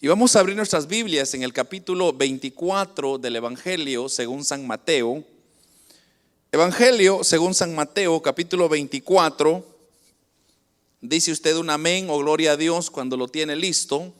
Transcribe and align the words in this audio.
Y 0.00 0.06
vamos 0.06 0.36
a 0.36 0.40
abrir 0.40 0.54
nuestras 0.54 0.86
Biblias 0.86 1.34
en 1.34 1.42
el 1.42 1.52
capítulo 1.52 2.12
24 2.12 3.18
del 3.18 3.34
Evangelio 3.34 4.08
según 4.08 4.44
San 4.44 4.64
Mateo. 4.64 5.24
Evangelio 6.52 7.24
según 7.24 7.52
San 7.52 7.74
Mateo, 7.74 8.22
capítulo 8.22 8.68
24. 8.68 9.66
Dice 11.00 11.32
usted 11.32 11.56
un 11.56 11.68
amén 11.68 12.06
o 12.10 12.18
gloria 12.18 12.52
a 12.52 12.56
Dios 12.56 12.92
cuando 12.92 13.16
lo 13.16 13.26
tiene 13.26 13.56
listo. 13.56 14.12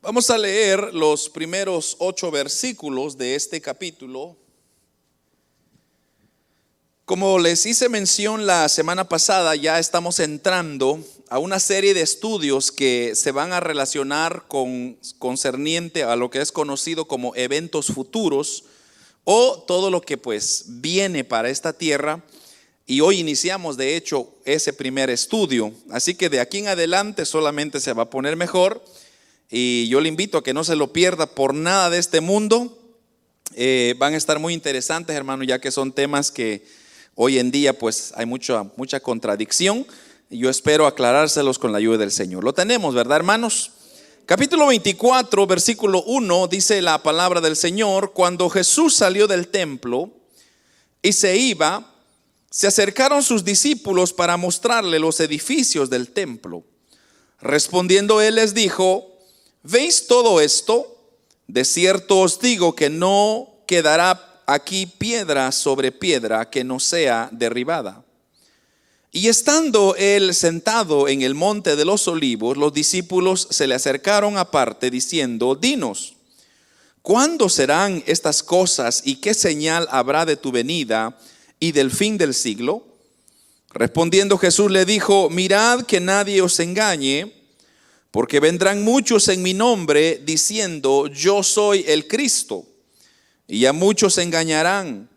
Vamos 0.00 0.30
a 0.30 0.38
leer 0.38 0.94
los 0.94 1.28
primeros 1.28 1.96
ocho 1.98 2.30
versículos 2.30 3.18
de 3.18 3.34
este 3.34 3.60
capítulo 3.60 4.38
como 7.10 7.40
les 7.40 7.66
hice 7.66 7.88
mención 7.88 8.46
la 8.46 8.68
semana 8.68 9.08
pasada, 9.08 9.56
ya 9.56 9.80
estamos 9.80 10.20
entrando 10.20 11.04
a 11.28 11.40
una 11.40 11.58
serie 11.58 11.92
de 11.92 12.02
estudios 12.02 12.70
que 12.70 13.16
se 13.16 13.32
van 13.32 13.52
a 13.52 13.58
relacionar 13.58 14.44
con 14.46 14.96
concerniente 15.18 16.04
a 16.04 16.14
lo 16.14 16.30
que 16.30 16.40
es 16.40 16.52
conocido 16.52 17.06
como 17.06 17.34
eventos 17.34 17.88
futuros 17.88 18.62
o 19.24 19.64
todo 19.66 19.90
lo 19.90 20.02
que 20.02 20.18
pues 20.18 20.66
viene 20.68 21.24
para 21.24 21.50
esta 21.50 21.72
tierra. 21.72 22.22
Y 22.86 23.00
hoy 23.00 23.18
iniciamos 23.18 23.76
de 23.76 23.96
hecho 23.96 24.32
ese 24.44 24.72
primer 24.72 25.10
estudio. 25.10 25.72
Así 25.90 26.14
que 26.14 26.28
de 26.28 26.38
aquí 26.38 26.58
en 26.58 26.68
adelante 26.68 27.26
solamente 27.26 27.80
se 27.80 27.92
va 27.92 28.04
a 28.04 28.10
poner 28.10 28.36
mejor. 28.36 28.84
Y 29.50 29.88
yo 29.88 30.00
le 30.00 30.08
invito 30.08 30.38
a 30.38 30.44
que 30.44 30.54
no 30.54 30.62
se 30.62 30.76
lo 30.76 30.92
pierda 30.92 31.26
por 31.26 31.54
nada 31.54 31.90
de 31.90 31.98
este 31.98 32.20
mundo. 32.20 32.78
Eh, 33.56 33.96
van 33.98 34.14
a 34.14 34.16
estar 34.16 34.38
muy 34.38 34.54
interesantes, 34.54 35.16
hermano, 35.16 35.42
ya 35.42 35.58
que 35.58 35.72
son 35.72 35.90
temas 35.90 36.30
que 36.30 36.78
Hoy 37.22 37.38
en 37.38 37.50
día 37.50 37.78
pues 37.78 38.14
hay 38.16 38.24
mucha, 38.24 38.62
mucha 38.78 38.98
contradicción 38.98 39.86
y 40.30 40.38
yo 40.38 40.48
espero 40.48 40.86
aclarárselos 40.86 41.58
con 41.58 41.70
la 41.70 41.76
ayuda 41.76 41.98
del 41.98 42.12
Señor. 42.12 42.42
Lo 42.42 42.54
tenemos, 42.54 42.94
¿verdad, 42.94 43.18
hermanos? 43.18 43.72
Capítulo 44.24 44.68
24, 44.68 45.46
versículo 45.46 46.02
1 46.04 46.46
dice 46.46 46.80
la 46.80 47.02
palabra 47.02 47.42
del 47.42 47.56
Señor, 47.56 48.14
cuando 48.14 48.48
Jesús 48.48 48.94
salió 48.94 49.26
del 49.26 49.48
templo 49.48 50.08
y 51.02 51.12
se 51.12 51.36
iba, 51.36 51.94
se 52.48 52.68
acercaron 52.68 53.22
sus 53.22 53.44
discípulos 53.44 54.14
para 54.14 54.38
mostrarle 54.38 54.98
los 54.98 55.20
edificios 55.20 55.90
del 55.90 56.12
templo. 56.12 56.64
Respondiendo 57.38 58.22
él 58.22 58.36
les 58.36 58.54
dijo, 58.54 59.18
¿veis 59.62 60.06
todo 60.06 60.40
esto? 60.40 60.96
De 61.48 61.66
cierto 61.66 62.20
os 62.20 62.40
digo 62.40 62.74
que 62.74 62.88
no 62.88 63.56
quedará 63.66 64.29
aquí 64.52 64.86
piedra 64.86 65.52
sobre 65.52 65.92
piedra 65.92 66.50
que 66.50 66.64
no 66.64 66.80
sea 66.80 67.28
derribada. 67.32 68.04
Y 69.12 69.28
estando 69.28 69.94
él 69.96 70.34
sentado 70.34 71.08
en 71.08 71.22
el 71.22 71.34
monte 71.34 71.76
de 71.76 71.84
los 71.84 72.06
olivos, 72.08 72.56
los 72.56 72.72
discípulos 72.72 73.48
se 73.50 73.66
le 73.66 73.74
acercaron 73.74 74.38
aparte 74.38 74.90
diciendo, 74.90 75.54
dinos, 75.54 76.14
¿cuándo 77.02 77.48
serán 77.48 78.02
estas 78.06 78.42
cosas 78.42 79.02
y 79.04 79.16
qué 79.16 79.34
señal 79.34 79.88
habrá 79.90 80.24
de 80.26 80.36
tu 80.36 80.52
venida 80.52 81.18
y 81.58 81.72
del 81.72 81.90
fin 81.90 82.18
del 82.18 82.34
siglo? 82.34 82.86
Respondiendo 83.72 84.38
Jesús 84.38 84.70
le 84.70 84.84
dijo, 84.84 85.28
mirad 85.30 85.82
que 85.82 86.00
nadie 86.00 86.42
os 86.42 86.58
engañe, 86.60 87.32
porque 88.10 88.40
vendrán 88.40 88.82
muchos 88.82 89.28
en 89.28 89.42
mi 89.42 89.54
nombre 89.54 90.20
diciendo, 90.24 91.06
yo 91.06 91.42
soy 91.42 91.84
el 91.86 92.08
Cristo 92.08 92.66
y 93.50 93.66
a 93.66 93.72
muchos 93.72 94.16
engañarán. 94.18 95.10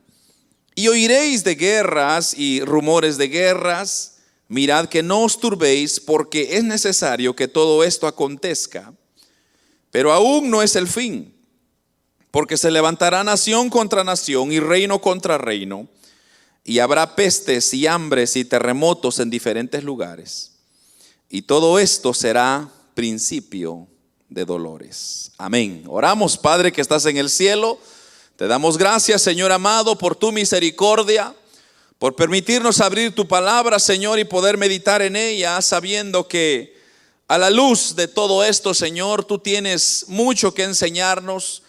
Y 0.73 0.87
oiréis 0.87 1.43
de 1.43 1.53
guerras 1.53 2.33
y 2.35 2.61
rumores 2.61 3.19
de 3.19 3.27
guerras. 3.27 4.15
Mirad 4.47 4.87
que 4.87 5.03
no 5.03 5.21
os 5.21 5.39
turbéis, 5.39 5.99
porque 5.99 6.57
es 6.57 6.63
necesario 6.63 7.35
que 7.35 7.47
todo 7.47 7.83
esto 7.83 8.07
acontezca. 8.07 8.91
Pero 9.91 10.11
aún 10.11 10.49
no 10.49 10.63
es 10.63 10.75
el 10.75 10.87
fin, 10.87 11.31
porque 12.31 12.57
se 12.57 12.71
levantará 12.71 13.23
nación 13.23 13.69
contra 13.69 14.03
nación 14.03 14.51
y 14.51 14.59
reino 14.59 14.99
contra 14.99 15.37
reino, 15.37 15.87
y 16.63 16.79
habrá 16.79 17.15
pestes 17.15 17.71
y 17.75 17.85
hambres 17.85 18.35
y 18.35 18.45
terremotos 18.45 19.19
en 19.19 19.29
diferentes 19.29 19.83
lugares. 19.83 20.53
Y 21.29 21.43
todo 21.43 21.77
esto 21.77 22.15
será 22.15 22.67
principio 22.95 23.87
de 24.27 24.43
dolores. 24.43 25.31
Amén. 25.37 25.83
Oramos, 25.87 26.35
Padre 26.35 26.71
que 26.71 26.81
estás 26.81 27.05
en 27.05 27.17
el 27.17 27.29
cielo. 27.29 27.77
Te 28.35 28.47
damos 28.47 28.79
gracias, 28.79 29.21
Señor 29.21 29.51
amado, 29.51 29.95
por 29.95 30.15
tu 30.15 30.31
misericordia, 30.31 31.35
por 31.99 32.15
permitirnos 32.15 32.81
abrir 32.81 33.13
tu 33.13 33.27
palabra, 33.27 33.77
Señor, 33.77 34.17
y 34.17 34.23
poder 34.23 34.57
meditar 34.57 35.03
en 35.03 35.15
ella, 35.15 35.61
sabiendo 35.61 36.27
que 36.27 36.75
a 37.27 37.37
la 37.37 37.51
luz 37.51 37.95
de 37.95 38.07
todo 38.07 38.43
esto, 38.43 38.73
Señor, 38.73 39.23
tú 39.23 39.37
tienes 39.37 40.05
mucho 40.07 40.51
que 40.51 40.63
enseñarnos. 40.63 41.61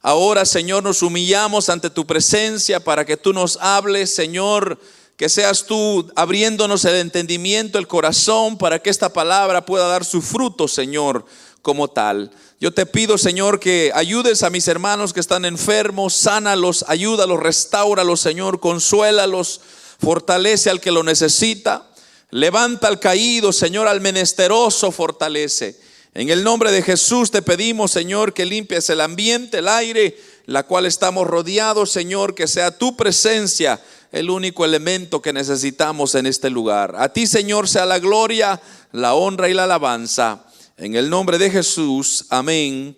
Ahora, 0.00 0.44
Señor, 0.44 0.84
nos 0.84 1.02
humillamos 1.02 1.68
ante 1.68 1.90
tu 1.90 2.06
presencia 2.06 2.78
para 2.78 3.04
que 3.04 3.16
tú 3.16 3.32
nos 3.32 3.58
hables, 3.60 4.14
Señor, 4.14 4.78
que 5.16 5.28
seas 5.28 5.66
tú 5.66 6.08
abriéndonos 6.14 6.84
el 6.84 6.94
entendimiento, 6.94 7.80
el 7.80 7.88
corazón, 7.88 8.56
para 8.58 8.78
que 8.78 8.90
esta 8.90 9.12
palabra 9.12 9.66
pueda 9.66 9.88
dar 9.88 10.04
su 10.04 10.22
fruto, 10.22 10.68
Señor, 10.68 11.26
como 11.62 11.88
tal. 11.88 12.30
Yo 12.60 12.72
te 12.72 12.86
pido, 12.86 13.16
Señor, 13.16 13.58
que 13.58 13.92
ayudes 13.94 14.42
a 14.42 14.50
mis 14.50 14.68
hermanos 14.68 15.12
que 15.12 15.20
están 15.20 15.44
enfermos, 15.44 16.14
sánalos, 16.14 16.84
ayúdalos, 16.88 17.40
restauralos, 17.40 18.20
Señor, 18.20 18.60
consuélalos, 18.60 19.60
fortalece 19.98 20.70
al 20.70 20.80
que 20.80 20.90
lo 20.90 21.04
necesita, 21.04 21.88
levanta 22.30 22.88
al 22.88 23.00
caído, 23.00 23.52
Señor, 23.52 23.88
al 23.88 24.00
menesteroso, 24.00 24.90
fortalece. 24.90 25.78
En 26.14 26.28
el 26.28 26.44
nombre 26.44 26.70
de 26.72 26.82
Jesús 26.82 27.30
te 27.30 27.40
pedimos, 27.40 27.90
Señor, 27.92 28.34
que 28.34 28.44
limpies 28.44 28.90
el 28.90 29.00
ambiente, 29.00 29.58
el 29.58 29.68
aire, 29.68 30.18
la 30.46 30.64
cual 30.64 30.84
estamos 30.84 31.26
rodeados, 31.26 31.90
Señor, 31.90 32.34
que 32.34 32.46
sea 32.46 32.76
tu 32.76 32.96
presencia 32.96 33.80
el 34.10 34.28
único 34.28 34.64
elemento 34.64 35.22
que 35.22 35.32
necesitamos 35.32 36.14
en 36.16 36.26
este 36.26 36.50
lugar. 36.50 36.96
A 36.98 37.08
ti, 37.08 37.26
Señor, 37.26 37.66
sea 37.66 37.86
la 37.86 37.98
gloria, 37.98 38.60
la 38.90 39.14
honra 39.14 39.48
y 39.48 39.54
la 39.54 39.64
alabanza 39.64 40.44
en 40.82 40.96
el 40.96 41.08
nombre 41.08 41.38
de 41.38 41.48
Jesús, 41.48 42.24
amén 42.28 42.96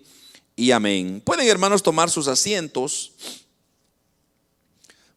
y 0.57 0.71
amén. 0.71 1.21
Pueden 1.23 1.47
hermanos 1.47 1.83
tomar 1.83 2.09
sus 2.09 2.29
asientos. 2.29 3.13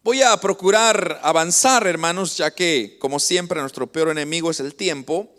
Voy 0.04 0.22
a 0.22 0.36
procurar 0.36 1.22
avanzar, 1.24 1.88
hermanos, 1.88 2.36
ya 2.36 2.54
que, 2.54 2.98
como 3.00 3.22
siempre, 3.22 3.62
nuestro 3.62 3.88
peor 3.88 4.10
enemigo 4.10 4.52
es 4.52 4.60
el 4.60 4.76
tiempo. 4.76 5.34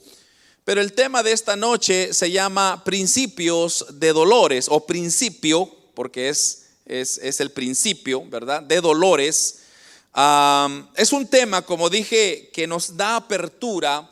Pero 0.64 0.80
el 0.80 0.94
tema 0.94 1.22
de 1.22 1.32
esta 1.32 1.54
noche 1.54 2.14
se 2.14 2.30
llama 2.30 2.82
principios 2.82 3.84
de 3.92 4.14
dolores 4.14 4.66
o 4.70 4.86
principio, 4.86 5.70
porque 5.92 6.30
es, 6.30 6.68
es, 6.86 7.40
el 7.40 7.50
principio, 7.50 8.24
¿verdad? 8.26 8.62
De 8.62 8.80
dolores. 8.80 9.58
es 10.96 11.12
un 11.12 11.26
tema, 11.26 11.60
como 11.60 11.90
dije, 11.90 12.48
que 12.54 12.66
nos 12.66 12.96
da 12.96 13.16
apertura 13.16 14.10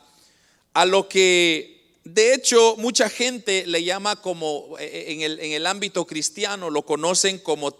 a 0.75 0.85
lo 0.85 1.09
que 1.09 1.76
de 2.13 2.33
hecho, 2.33 2.75
mucha 2.77 3.09
gente 3.09 3.65
le 3.65 3.83
llama 3.83 4.21
como, 4.21 4.77
eh, 4.79 5.05
en 5.09 5.21
el, 5.21 5.39
en 5.39 5.51
el 5.51 5.65
ámbito 5.65 6.05
cristiano, 6.05 6.69
lo 6.69 6.83
conocen 6.83 7.39
como, 7.39 7.75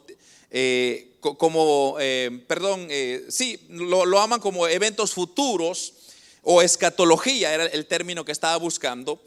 eh, 0.51 1.15
como 1.19 1.97
eh, 1.99 2.43
perdón, 2.47 2.88
sí, 3.29 3.59
lo, 3.69 4.05
lo, 4.05 4.19
aman 4.19 4.39
como 4.39 4.67
eventos 4.67 5.13
futuros 5.13 5.93
o 6.41 6.61
escatología, 6.61 7.53
era 7.53 7.65
el 7.65 7.85
término 7.85 8.25
que 8.25 8.31
estaba 8.31 8.57
buscando. 8.57 9.21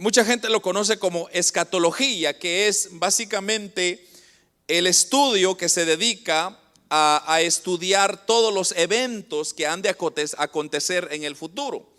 Mucha 0.00 0.24
gente 0.24 0.50
lo 0.50 0.60
conoce 0.60 0.98
como 0.98 1.28
escatología, 1.30 2.38
que 2.38 2.68
es 2.68 2.88
básicamente 2.92 4.06
el 4.68 4.86
estudio 4.86 5.56
que 5.56 5.68
se 5.68 5.84
dedica 5.84 6.58
a, 6.90 7.24
a 7.26 7.40
estudiar 7.40 8.26
todos 8.26 8.52
los 8.52 8.72
eventos 8.72 9.54
que 9.54 9.66
han 9.66 9.82
de 9.82 9.88
acontecer 9.88 11.08
en 11.10 11.24
el 11.24 11.36
futuro. 11.36 11.95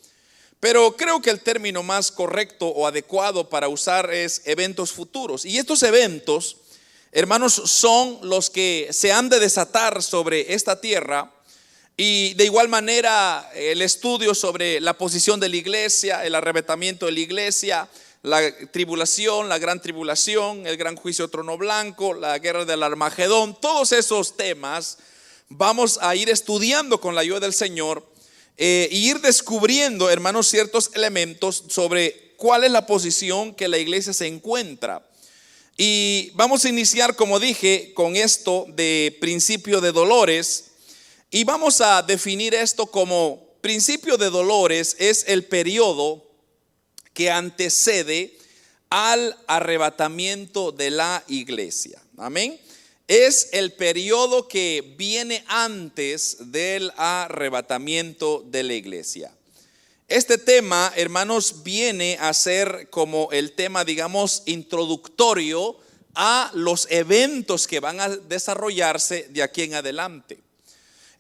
Pero 0.60 0.96
creo 0.96 1.22
que 1.22 1.30
el 1.30 1.42
término 1.42 1.84
más 1.84 2.12
correcto 2.12 2.68
o 2.68 2.88
adecuado 2.88 3.48
para 3.50 3.70
usar 3.70 4.12
es 4.12 4.42
eventos 4.46 4.92
futuros. 4.92 5.46
Y 5.46 5.58
estos 5.58 5.84
eventos, 5.84 6.58
hermanos, 7.12 7.54
son 7.54 8.20
los 8.24 8.50
que 8.50 8.88
se 8.92 9.12
han 9.12 9.30
de 9.30 9.40
desatar 9.40 10.02
sobre 10.02 10.54
esta 10.54 10.82
tierra. 10.82 11.32
Y 11.96 12.34
de 12.36 12.46
igual 12.46 12.70
manera 12.70 13.50
el 13.56 13.82
estudio 13.82 14.34
sobre 14.34 14.80
la 14.80 14.98
posición 14.98 15.40
de 15.40 15.50
la 15.50 15.58
iglesia, 15.58 16.26
el 16.26 16.34
arrebatamiento 16.34 17.06
de 17.06 17.12
la 17.12 17.20
iglesia, 17.20 17.88
la 18.24 18.42
tribulación, 18.72 19.50
la 19.50 19.60
gran 19.60 19.82
tribulación, 19.82 20.66
el 20.66 20.78
gran 20.78 20.96
juicio 20.96 21.28
trono 21.28 21.58
blanco, 21.58 22.14
la 22.14 22.38
guerra 22.40 22.66
del 22.66 22.84
Armagedón, 22.84 23.60
todos 23.60 23.92
esos 23.92 24.38
temas 24.38 24.98
vamos 25.50 26.00
a 26.02 26.16
ir 26.16 26.30
estudiando 26.30 27.00
con 27.00 27.16
la 27.16 27.22
ayuda 27.22 27.40
del 27.40 27.54
Señor 27.54 28.04
eh, 28.58 28.90
ir 28.92 29.22
descubriendo, 29.22 30.10
hermanos, 30.10 30.48
ciertos 30.48 30.92
elementos 30.96 31.64
sobre 31.70 32.34
cuál 32.38 32.64
es 32.64 32.72
la 32.72 32.86
posición 32.86 33.54
que 33.54 33.68
la 33.68 33.78
iglesia 33.78 34.14
se 34.14 34.28
encuentra. 34.28 35.08
Y 35.78 36.32
vamos 36.34 36.66
a 36.66 36.70
iniciar, 36.70 37.16
como 37.16 37.40
dije, 37.40 37.94
con 37.94 38.16
esto 38.16 38.66
de 38.70 39.16
principio 39.22 39.80
de 39.80 39.92
dolores. 39.92 40.72
Y 41.30 41.44
vamos 41.44 41.82
a 41.82 42.02
definir 42.02 42.56
esto 42.56 42.88
como 42.88 43.48
principio 43.62 44.18
de 44.18 44.30
dolores 44.30 44.96
es 44.98 45.26
el 45.28 45.44
periodo 45.44 46.24
que 47.14 47.30
antecede 47.30 48.38
al 48.90 49.38
arrebatamiento 49.48 50.72
de 50.72 50.92
la 50.92 51.24
iglesia. 51.28 52.02
Amén. 52.18 52.60
Es 53.08 53.50
el 53.54 53.72
periodo 53.72 54.50
que 54.50 54.96
viene 54.98 55.46
antes 55.48 56.52
del 56.52 56.92
arrebatamiento 56.98 58.44
de 58.46 58.64
la 58.64 58.74
iglesia. 58.74 59.32
Este 60.10 60.38
tema, 60.38 60.92
hermanos, 60.94 61.64
viene 61.64 62.18
a 62.20 62.34
ser 62.34 62.90
como 62.90 63.30
el 63.32 63.54
tema, 63.54 63.86
digamos, 63.86 64.44
introductorio 64.46 65.78
a 66.16 66.52
los 66.54 66.86
eventos 66.90 67.66
que 67.66 67.80
van 67.80 68.02
a 68.02 68.10
desarrollarse 68.10 69.28
de 69.30 69.42
aquí 69.42 69.64
en 69.64 69.76
adelante. 69.76 70.40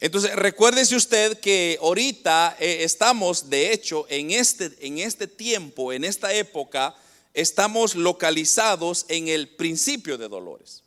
Entonces, 0.01 0.35
recuérdese 0.35 0.93
usted 0.93 1.39
que 1.39 1.79
ahorita 1.81 2.57
eh, 2.59 2.79
estamos, 2.81 3.49
de 3.49 3.71
hecho, 3.71 4.05
en 4.09 4.31
este, 4.31 4.71
en 4.81 4.99
este 4.99 5.25
tiempo, 5.25 5.93
en 5.93 6.03
esta 6.03 6.33
época, 6.33 6.95
estamos 7.33 7.95
localizados 7.95 9.05
en 9.07 9.29
el 9.29 9.47
principio 9.47 10.17
de 10.17 10.27
dolores. 10.27 10.83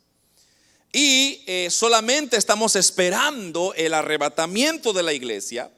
Y 0.91 1.43
eh, 1.47 1.69
solamente 1.69 2.37
estamos 2.37 2.75
esperando 2.75 3.73
el 3.75 3.93
arrebatamiento 3.93 4.91
de 4.91 5.03
la 5.03 5.13
iglesia 5.13 5.71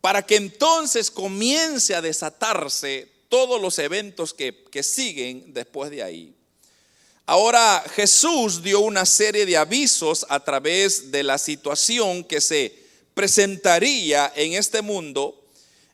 para 0.00 0.24
que 0.24 0.36
entonces 0.36 1.10
comience 1.10 1.94
a 1.94 2.00
desatarse 2.00 3.12
todos 3.28 3.60
los 3.60 3.78
eventos 3.78 4.32
que, 4.32 4.64
que 4.70 4.82
siguen 4.82 5.52
después 5.52 5.90
de 5.90 6.02
ahí. 6.02 6.34
Ahora 7.26 7.84
Jesús 7.94 8.62
dio 8.62 8.80
una 8.80 9.04
serie 9.04 9.44
de 9.44 9.56
avisos 9.56 10.24
a 10.28 10.40
través 10.40 11.10
de 11.10 11.24
la 11.24 11.38
situación 11.38 12.22
que 12.22 12.40
se 12.40 12.86
presentaría 13.14 14.32
en 14.36 14.52
este 14.52 14.80
mundo. 14.80 15.42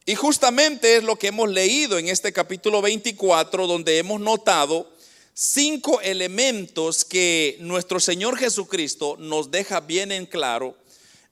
Y 0.05 0.15
justamente 0.15 0.97
es 0.97 1.05
lo 1.05 1.17
que 1.17 1.29
hemos 1.29 1.49
leído 1.49 1.97
en 1.97 2.08
este 2.08 2.32
capítulo 2.32 2.82
24, 2.82 3.67
donde 3.67 3.97
hemos 3.97 4.20
notado 4.20 4.93
cinco 5.34 6.00
elementos 6.00 7.05
que 7.05 7.56
nuestro 7.61 8.00
Señor 8.00 8.37
Jesucristo 8.37 9.17
nos 9.19 9.50
deja 9.50 9.81
bien 9.81 10.12
en 10.12 10.26
claro. 10.26 10.76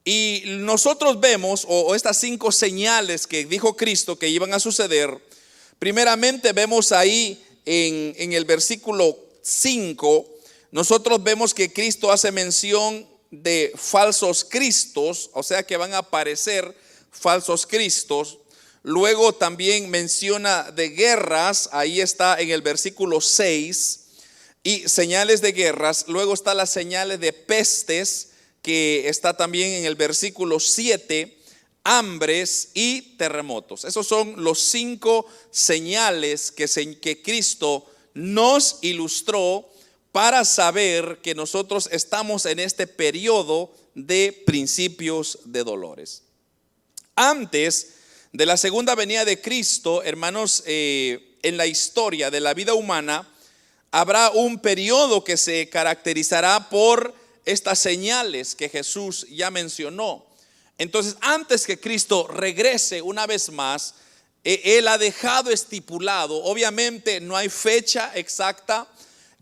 Y 0.04 0.42
nosotros 0.46 1.20
vemos, 1.20 1.66
o, 1.68 1.94
estas 1.94 2.18
cinco 2.18 2.52
señales 2.52 3.26
que 3.26 3.44
dijo 3.44 3.76
Cristo 3.76 4.18
que 4.18 4.28
iban 4.28 4.54
a 4.54 4.60
suceder, 4.60 5.16
primeramente 5.78 6.52
vemos 6.52 6.92
ahí 6.92 7.42
en, 7.66 8.14
en 8.16 8.32
el 8.32 8.44
versículo 8.44 9.16
5, 9.42 10.26
nosotros 10.72 11.22
vemos 11.22 11.52
que 11.52 11.72
Cristo 11.72 12.12
hace 12.12 12.32
mención 12.32 13.06
de 13.30 13.72
falsos 13.76 14.44
cristos, 14.44 15.30
o 15.34 15.42
sea 15.42 15.62
que 15.62 15.76
van 15.76 15.94
a 15.94 15.98
aparecer 15.98 16.74
falsos 17.10 17.66
cristos. 17.66 18.38
Luego 18.82 19.34
también 19.34 19.90
menciona 19.90 20.70
de 20.70 20.88
guerras, 20.88 21.68
ahí 21.72 22.00
está 22.00 22.40
en 22.40 22.50
el 22.50 22.62
versículo 22.62 23.20
6, 23.20 24.00
y 24.62 24.88
señales 24.88 25.40
de 25.40 25.52
guerras. 25.52 26.06
Luego 26.08 26.34
está 26.34 26.54
las 26.54 26.70
señales 26.70 27.20
de 27.20 27.32
pestes, 27.32 28.30
que 28.62 29.08
está 29.08 29.36
también 29.36 29.72
en 29.72 29.84
el 29.84 29.94
versículo 29.94 30.60
7, 30.60 31.38
hambres 31.84 32.70
y 32.74 33.16
terremotos. 33.16 33.84
Esos 33.84 34.06
son 34.06 34.42
los 34.42 34.60
cinco 34.60 35.26
señales 35.50 36.52
que, 36.52 36.66
que 37.00 37.22
Cristo 37.22 37.86
nos 38.14 38.78
ilustró 38.82 39.68
para 40.12 40.44
saber 40.44 41.20
que 41.22 41.34
nosotros 41.34 41.88
estamos 41.92 42.44
en 42.46 42.58
este 42.58 42.86
periodo 42.86 43.72
de 43.94 44.42
principios 44.46 45.38
de 45.44 45.64
dolores. 45.64 46.22
Antes 47.14 47.94
de 48.32 48.46
la 48.46 48.56
segunda 48.56 48.94
venida 48.94 49.24
de 49.24 49.40
Cristo, 49.40 50.02
hermanos, 50.04 50.62
eh, 50.66 51.38
en 51.42 51.56
la 51.56 51.66
historia 51.66 52.30
de 52.30 52.40
la 52.40 52.54
vida 52.54 52.74
humana, 52.74 53.28
habrá 53.90 54.30
un 54.30 54.60
periodo 54.60 55.24
que 55.24 55.36
se 55.36 55.68
caracterizará 55.68 56.68
por 56.70 57.14
estas 57.44 57.80
señales 57.80 58.54
que 58.54 58.68
Jesús 58.68 59.26
ya 59.30 59.50
mencionó. 59.50 60.24
Entonces, 60.78 61.16
antes 61.20 61.66
que 61.66 61.80
Cristo 61.80 62.28
regrese 62.28 63.02
una 63.02 63.26
vez 63.26 63.50
más, 63.50 63.94
e, 64.44 64.78
él 64.78 64.86
ha 64.86 64.96
dejado 64.96 65.50
estipulado, 65.50 66.42
obviamente 66.44 67.20
no 67.20 67.36
hay 67.36 67.48
fecha 67.48 68.12
exacta, 68.14 68.86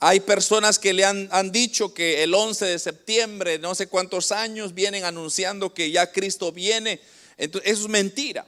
hay 0.00 0.20
personas 0.20 0.78
que 0.78 0.94
le 0.94 1.04
han, 1.04 1.52
dicho 1.52 1.92
que 1.92 2.22
el 2.22 2.32
11 2.32 2.64
de 2.64 2.78
septiembre, 2.78 3.58
no 3.58 3.74
sé 3.74 3.88
cuántos 3.88 4.32
años, 4.32 4.72
vienen 4.72 5.04
anunciando 5.04 5.74
que 5.74 5.90
ya 5.90 6.12
Cristo 6.12 6.52
viene. 6.52 7.00
Eso 7.36 7.60
es 7.64 7.88
mentira. 7.88 8.46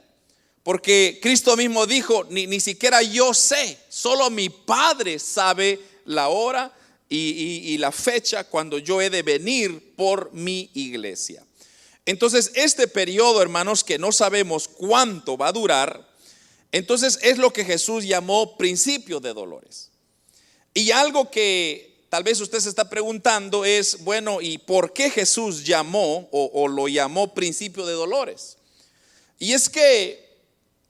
Porque 0.63 1.19
Cristo 1.21 1.57
mismo 1.57 1.87
dijo, 1.87 2.25
ni, 2.29 2.47
ni 2.47 2.59
siquiera 2.59 3.01
yo 3.01 3.33
sé, 3.33 3.77
solo 3.89 4.29
mi 4.29 4.49
Padre 4.49 5.17
sabe 5.17 5.79
la 6.05 6.29
hora 6.29 6.71
y, 7.09 7.17
y 7.17 7.77
la 7.77 7.91
fecha 7.91 8.43
cuando 8.43 8.77
yo 8.77 9.01
he 9.01 9.09
de 9.09 9.23
venir 9.23 9.95
por 9.95 10.31
mi 10.33 10.69
iglesia. 10.73 11.43
Entonces, 12.05 12.51
este 12.55 12.87
periodo, 12.87 13.41
hermanos, 13.41 13.83
que 13.83 13.99
no 13.99 14.11
sabemos 14.11 14.67
cuánto 14.67 15.37
va 15.37 15.49
a 15.49 15.51
durar, 15.51 16.11
entonces 16.71 17.19
es 17.21 17.37
lo 17.37 17.51
que 17.51 17.65
Jesús 17.65 18.05
llamó 18.05 18.57
principio 18.57 19.19
de 19.19 19.33
dolores. 19.33 19.89
Y 20.73 20.91
algo 20.91 21.29
que 21.29 22.05
tal 22.09 22.23
vez 22.23 22.39
usted 22.39 22.59
se 22.59 22.69
está 22.69 22.89
preguntando 22.89 23.65
es, 23.65 24.03
bueno, 24.03 24.41
¿y 24.41 24.57
por 24.57 24.93
qué 24.93 25.09
Jesús 25.09 25.65
llamó 25.65 26.29
o, 26.31 26.67
lo 26.67 26.87
llamó 26.87 27.33
principio 27.33 27.85
de 27.85 27.93
dolores? 27.93 28.57
Y 29.37 29.53
es 29.53 29.69
que 29.69 30.20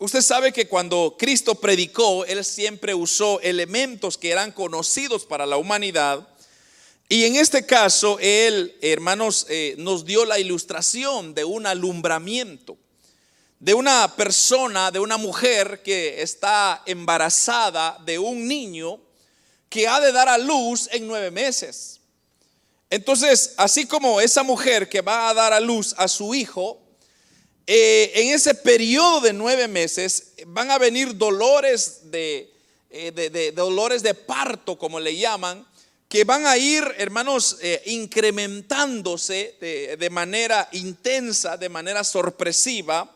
usted 0.01 0.21
sabe 0.21 0.51
que 0.51 0.67
cuando 0.67 1.15
Cristo 1.17 1.55
predicó, 1.55 2.25
Él 2.25 2.43
siempre 2.43 2.93
usó 2.93 3.39
elementos 3.41 4.17
que 4.17 4.31
eran 4.31 4.51
conocidos 4.51 5.25
para 5.25 5.45
la 5.45 5.57
humanidad. 5.57 6.27
Y 7.07 7.25
en 7.25 7.35
este 7.35 7.65
caso, 7.65 8.17
Él, 8.19 8.77
hermanos, 8.81 9.45
eh, 9.49 9.75
nos 9.77 10.03
dio 10.03 10.25
la 10.25 10.39
ilustración 10.39 11.33
de 11.33 11.45
un 11.45 11.65
alumbramiento 11.65 12.77
de 13.61 13.75
una 13.75 14.15
persona, 14.15 14.89
de 14.89 14.97
una 14.97 15.17
mujer 15.17 15.83
que 15.83 16.23
está 16.23 16.81
embarazada 16.87 17.95
de 18.03 18.17
un 18.17 18.47
niño 18.47 18.99
que 19.69 19.87
ha 19.87 19.99
de 19.99 20.11
dar 20.11 20.27
a 20.27 20.39
luz 20.39 20.89
en 20.91 21.07
nueve 21.07 21.29
meses. 21.29 22.01
Entonces, 22.89 23.53
así 23.57 23.85
como 23.85 24.19
esa 24.19 24.41
mujer 24.41 24.89
que 24.89 25.01
va 25.01 25.29
a 25.29 25.35
dar 25.35 25.53
a 25.53 25.59
luz 25.59 25.93
a 25.97 26.07
su 26.07 26.33
hijo, 26.33 26.80
eh, 27.67 28.11
en 28.15 28.33
ese 28.33 28.55
periodo 28.55 29.21
de 29.21 29.33
nueve 29.33 29.67
meses 29.67 30.33
van 30.47 30.71
a 30.71 30.77
venir 30.77 31.15
dolores 31.15 32.11
de, 32.11 32.51
eh, 32.89 33.53
dolores 33.55 34.03
de 34.03 34.13
parto, 34.13 34.77
como 34.77 34.99
le 34.99 35.15
llaman, 35.15 35.65
que 36.09 36.23
van 36.23 36.45
a 36.45 36.57
ir, 36.57 36.83
hermanos, 36.97 37.57
eh, 37.61 37.81
incrementándose 37.85 39.55
de 39.61 40.09
manera 40.09 40.67
intensa, 40.73 41.55
de 41.55 41.69
manera 41.69 42.03
sorpresiva 42.03 43.09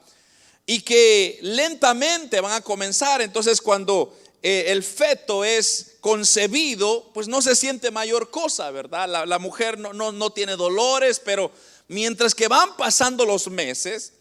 y 0.66 0.82
que 0.82 1.40
lentamente 1.42 2.40
van 2.40 2.54
a 2.54 2.62
comenzar. 2.62 3.22
Entonces 3.22 3.60
cuando 3.60 4.18
el 4.42 4.84
feto 4.84 5.44
es 5.44 5.96
concebido, 6.00 7.10
pues 7.14 7.28
no 7.28 7.42
se 7.42 7.56
siente 7.56 7.90
mayor 7.90 8.30
cosa, 8.30 8.70
¿verdad? 8.70 9.26
La, 9.28 9.40
mujer 9.40 9.80
no, 9.80 9.92
no, 9.92 10.30
tiene 10.30 10.56
dolores, 10.56 11.20
pero 11.20 11.52
mientras 11.88 12.36
que 12.36 12.48
van 12.48 12.78
pasando 12.78 13.26
los 13.26 13.50
meses, 13.50 14.14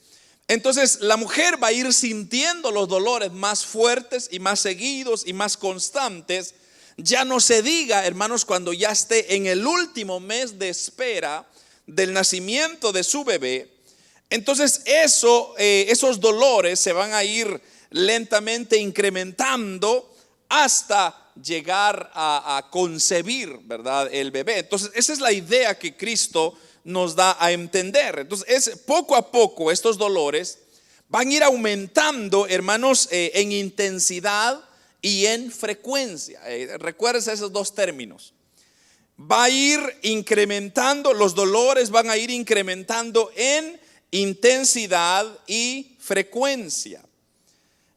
entonces 0.48 0.98
la 1.00 1.16
mujer 1.16 1.62
va 1.62 1.68
a 1.68 1.72
ir 1.72 1.92
sintiendo 1.94 2.70
los 2.70 2.88
dolores 2.88 3.32
más 3.32 3.64
fuertes 3.64 4.28
y 4.30 4.38
más 4.38 4.60
seguidos 4.60 5.24
y 5.26 5.32
más 5.32 5.56
constantes. 5.56 6.54
Ya 6.96 7.24
no 7.24 7.40
se 7.40 7.62
diga, 7.62 8.06
hermanos, 8.06 8.44
cuando 8.44 8.72
ya 8.72 8.90
esté 8.90 9.36
en 9.36 9.46
el 9.46 9.66
último 9.66 10.20
mes 10.20 10.58
de 10.58 10.68
espera 10.68 11.46
del 11.86 12.12
nacimiento 12.12 12.92
de 12.92 13.04
su 13.04 13.24
bebé, 13.24 13.70
entonces 14.30 14.82
eso, 14.84 15.54
eh, 15.58 15.86
esos 15.88 16.20
dolores 16.20 16.78
se 16.80 16.92
van 16.92 17.12
a 17.14 17.24
ir 17.24 17.60
lentamente 17.90 18.76
incrementando 18.76 20.12
hasta 20.48 21.32
llegar 21.42 22.10
a, 22.14 22.68
concebir, 22.70 23.58
¿verdad? 23.62 24.08
El 24.12 24.30
bebé. 24.30 24.58
Entonces 24.58 24.90
esa 24.94 25.12
es 25.12 25.20
la 25.20 25.32
idea 25.32 25.78
que 25.78 25.96
Cristo 25.96 26.56
nos 26.84 27.16
da 27.16 27.36
a 27.40 27.52
entender. 27.52 28.20
Entonces 28.20 28.68
es 28.68 28.78
poco 28.78 29.16
a 29.16 29.30
poco 29.30 29.72
estos 29.72 29.98
dolores 29.98 30.58
van 31.08 31.28
a 31.28 31.32
ir 31.32 31.42
aumentando, 31.42 32.46
hermanos, 32.46 33.08
eh, 33.10 33.32
en 33.34 33.52
intensidad 33.52 34.62
y 35.00 35.26
en 35.26 35.50
frecuencia. 35.50 36.40
Eh, 36.46 36.76
esos 37.16 37.52
dos 37.52 37.74
términos. 37.74 38.32
Va 39.18 39.44
a 39.44 39.50
ir 39.50 39.80
incrementando, 40.02 41.12
los 41.12 41.34
dolores 41.34 41.90
van 41.90 42.10
a 42.10 42.16
ir 42.16 42.30
incrementando 42.30 43.30
en 43.36 43.80
intensidad 44.10 45.26
y 45.46 45.96
frecuencia. 46.00 47.02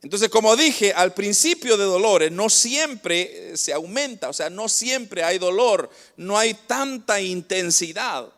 Entonces, 0.03 0.29
como 0.29 0.55
dije, 0.55 0.93
al 0.93 1.13
principio 1.13 1.75
de 1.75 1.85
dolores 1.85 2.31
no 2.31 2.49
siempre 2.49 3.51
eh, 3.53 3.57
se 3.57 3.73
aumenta, 3.73 4.29
o 4.29 4.33
sea, 4.33 4.49
no 4.49 4.69
siempre 4.69 5.23
hay 5.23 5.39
dolor, 5.39 5.89
no 6.17 6.37
hay 6.37 6.53
tanta 6.53 7.19
intensidad. 7.19 8.31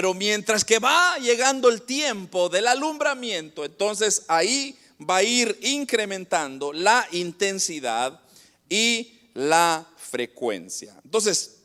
Pero 0.00 0.14
mientras 0.14 0.64
que 0.64 0.78
va 0.78 1.18
llegando 1.18 1.68
el 1.68 1.82
tiempo 1.82 2.48
del 2.48 2.68
alumbramiento, 2.68 3.66
entonces 3.66 4.22
ahí 4.28 4.74
va 4.98 5.16
a 5.16 5.22
ir 5.22 5.58
incrementando 5.60 6.72
la 6.72 7.06
intensidad 7.12 8.18
y 8.66 9.20
la 9.34 9.86
frecuencia. 9.98 10.98
Entonces, 11.04 11.56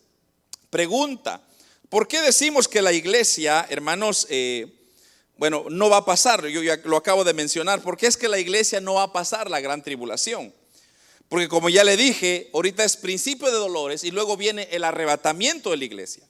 pregunta, 0.70 1.42
¿por 1.88 2.10
qué 2.10 2.20
decimos 2.20 2.68
que 2.68 2.82
la 2.82 2.92
iglesia, 2.92 3.66
hermanos, 3.70 4.28
eh, 4.30 4.68
bueno, 5.38 5.68
no 5.70 5.90
va 5.90 6.00
a 6.00 6.06
pasar? 6.06 6.46
Yo 6.48 6.62
ya 6.62 6.76
lo 6.84 6.98
acabo 6.98 7.24
de 7.24 7.34
mencionar. 7.34 7.82
¿Por 7.82 7.96
qué 7.96 8.08
es 8.08 8.18
que 8.18 8.28
la 8.28 8.38
iglesia 8.38 8.82
no 8.82 8.96
va 8.96 9.04
a 9.04 9.14
pasar 9.14 9.50
la 9.50 9.62
gran 9.62 9.82
tribulación? 9.82 10.54
Porque 11.30 11.48
como 11.48 11.70
ya 11.70 11.86
le 11.86 11.96
dije, 11.96 12.50
ahorita 12.54 12.84
es 12.84 12.98
principio 12.98 13.48
de 13.48 13.54
dolores 13.54 14.04
y 14.04 14.12
luego 14.12 14.36
viene 14.36 14.68
el 14.72 14.84
arrebatamiento 14.84 15.72
de 15.72 15.78
la 15.78 15.86
iglesia. 15.86 16.28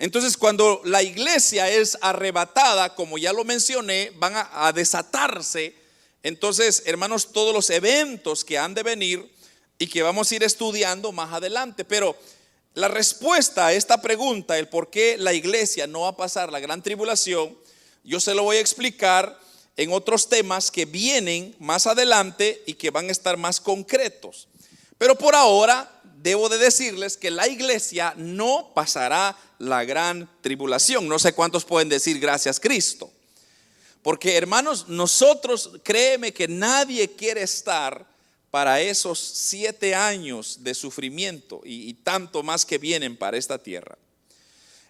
Entonces 0.00 0.38
cuando 0.38 0.80
la 0.86 1.02
iglesia 1.02 1.68
es 1.68 1.98
arrebatada, 2.00 2.94
como 2.94 3.18
ya 3.18 3.34
lo 3.34 3.44
mencioné, 3.44 4.10
van 4.16 4.32
a, 4.34 4.72
desatarse. 4.72 5.74
Entonces, 6.22 6.84
hermanos, 6.86 7.32
todos 7.32 7.52
los 7.52 7.68
eventos 7.68 8.42
que 8.42 8.56
han 8.56 8.72
de 8.72 8.82
venir 8.82 9.30
y 9.78 9.86
que 9.88 10.02
vamos 10.02 10.32
a 10.32 10.34
ir 10.36 10.42
estudiando 10.42 11.12
más 11.12 11.34
adelante. 11.34 11.84
Pero 11.84 12.16
la 12.72 12.88
respuesta 12.88 13.66
a 13.66 13.72
esta 13.74 14.00
pregunta, 14.00 14.58
el 14.58 14.68
por 14.68 14.88
qué 14.88 15.18
la 15.18 15.34
iglesia 15.34 15.86
no 15.86 16.00
va 16.00 16.08
a 16.08 16.16
pasar 16.16 16.50
la 16.50 16.60
gran 16.60 16.82
tribulación, 16.82 17.54
yo 18.02 18.20
se 18.20 18.34
lo 18.34 18.44
voy 18.44 18.56
a 18.56 18.60
explicar 18.60 19.38
en 19.76 19.92
otros 19.92 20.30
temas 20.30 20.70
que 20.70 20.86
vienen 20.86 21.54
más 21.58 21.86
adelante 21.86 22.62
y 22.64 22.72
que 22.72 22.88
van 22.88 23.10
a 23.10 23.12
estar 23.12 23.36
más 23.36 23.60
concretos. 23.60 24.48
Pero 24.96 25.14
por 25.14 25.34
ahora 25.34 25.99
debo 26.22 26.48
de 26.48 26.58
decirles 26.58 27.16
que 27.16 27.30
la 27.30 27.48
iglesia 27.48 28.14
no 28.16 28.72
pasará 28.74 29.36
la 29.58 29.84
gran 29.84 30.28
tribulación. 30.40 31.08
No 31.08 31.18
sé 31.18 31.32
cuántos 31.32 31.64
pueden 31.64 31.88
decir 31.88 32.18
gracias 32.18 32.60
Cristo. 32.60 33.10
Porque 34.02 34.36
hermanos, 34.36 34.88
nosotros 34.88 35.70
créeme 35.82 36.32
que 36.32 36.48
nadie 36.48 37.10
quiere 37.10 37.42
estar 37.42 38.06
para 38.50 38.80
esos 38.80 39.18
siete 39.18 39.94
años 39.94 40.64
de 40.64 40.74
sufrimiento 40.74 41.60
y, 41.64 41.88
y 41.88 41.94
tanto 41.94 42.42
más 42.42 42.64
que 42.64 42.78
vienen 42.78 43.16
para 43.16 43.36
esta 43.36 43.58
tierra. 43.58 43.96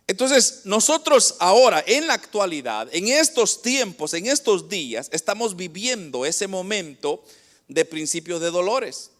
Entonces, 0.07 0.63
nosotros 0.65 1.37
ahora, 1.39 1.85
en 1.87 2.09
la 2.09 2.15
actualidad, 2.15 2.89
en 2.93 3.09
estos 3.09 3.63
tiempos, 3.63 4.15
en 4.15 4.27
estos 4.27 4.69
días, 4.69 5.09
estamos 5.13 5.55
viviendo 5.55 6.27
ese 6.27 6.49
momento 6.49 7.23
de 7.69 7.85
principio 7.85 8.41
de 8.41 8.51
dolores. 8.51 9.11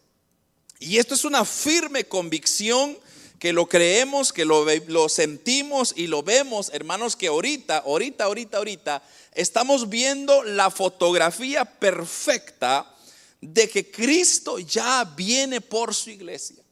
Y 0.82 0.96
esto 0.96 1.14
es 1.14 1.26
una 1.26 1.44
firme 1.44 2.04
convicción 2.04 2.99
que 3.38 3.52
lo 3.52 3.68
creemos, 3.68 4.32
que 4.32 4.46
lo, 4.46 5.08
sentimos 5.10 5.92
y 5.94 6.06
lo 6.06 6.22
vemos, 6.22 6.70
hermanos, 6.72 7.16
que 7.16 7.26
ahorita, 7.26 7.78
ahorita, 7.78 8.25
ahorita, 8.25 8.56
ahorita, 8.56 9.02
estamos 9.34 9.90
viendo 9.90 10.42
la 10.42 10.70
fotografía 10.70 11.66
perfecta 11.66 12.94
de 13.42 13.68
que 13.68 13.90
Cristo 13.90 14.58
ya 14.58 15.04
viene 15.04 15.60
por 15.60 15.94
su 15.94 16.08
iglesia. 16.08 16.62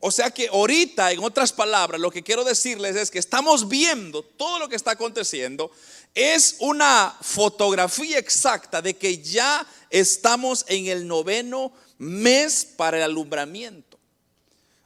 O 0.00 0.10
sea 0.10 0.32
que 0.32 0.48
ahorita, 0.48 1.12
en 1.12 1.22
otras 1.22 1.52
palabras, 1.52 2.00
lo 2.00 2.10
que 2.10 2.24
quiero 2.24 2.42
decirles 2.42 2.96
es 2.96 3.10
que 3.10 3.20
estamos 3.20 3.68
viendo 3.68 4.22
todo 4.24 4.58
lo 4.58 4.68
que 4.68 4.76
está 4.76 4.90
aconteciendo. 4.90 5.70
Es 6.12 6.56
una 6.58 7.16
fotografía 7.22 8.18
exacta 8.18 8.82
de 8.82 8.94
que 8.94 9.22
ya 9.22 9.64
estamos 9.90 10.64
en 10.68 10.88
el 10.88 11.06
noveno 11.06 11.72
mes 11.98 12.64
para 12.64 12.98
el 12.98 13.02
alumbramiento. 13.04 13.98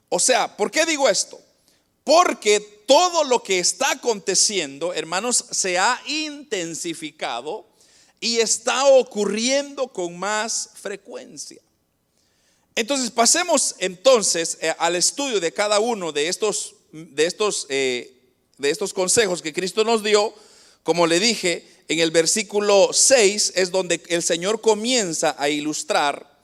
O 0.08 0.18
sea, 0.18 0.56
¿por 0.56 0.70
qué 0.70 0.86
digo 0.86 1.08
esto? 1.08 1.40
Porque 2.04 2.60
todo 2.86 3.24
lo 3.24 3.42
que 3.42 3.58
está 3.58 3.90
aconteciendo, 3.90 4.94
hermanos, 4.94 5.44
se 5.50 5.78
ha 5.78 6.00
intensificado 6.06 7.66
y 8.20 8.38
está 8.38 8.86
ocurriendo 8.86 9.88
con 9.88 10.18
más 10.18 10.70
frecuencia. 10.74 11.60
Entonces 12.74 13.10
pasemos 13.10 13.74
entonces 13.78 14.56
eh, 14.60 14.72
al 14.78 14.96
estudio 14.96 15.40
de 15.40 15.52
cada 15.52 15.80
uno 15.80 16.12
de 16.12 16.28
estos, 16.28 16.76
de 16.92 17.26
estos, 17.26 17.66
eh, 17.68 18.22
de 18.56 18.70
estos 18.70 18.94
consejos 18.94 19.42
que 19.42 19.52
Cristo 19.52 19.84
nos 19.84 20.02
dio. 20.02 20.32
Como 20.84 21.06
le 21.06 21.20
dije, 21.20 21.68
en 21.88 21.98
el 21.98 22.10
versículo 22.10 22.90
6 22.92 23.52
es 23.56 23.70
donde 23.70 24.00
el 24.08 24.22
Señor 24.22 24.60
comienza 24.60 25.34
a 25.38 25.48
ilustrar 25.48 26.37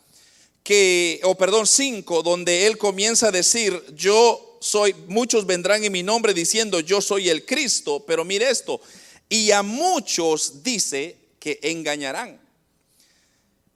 que, 0.64 1.20
o 1.22 1.36
perdón, 1.36 1.68
5, 1.68 2.24
donde 2.24 2.66
Él 2.66 2.78
comienza 2.78 3.28
a 3.28 3.30
decir, 3.30 3.80
yo 3.94 4.58
soy, 4.60 4.94
muchos 5.06 5.46
vendrán 5.46 5.84
en 5.84 5.92
mi 5.92 6.02
nombre 6.02 6.34
diciendo, 6.34 6.80
yo 6.80 7.00
soy 7.00 7.28
el 7.28 7.44
Cristo, 7.44 8.02
pero 8.04 8.24
mire 8.24 8.50
esto, 8.50 8.80
y 9.28 9.52
a 9.52 9.62
muchos 9.62 10.64
dice 10.64 11.16
que 11.38 11.60
engañarán. 11.62 12.40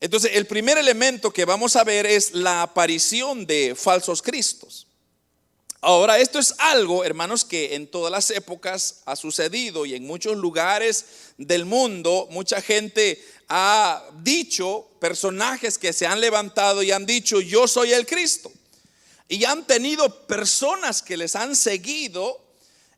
Entonces, 0.01 0.33
el 0.35 0.47
primer 0.47 0.79
elemento 0.79 1.31
que 1.31 1.45
vamos 1.45 1.77
a 1.77 1.85
ver 1.85 2.07
es 2.07 2.33
la 2.33 2.63
aparición 2.63 3.47
de 3.47 3.75
falsos 3.77 4.23
cristos. 4.23 4.88
Ahora, 5.81 6.19
esto 6.19 6.39
es 6.39 6.55
algo, 6.59 7.05
hermanos, 7.05 7.45
que 7.45 7.77
en 7.77 7.87
todas 7.87 8.11
las 8.11 8.31
épocas 8.31 9.03
ha 9.07 9.15
sucedido 9.15 9.87
y 9.87 9.95
en 9.95 10.07
muchos 10.07 10.37
lugares 10.37 11.05
del 11.37 11.65
mundo 11.65 12.27
mucha 12.31 12.61
gente 12.61 13.25
ha 13.49 14.05
dicho, 14.23 14.89
personajes 14.99 15.79
que 15.79 15.93
se 15.93 16.07
han 16.07 16.21
levantado 16.21 16.83
y 16.83 16.91
han 16.91 17.07
dicho, 17.07 17.41
yo 17.41 17.69
soy 17.69 17.93
el 17.93 18.07
Cristo. 18.07 18.51
Y 19.29 19.45
han 19.45 19.67
tenido 19.67 20.27
personas 20.27 21.01
que 21.03 21.17
les 21.17 21.37
han 21.37 21.55
seguido 21.55 22.41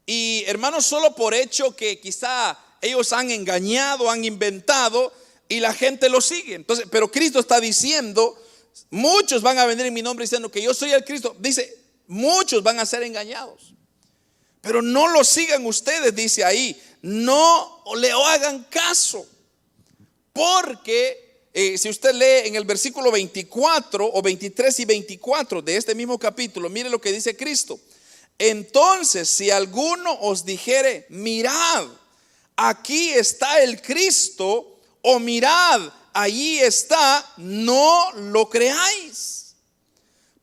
y, 0.06 0.44
hermanos, 0.46 0.86
solo 0.86 1.14
por 1.14 1.34
hecho 1.34 1.76
que 1.76 2.00
quizá 2.00 2.58
ellos 2.80 3.12
han 3.12 3.30
engañado, 3.30 4.10
han 4.10 4.24
inventado, 4.24 5.12
y 5.50 5.58
la 5.60 5.74
gente 5.74 6.08
lo 6.08 6.20
sigue. 6.20 6.54
Entonces, 6.54 6.86
pero 6.90 7.10
Cristo 7.10 7.40
está 7.40 7.60
diciendo, 7.60 8.40
muchos 8.88 9.42
van 9.42 9.58
a 9.58 9.66
venir 9.66 9.84
en 9.84 9.92
mi 9.92 10.00
nombre 10.00 10.24
diciendo 10.24 10.50
que 10.50 10.62
yo 10.62 10.72
soy 10.72 10.92
el 10.92 11.04
Cristo. 11.04 11.36
Dice, 11.40 11.79
muchos 12.10 12.62
van 12.62 12.80
a 12.80 12.86
ser 12.86 13.04
engañados. 13.04 13.72
Pero 14.60 14.82
no 14.82 15.08
lo 15.08 15.24
sigan 15.24 15.64
ustedes, 15.64 16.14
dice 16.14 16.44
ahí. 16.44 16.78
No 17.02 17.82
le 17.96 18.10
hagan 18.10 18.64
caso. 18.64 19.26
Porque 20.32 21.46
eh, 21.54 21.78
si 21.78 21.88
usted 21.88 22.12
lee 22.12 22.48
en 22.48 22.56
el 22.56 22.64
versículo 22.64 23.10
24 23.10 24.10
o 24.12 24.22
23 24.22 24.80
y 24.80 24.84
24 24.84 25.62
de 25.62 25.76
este 25.76 25.94
mismo 25.94 26.18
capítulo, 26.18 26.68
mire 26.68 26.90
lo 26.90 27.00
que 27.00 27.12
dice 27.12 27.36
Cristo. 27.36 27.80
Entonces, 28.38 29.28
si 29.28 29.50
alguno 29.50 30.12
os 30.20 30.44
dijere, 30.44 31.06
mirad, 31.10 31.86
aquí 32.56 33.10
está 33.10 33.62
el 33.62 33.80
Cristo, 33.80 34.80
o 35.02 35.18
mirad, 35.18 35.80
allí 36.12 36.58
está, 36.58 37.34
no 37.36 38.12
lo 38.12 38.48
creáis. 38.50 39.39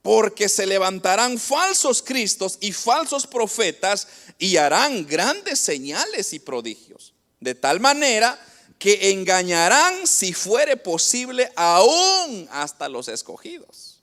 Porque 0.07 0.47
se 0.47 0.65
levantarán 0.65 1.37
falsos 1.37 2.01
cristos 2.01 2.57
y 2.61 2.71
falsos 2.71 3.27
profetas 3.27 4.07
y 4.39 4.55
harán 4.55 5.05
grandes 5.05 5.59
señales 5.59 6.31
y 6.31 6.39
prodigios. 6.39 7.13
De 7.41 7.55
tal 7.55 7.81
manera 7.81 8.39
que 8.79 9.11
engañarán, 9.11 10.07
si 10.07 10.31
fuere 10.31 10.77
posible, 10.77 11.51
aún 11.57 12.47
hasta 12.53 12.87
los 12.87 13.09
escogidos. 13.09 14.01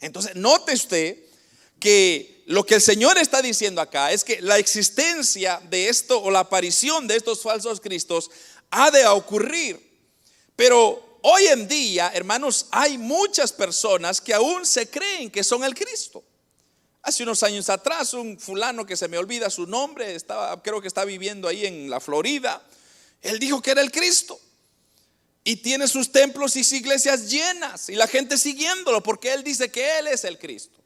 Entonces, 0.00 0.34
note 0.34 0.72
usted 0.72 1.18
que 1.78 2.42
lo 2.46 2.64
que 2.64 2.76
el 2.76 2.80
Señor 2.80 3.18
está 3.18 3.42
diciendo 3.42 3.82
acá 3.82 4.12
es 4.12 4.24
que 4.24 4.40
la 4.40 4.56
existencia 4.56 5.60
de 5.68 5.90
esto 5.90 6.22
o 6.22 6.30
la 6.30 6.38
aparición 6.38 7.06
de 7.06 7.16
estos 7.16 7.42
falsos 7.42 7.82
cristos 7.82 8.30
ha 8.70 8.90
de 8.90 9.06
ocurrir. 9.06 9.78
Pero 10.56 11.05
hoy 11.22 11.46
en 11.46 11.68
día, 11.68 12.10
hermanos, 12.14 12.66
hay 12.70 12.98
muchas 12.98 13.52
personas 13.52 14.20
que 14.20 14.34
aún 14.34 14.64
se 14.66 14.88
creen 14.88 15.30
que 15.30 15.44
son 15.44 15.64
el 15.64 15.74
Cristo. 15.74 16.24
Hace 17.02 17.22
unos 17.22 17.42
años 17.42 17.70
atrás, 17.70 18.14
un 18.14 18.38
fulano 18.38 18.84
que 18.84 18.96
se 18.96 19.08
me 19.08 19.18
olvida 19.18 19.48
su 19.50 19.66
nombre, 19.66 20.14
estaba, 20.14 20.60
creo 20.62 20.80
que 20.80 20.88
está 20.88 21.04
viviendo 21.04 21.46
ahí 21.46 21.64
en 21.64 21.88
la 21.88 22.00
Florida, 22.00 22.62
él 23.22 23.38
dijo 23.38 23.62
que 23.62 23.70
era 23.70 23.80
el 23.80 23.90
Cristo. 23.90 24.40
Y 25.44 25.56
tiene 25.56 25.86
sus 25.86 26.10
templos 26.10 26.56
y 26.56 26.64
sus 26.64 26.72
iglesias 26.72 27.30
llenas 27.30 27.88
y 27.88 27.94
la 27.94 28.08
gente 28.08 28.36
siguiéndolo 28.36 29.00
porque 29.02 29.32
él 29.32 29.44
dice 29.44 29.70
que 29.70 29.98
él 29.98 30.08
es 30.08 30.24
el 30.24 30.38
Cristo. 30.38 30.76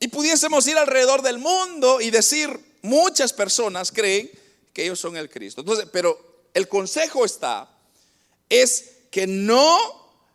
Y 0.00 0.08
pudiésemos 0.08 0.66
ir 0.66 0.76
alrededor 0.76 1.22
del 1.22 1.38
mundo 1.38 2.00
y 2.00 2.10
decir, 2.10 2.50
muchas 2.82 3.32
personas 3.32 3.92
creen 3.92 4.28
que 4.72 4.82
ellos 4.82 4.98
son 4.98 5.16
el 5.16 5.30
Cristo. 5.30 5.60
Entonces, 5.60 5.86
pero 5.92 6.48
el 6.54 6.66
consejo 6.66 7.24
está, 7.24 7.70
es 8.48 8.91
que 9.12 9.28
no 9.28 9.78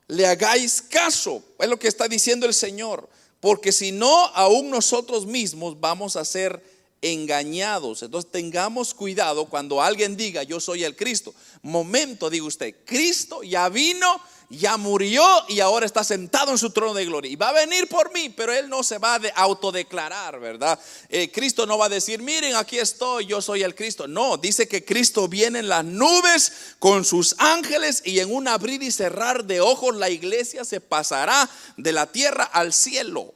le 0.07 0.25
hagáis 0.25 0.81
caso. 0.81 1.43
Es 1.59 1.67
lo 1.67 1.77
que 1.77 1.89
está 1.89 2.07
diciendo 2.07 2.45
el 2.45 2.53
Señor. 2.53 3.09
Porque 3.41 3.71
si 3.71 3.91
no, 3.91 4.27
aún 4.27 4.69
nosotros 4.69 5.25
mismos 5.25 5.79
vamos 5.79 6.15
a 6.15 6.23
ser 6.23 6.63
engañados. 7.01 8.03
Entonces 8.03 8.31
tengamos 8.31 8.93
cuidado 8.93 9.45
cuando 9.45 9.81
alguien 9.81 10.15
diga 10.15 10.43
yo 10.43 10.59
soy 10.59 10.83
el 10.83 10.95
Cristo. 10.95 11.33
Momento, 11.63 12.29
diga 12.29 12.45
usted, 12.45 12.75
Cristo 12.85 13.43
ya 13.43 13.67
vino, 13.67 14.21
ya 14.49 14.77
murió 14.77 15.23
y 15.49 15.59
ahora 15.59 15.85
está 15.85 16.03
sentado 16.03 16.51
en 16.51 16.57
su 16.57 16.69
trono 16.69 16.93
de 16.93 17.05
gloria. 17.05 17.29
Y 17.29 17.35
va 17.35 17.49
a 17.49 17.53
venir 17.53 17.87
por 17.89 18.13
mí, 18.13 18.29
pero 18.29 18.53
Él 18.53 18.69
no 18.69 18.81
se 18.81 18.97
va 18.97 19.15
a 19.15 19.41
autodeclarar, 19.41 20.39
¿verdad? 20.39 20.79
Eh, 21.09 21.29
Cristo 21.31 21.65
no 21.65 21.77
va 21.77 21.87
a 21.87 21.89
decir, 21.89 22.21
miren, 22.21 22.55
aquí 22.55 22.79
estoy, 22.79 23.25
yo 23.25 23.41
soy 23.41 23.63
el 23.63 23.75
Cristo. 23.75 24.07
No, 24.07 24.37
dice 24.37 24.67
que 24.67 24.85
Cristo 24.85 25.27
viene 25.27 25.59
en 25.59 25.69
las 25.69 25.83
nubes 25.83 26.75
con 26.79 27.03
sus 27.03 27.35
ángeles 27.39 28.01
y 28.05 28.19
en 28.19 28.33
un 28.33 28.47
abrir 28.47 28.81
y 28.81 28.91
cerrar 28.91 29.43
de 29.43 29.59
ojos 29.59 29.95
la 29.95 30.09
iglesia 30.09 30.63
se 30.63 30.79
pasará 30.79 31.49
de 31.75 31.91
la 31.91 32.07
tierra 32.07 32.45
al 32.45 32.71
cielo. 32.71 33.33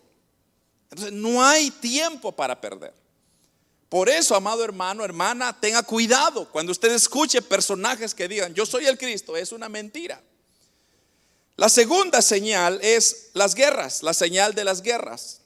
Entonces 0.91 1.13
no 1.13 1.43
hay 1.43 1.71
tiempo 1.71 2.31
para 2.31 2.59
perder. 2.61 2.93
Por 3.89 4.07
eso, 4.07 4.35
amado 4.35 4.63
hermano, 4.63 5.03
hermana, 5.03 5.59
tenga 5.59 5.83
cuidado 5.83 6.47
cuando 6.49 6.71
usted 6.71 6.93
escuche 6.93 7.41
personajes 7.41 8.15
que 8.15 8.29
digan, 8.29 8.53
yo 8.53 8.65
soy 8.65 8.85
el 8.85 8.97
Cristo, 8.97 9.35
es 9.35 9.51
una 9.51 9.67
mentira. 9.67 10.21
La 11.61 11.69
segunda 11.69 12.23
señal 12.23 12.79
es 12.81 13.29
las 13.33 13.53
guerras, 13.53 14.01
la 14.01 14.15
señal 14.15 14.55
de 14.55 14.63
las 14.63 14.81
guerras. 14.81 15.41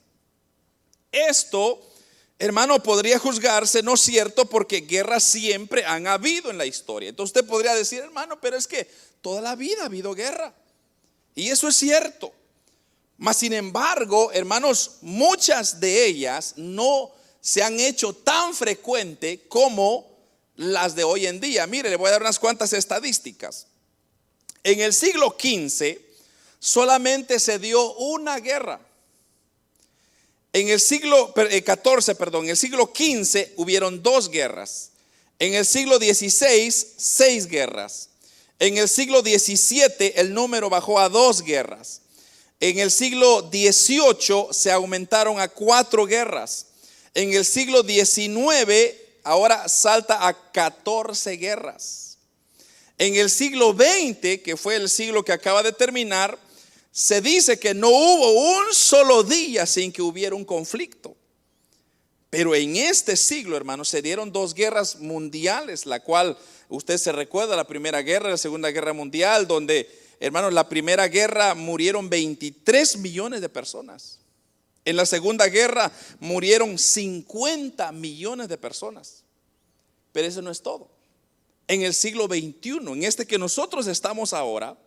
Esto, 1.12 1.78
hermano, 2.38 2.82
podría 2.82 3.18
juzgarse, 3.18 3.82
no 3.82 3.98
cierto, 3.98 4.46
porque 4.46 4.80
guerras 4.80 5.24
siempre 5.24 5.84
han 5.84 6.06
habido 6.06 6.50
en 6.50 6.56
la 6.56 6.64
historia. 6.64 7.10
Entonces 7.10 7.36
usted 7.36 7.46
podría 7.46 7.74
decir, 7.74 7.98
hermano, 7.98 8.40
pero 8.40 8.56
es 8.56 8.66
que 8.66 8.90
toda 9.20 9.42
la 9.42 9.56
vida 9.56 9.82
ha 9.82 9.86
habido 9.86 10.14
guerra. 10.14 10.54
Y 11.34 11.50
eso 11.50 11.68
es 11.68 11.76
cierto. 11.76 12.32
Mas, 13.18 13.36
sin 13.36 13.52
embargo, 13.52 14.32
hermanos, 14.32 14.92
muchas 15.02 15.80
de 15.80 16.06
ellas 16.06 16.54
no 16.56 17.10
se 17.42 17.62
han 17.62 17.78
hecho 17.78 18.14
tan 18.14 18.54
frecuente 18.54 19.46
como 19.48 20.16
las 20.54 20.94
de 20.94 21.04
hoy 21.04 21.26
en 21.26 21.40
día. 21.40 21.66
Mire, 21.66 21.90
le 21.90 21.96
voy 21.96 22.08
a 22.08 22.12
dar 22.12 22.22
unas 22.22 22.38
cuantas 22.38 22.72
estadísticas. 22.72 23.66
En 24.64 24.80
el 24.80 24.94
siglo 24.94 25.36
XV 25.38 26.05
solamente 26.66 27.38
se 27.38 27.60
dio 27.60 27.94
una 27.94 28.40
guerra. 28.40 28.80
En 30.52 30.68
el 30.68 30.80
siglo 30.80 31.32
XIV, 31.32 32.08
eh, 32.08 32.14
perdón, 32.16 32.48
el 32.48 32.56
siglo 32.56 32.92
hubieron 33.56 34.02
dos 34.02 34.28
guerras. 34.28 34.90
En 35.38 35.54
el 35.54 35.64
siglo 35.64 35.98
XVI, 35.98 36.72
seis 36.72 37.46
guerras. 37.46 38.08
En 38.58 38.78
el 38.78 38.88
siglo 38.88 39.20
XVII 39.20 40.14
el 40.16 40.34
número 40.34 40.68
bajó 40.68 40.98
a 40.98 41.08
dos 41.08 41.42
guerras. 41.42 42.00
En 42.58 42.80
el 42.80 42.90
siglo 42.90 43.48
XVIII 43.48 44.48
se 44.50 44.72
aumentaron 44.72 45.38
a 45.38 45.46
cuatro 45.46 46.04
guerras. 46.04 46.66
En 47.14 47.32
el 47.32 47.44
siglo 47.44 47.84
XIX 47.84 48.96
ahora 49.22 49.68
salta 49.68 50.26
a 50.26 50.52
14 50.52 51.36
guerras. 51.36 52.18
En 52.98 53.14
el 53.14 53.30
siglo 53.30 53.72
XX, 53.72 54.42
que 54.42 54.56
fue 54.56 54.74
el 54.74 54.90
siglo 54.90 55.24
que 55.24 55.32
acaba 55.32 55.62
de 55.62 55.72
terminar, 55.72 56.36
se 56.96 57.20
dice 57.20 57.58
que 57.58 57.74
no 57.74 57.90
hubo 57.90 58.56
un 58.56 58.72
solo 58.72 59.22
día 59.22 59.66
sin 59.66 59.92
que 59.92 60.00
hubiera 60.00 60.34
un 60.34 60.46
conflicto. 60.46 61.14
Pero 62.30 62.54
en 62.54 62.76
este 62.76 63.16
siglo, 63.18 63.54
hermanos, 63.54 63.90
se 63.90 64.00
dieron 64.00 64.32
dos 64.32 64.54
guerras 64.54 64.96
mundiales, 65.00 65.84
la 65.84 66.00
cual 66.00 66.38
usted 66.70 66.96
se 66.96 67.12
recuerda, 67.12 67.54
la 67.54 67.66
primera 67.66 68.00
guerra, 68.00 68.30
la 68.30 68.38
segunda 68.38 68.70
guerra 68.70 68.94
mundial, 68.94 69.46
donde, 69.46 69.86
hermanos, 70.20 70.54
la 70.54 70.70
primera 70.70 71.06
guerra 71.06 71.54
murieron 71.54 72.08
23 72.08 72.96
millones 72.96 73.42
de 73.42 73.50
personas. 73.50 74.20
En 74.86 74.96
la 74.96 75.04
segunda 75.04 75.48
guerra 75.48 75.92
murieron 76.18 76.78
50 76.78 77.92
millones 77.92 78.48
de 78.48 78.56
personas. 78.56 79.22
Pero 80.12 80.26
eso 80.26 80.40
no 80.40 80.50
es 80.50 80.62
todo. 80.62 80.88
En 81.68 81.82
el 81.82 81.92
siglo 81.92 82.24
XXI, 82.24 82.78
en 82.86 83.04
este 83.04 83.26
que 83.26 83.36
nosotros 83.36 83.86
estamos 83.86 84.32
ahora, 84.32 84.78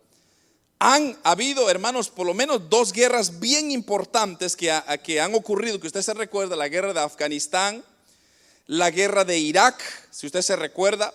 han 0.82 1.14
habido, 1.24 1.68
hermanos, 1.68 2.08
por 2.08 2.26
lo 2.26 2.32
menos 2.32 2.70
dos 2.70 2.94
guerras 2.94 3.38
bien 3.38 3.70
importantes 3.70 4.56
que, 4.56 4.74
que 5.04 5.20
han 5.20 5.34
ocurrido, 5.34 5.78
que 5.78 5.86
usted 5.86 6.00
se 6.00 6.14
recuerda, 6.14 6.56
la 6.56 6.68
guerra 6.68 6.94
de 6.94 7.00
Afganistán, 7.00 7.84
la 8.66 8.90
guerra 8.90 9.26
de 9.26 9.38
Irak, 9.38 9.78
si 10.10 10.26
usted 10.26 10.40
se 10.40 10.56
recuerda, 10.56 11.12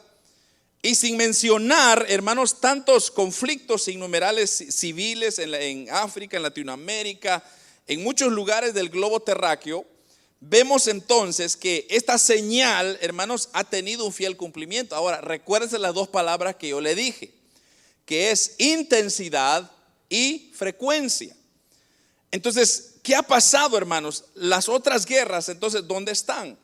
y 0.83 0.93
sin 0.93 1.17
mencionar, 1.17 2.05
hermanos, 2.09 2.61
tantos 2.61 3.09
conflictos 3.09 3.87
innumerables 3.87 4.51
civiles 4.69 5.39
en, 5.39 5.55
en 5.55 5.89
África, 5.89 6.37
en 6.37 6.43
Latinoamérica, 6.43 7.43
en 7.87 8.03
muchos 8.03 8.31
lugares 8.31 8.75
del 8.75 8.89
globo 8.89 9.19
terráqueo, 9.19 9.83
vemos 10.41 10.85
entonces 10.85 11.57
que 11.57 11.87
esta 11.89 12.19
señal, 12.19 12.99
hermanos, 13.01 13.49
ha 13.51 13.63
tenido 13.63 14.05
un 14.05 14.13
fiel 14.13 14.37
cumplimiento. 14.37 14.95
Ahora, 14.95 15.21
recuérdense 15.21 15.79
las 15.79 15.95
dos 15.95 16.07
palabras 16.07 16.57
que 16.57 16.67
yo 16.67 16.81
le 16.81 16.93
dije 16.93 17.33
que 18.05 18.31
es 18.31 18.55
intensidad 18.59 19.69
y 20.09 20.51
frecuencia. 20.53 21.35
Entonces, 22.31 22.95
¿qué 23.01 23.15
ha 23.15 23.23
pasado, 23.23 23.77
hermanos? 23.77 24.25
Las 24.35 24.69
otras 24.69 25.05
guerras, 25.05 25.49
entonces, 25.49 25.87
¿dónde 25.87 26.11
están? 26.11 26.57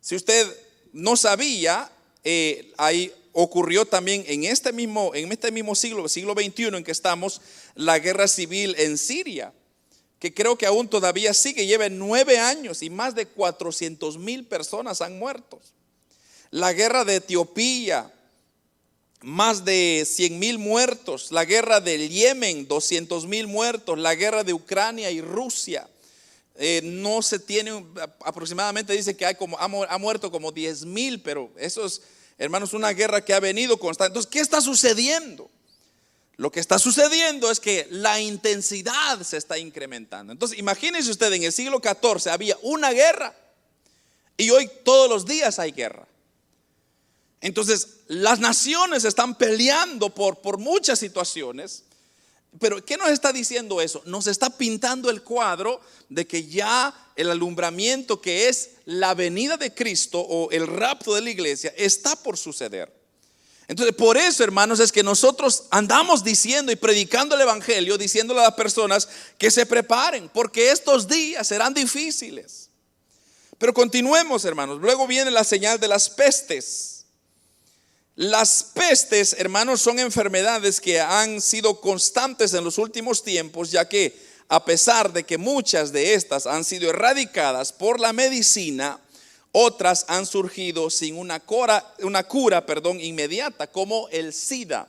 Si 0.00 0.14
usted 0.14 0.46
no 0.92 1.16
sabía, 1.16 1.90
eh, 2.22 2.72
ahí 2.76 3.12
ocurrió 3.32 3.84
también 3.84 4.24
en 4.28 4.44
este 4.44 4.72
mismo, 4.72 5.14
en 5.14 5.30
este 5.32 5.50
mismo 5.50 5.74
siglo, 5.74 6.08
siglo 6.08 6.34
XXI 6.34 6.66
en 6.66 6.84
que 6.84 6.92
estamos, 6.92 7.40
la 7.74 7.98
guerra 7.98 8.28
civil 8.28 8.76
en 8.78 8.96
Siria, 8.96 9.52
que 10.20 10.32
creo 10.32 10.56
que 10.56 10.66
aún 10.66 10.88
todavía 10.88 11.34
sigue, 11.34 11.66
lleva 11.66 11.88
nueve 11.88 12.38
años 12.38 12.82
y 12.82 12.90
más 12.90 13.14
de 13.14 13.26
400 13.26 14.18
mil 14.18 14.46
personas 14.46 15.00
han 15.00 15.18
muerto. 15.18 15.60
La 16.50 16.72
guerra 16.72 17.04
de 17.04 17.16
Etiopía, 17.16 18.12
más 19.24 19.64
de 19.64 20.06
100 20.06 20.38
mil 20.38 20.58
muertos, 20.58 21.32
la 21.32 21.46
guerra 21.46 21.80
del 21.80 22.10
Yemen, 22.10 22.68
200 22.68 23.26
mil 23.26 23.46
muertos, 23.46 23.98
la 23.98 24.14
guerra 24.14 24.44
de 24.44 24.52
Ucrania 24.52 25.10
y 25.10 25.22
Rusia. 25.22 25.88
Eh, 26.56 26.82
no 26.84 27.22
se 27.22 27.38
tiene, 27.38 27.84
aproximadamente 28.24 28.92
dice 28.92 29.16
que 29.16 29.24
hay 29.24 29.34
como, 29.34 29.58
ha, 29.58 29.98
muerto 29.98 30.30
como 30.30 30.52
10 30.52 30.84
mil, 30.84 31.22
pero 31.22 31.50
eso 31.56 31.86
es, 31.86 32.02
hermanos, 32.36 32.74
una 32.74 32.90
guerra 32.90 33.24
que 33.24 33.32
ha 33.32 33.40
venido 33.40 33.78
constante. 33.78 34.10
Entonces, 34.10 34.30
¿qué 34.30 34.40
está 34.40 34.60
sucediendo? 34.60 35.50
Lo 36.36 36.52
que 36.52 36.60
está 36.60 36.78
sucediendo 36.78 37.50
es 37.50 37.60
que 37.60 37.86
la 37.90 38.20
intensidad 38.20 39.22
se 39.22 39.38
está 39.38 39.56
incrementando. 39.56 40.32
Entonces, 40.32 40.58
imagínense 40.58 41.10
usted, 41.10 41.32
en 41.32 41.44
el 41.44 41.52
siglo 41.52 41.80
XIV 41.82 42.30
había 42.30 42.58
una 42.60 42.90
guerra 42.90 43.34
y 44.36 44.50
hoy 44.50 44.70
todos 44.84 45.08
los 45.08 45.24
días 45.24 45.58
hay 45.58 45.72
guerra. 45.72 46.06
Entonces, 47.44 47.88
las 48.08 48.40
naciones 48.40 49.04
están 49.04 49.36
peleando 49.36 50.08
por, 50.08 50.56
muchas 50.56 50.98
situaciones. 50.98 51.82
Pero 52.58 52.82
¿qué 52.82 52.96
nos 52.96 53.10
está 53.10 53.34
diciendo 53.34 53.82
eso? 53.82 54.00
Nos 54.06 54.28
está 54.28 54.48
pintando 54.48 55.10
el 55.10 55.22
cuadro 55.22 55.82
de 56.08 56.26
que 56.26 56.46
ya 56.46 56.94
el 57.16 57.30
alumbramiento 57.30 58.18
que 58.18 58.48
es 58.48 58.70
la 58.86 59.12
venida 59.12 59.58
de 59.58 59.74
Cristo 59.74 60.20
o 60.20 60.50
el 60.52 60.66
rapto 60.66 61.14
de 61.14 61.20
la 61.20 61.28
iglesia 61.28 61.74
está 61.76 62.16
por 62.16 62.38
suceder. 62.38 62.90
Entonces, 63.68 63.94
por 63.94 64.16
eso, 64.16 64.42
hermanos, 64.42 64.80
es 64.80 64.90
que 64.90 65.02
nosotros 65.02 65.64
andamos 65.70 66.24
diciendo 66.24 66.72
y 66.72 66.76
predicando 66.76 67.34
el 67.34 67.42
Evangelio, 67.42 67.98
diciéndole 67.98 68.40
a 68.40 68.44
las 68.44 68.54
personas 68.54 69.06
que 69.36 69.50
se 69.50 69.66
preparen, 69.66 70.30
porque 70.32 70.70
estos 70.70 71.06
días 71.08 71.46
serán 71.46 71.74
difíciles. 71.74 72.70
Pero 73.58 73.74
continuemos, 73.74 74.46
hermanos. 74.46 74.80
Luego 74.80 75.06
viene 75.06 75.30
la 75.30 75.44
señal 75.44 75.78
de 75.78 75.88
las 75.88 76.08
pestes. 76.08 76.93
Las 78.16 78.62
pestes, 78.62 79.34
hermanos, 79.36 79.80
son 79.80 79.98
enfermedades 79.98 80.80
que 80.80 81.00
han 81.00 81.40
sido 81.40 81.80
constantes 81.80 82.54
en 82.54 82.62
los 82.62 82.78
últimos 82.78 83.24
tiempos, 83.24 83.72
ya 83.72 83.88
que 83.88 84.16
a 84.48 84.64
pesar 84.64 85.12
de 85.12 85.24
que 85.24 85.36
muchas 85.36 85.90
de 85.90 86.14
estas 86.14 86.46
han 86.46 86.62
sido 86.62 86.88
erradicadas 86.90 87.72
por 87.72 87.98
la 87.98 88.12
medicina, 88.12 89.00
otras 89.50 90.04
han 90.06 90.26
surgido 90.26 90.90
sin 90.90 91.18
una 91.18 91.40
cura, 91.40 91.92
una 92.02 92.22
cura 92.22 92.64
perdón, 92.64 93.00
inmediata, 93.00 93.66
como 93.66 94.08
el 94.10 94.32
SIDA. 94.32 94.88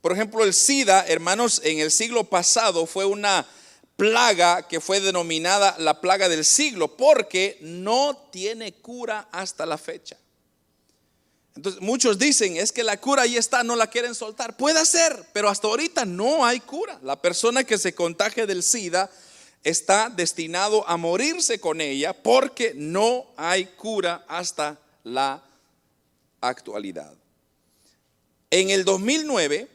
Por 0.00 0.12
ejemplo, 0.12 0.42
el 0.42 0.54
SIDA, 0.54 1.06
hermanos, 1.08 1.60
en 1.62 1.80
el 1.80 1.90
siglo 1.90 2.24
pasado 2.24 2.86
fue 2.86 3.04
una 3.04 3.46
plaga 3.96 4.66
que 4.66 4.80
fue 4.80 5.00
denominada 5.00 5.76
la 5.78 6.00
plaga 6.00 6.26
del 6.30 6.44
siglo, 6.44 6.96
porque 6.96 7.58
no 7.60 8.16
tiene 8.32 8.72
cura 8.72 9.28
hasta 9.30 9.66
la 9.66 9.76
fecha. 9.76 10.16
Entonces 11.56 11.80
muchos 11.80 12.18
dicen, 12.18 12.56
es 12.58 12.70
que 12.70 12.84
la 12.84 13.00
cura 13.00 13.22
ahí 13.22 13.36
está, 13.36 13.64
no 13.64 13.76
la 13.76 13.86
quieren 13.86 14.14
soltar. 14.14 14.56
Puede 14.56 14.84
ser, 14.84 15.24
pero 15.32 15.48
hasta 15.48 15.66
ahorita 15.66 16.04
no 16.04 16.44
hay 16.44 16.60
cura. 16.60 16.98
La 17.02 17.20
persona 17.20 17.64
que 17.64 17.78
se 17.78 17.94
contagie 17.94 18.46
del 18.46 18.62
SIDA 18.62 19.10
está 19.64 20.10
destinado 20.10 20.86
a 20.86 20.96
morirse 20.98 21.58
con 21.58 21.80
ella 21.80 22.12
porque 22.12 22.72
no 22.76 23.26
hay 23.36 23.64
cura 23.64 24.24
hasta 24.28 24.78
la 25.02 25.42
actualidad. 26.40 27.14
En 28.50 28.70
el 28.70 28.84
2009, 28.84 29.68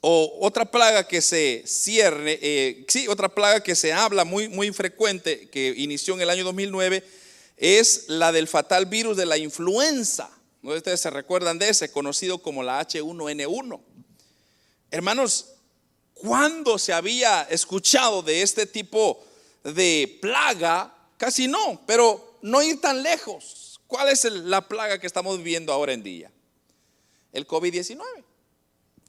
o 0.00 0.38
otra 0.40 0.64
plaga 0.64 1.06
que 1.06 1.20
se 1.20 1.62
cierne, 1.66 2.38
eh, 2.40 2.86
sí, 2.88 3.06
otra 3.06 3.28
plaga 3.28 3.62
que 3.62 3.74
se 3.74 3.92
habla 3.92 4.24
muy, 4.24 4.48
muy 4.48 4.72
frecuente, 4.72 5.50
que 5.50 5.74
inició 5.76 6.14
en 6.14 6.22
el 6.22 6.30
año 6.30 6.44
2009, 6.44 7.04
es 7.58 8.06
la 8.08 8.32
del 8.32 8.48
fatal 8.48 8.86
virus 8.86 9.18
de 9.18 9.26
la 9.26 9.36
influenza. 9.36 10.30
¿No 10.62 10.72
ustedes 10.72 11.00
se 11.00 11.10
recuerdan 11.10 11.58
de 11.58 11.68
ese, 11.68 11.90
conocido 11.90 12.38
como 12.38 12.62
la 12.62 12.80
H1N1? 12.86 13.80
Hermanos, 14.90 15.46
¿Cuándo 16.20 16.78
se 16.78 16.92
había 16.92 17.44
escuchado 17.44 18.22
de 18.22 18.42
este 18.42 18.66
tipo 18.66 19.24
de 19.64 20.18
plaga? 20.20 20.94
Casi 21.16 21.48
no, 21.48 21.80
pero 21.86 22.38
no 22.42 22.62
ir 22.62 22.78
tan 22.78 23.02
lejos. 23.02 23.80
¿Cuál 23.86 24.10
es 24.10 24.24
la 24.24 24.68
plaga 24.68 25.00
que 25.00 25.06
estamos 25.06 25.38
viviendo 25.38 25.72
ahora 25.72 25.94
en 25.94 26.02
día? 26.02 26.30
El 27.32 27.46
COVID-19, 27.46 28.02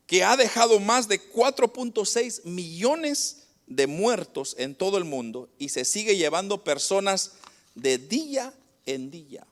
que 0.08 0.24
ha 0.24 0.38
dejado 0.38 0.80
más 0.80 1.10
de 1.10 1.22
4.6 1.34 2.46
millones 2.46 3.48
de 3.68 3.88
muertos 3.88 4.56
en 4.58 4.74
todo 4.74 4.98
el 4.98 5.04
mundo 5.04 5.50
y 5.60 5.68
se 5.68 5.84
sigue 5.84 6.16
llevando 6.16 6.64
personas 6.64 7.34
de 7.76 7.98
día 7.98 8.54
en 8.86 9.12
día. 9.12 9.46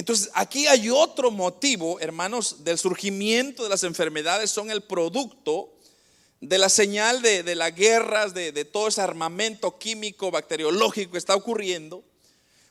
Entonces, 0.00 0.30
aquí 0.32 0.66
hay 0.66 0.88
otro 0.88 1.30
motivo, 1.30 2.00
hermanos, 2.00 2.64
del 2.64 2.78
surgimiento 2.78 3.62
de 3.62 3.68
las 3.68 3.84
enfermedades, 3.84 4.50
son 4.50 4.70
el 4.70 4.82
producto 4.82 5.74
de 6.40 6.56
la 6.56 6.70
señal 6.70 7.20
de, 7.20 7.54
las 7.54 7.74
guerras, 7.74 8.32
de, 8.32 8.50
de 8.50 8.64
todo 8.64 8.88
ese 8.88 9.02
armamento 9.02 9.76
químico, 9.76 10.30
bacteriológico 10.30 11.12
que 11.12 11.18
está 11.18 11.34
ocurriendo. 11.34 12.02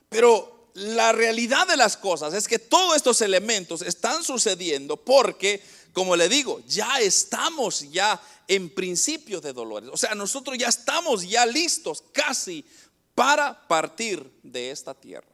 Pero 0.09 0.71
la 0.73 1.11
realidad 1.11 1.67
de 1.67 1.77
las 1.77 1.97
cosas 1.97 2.33
es 2.33 2.47
que 2.47 2.57
todos 2.57 2.95
estos 2.95 3.21
elementos 3.21 3.83
están 3.83 4.23
sucediendo 4.23 4.97
porque, 4.97 5.61
como 5.93 6.15
le 6.15 6.29
digo, 6.29 6.63
ya 6.67 6.99
estamos 6.99 7.91
ya 7.91 8.19
en 8.47 8.73
principio 8.73 9.39
de 9.39 9.53
dolores. 9.53 9.91
O 9.93 9.97
sea, 9.97 10.15
nosotros 10.15 10.57
ya 10.57 10.67
estamos 10.67 11.29
ya 11.29 11.45
listos 11.45 12.03
casi 12.11 12.65
para 13.13 13.67
partir 13.67 14.27
de 14.41 14.71
esta 14.71 14.95
tierra. 14.95 15.28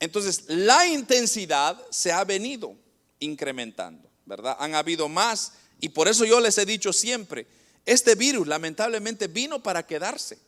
Entonces, 0.00 0.44
la 0.48 0.86
intensidad 0.86 1.80
se 1.90 2.12
ha 2.12 2.24
venido 2.24 2.74
incrementando, 3.18 4.10
¿verdad? 4.24 4.56
Han 4.60 4.74
habido 4.74 5.08
más 5.08 5.52
y 5.80 5.88
por 5.90 6.08
eso 6.08 6.24
yo 6.24 6.40
les 6.40 6.58
he 6.58 6.66
dicho 6.66 6.92
siempre, 6.92 7.46
este 7.84 8.14
virus 8.14 8.46
lamentablemente 8.46 9.28
vino 9.28 9.62
para 9.62 9.86
quedarse. 9.86 10.38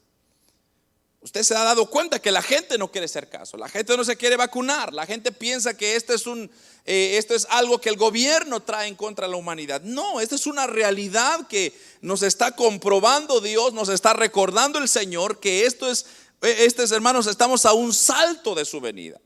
Usted 1.21 1.43
se 1.43 1.55
ha 1.55 1.65
dado 1.65 1.91
cuenta 1.91 2.21
que 2.21 2.31
la 2.31 2.43
gente 2.43 2.79
no 2.79 2.93
quiere 2.93 3.07
hacer 3.07 3.29
caso, 3.29 3.57
la 3.57 3.69
gente 3.69 3.97
no 3.97 4.05
se 4.05 4.17
quiere 4.17 4.37
vacunar, 4.37 4.95
la 4.95 5.05
gente 5.05 5.33
piensa 5.33 5.77
que 5.77 5.97
este 5.97 6.15
es 6.15 6.27
un, 6.29 6.49
eh, 6.85 7.17
esto 7.19 7.35
es 7.35 7.47
algo 7.51 7.81
que 7.81 7.89
el 7.89 7.97
gobierno 7.97 8.61
trae 8.61 8.87
en 8.87 8.95
contra 8.95 9.27
de 9.27 9.33
la 9.33 9.37
humanidad. 9.37 9.83
No, 9.83 10.21
esta 10.21 10.37
es 10.37 10.47
una 10.47 10.69
realidad 10.69 11.49
que 11.49 11.77
nos 12.03 12.23
está 12.23 12.55
comprobando 12.55 13.41
Dios, 13.41 13.73
nos 13.73 13.89
está 13.89 14.13
recordando 14.13 14.79
el 14.79 14.89
Señor 14.89 15.41
que 15.41 15.67
esto 15.67 15.91
es, 15.91 16.07
eh, 16.43 16.57
estos 16.61 16.93
hermanos, 16.93 17.27
estamos 17.27 17.67
a 17.67 17.73
un 17.73 17.93
salto 17.93 18.55
de 18.55 18.65
su 18.65 18.81
venida. 18.81 19.21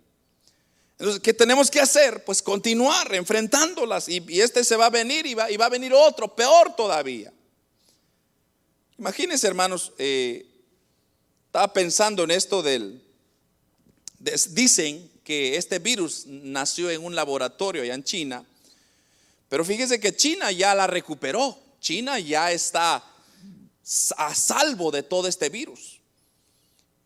Entonces, 1.02 1.20
¿qué 1.20 1.34
tenemos 1.34 1.68
que 1.68 1.80
hacer? 1.80 2.22
Pues 2.22 2.40
continuar 2.40 3.12
enfrentándolas 3.12 4.08
y, 4.08 4.24
este 4.40 4.62
se 4.62 4.76
va 4.76 4.86
a 4.86 4.90
venir 4.90 5.26
y 5.26 5.34
va, 5.34 5.50
y 5.50 5.56
va, 5.56 5.66
a 5.66 5.68
venir 5.68 5.92
otro, 5.92 6.32
peor 6.36 6.76
todavía. 6.76 7.32
Imagínense, 8.98 9.48
hermanos, 9.48 9.90
eh, 9.98 10.46
estaba 11.46 11.72
pensando 11.72 12.22
en 12.22 12.30
esto 12.30 12.62
del... 12.62 13.02
dicen 14.50 15.10
que 15.24 15.56
este 15.56 15.80
virus 15.80 16.24
nació 16.26 16.88
en 16.88 17.04
un 17.04 17.16
laboratorio 17.16 17.82
allá 17.82 17.94
en 17.94 18.04
China, 18.04 18.44
pero 19.48 19.64
fíjense 19.64 19.98
que 19.98 20.14
China 20.14 20.52
ya 20.52 20.72
la 20.72 20.86
recuperó. 20.86 21.58
China 21.80 22.20
ya 22.20 22.52
está 22.52 23.02
a 24.16 24.34
salvo 24.36 24.92
de 24.92 25.02
todo 25.02 25.26
este 25.26 25.48
virus. 25.48 25.91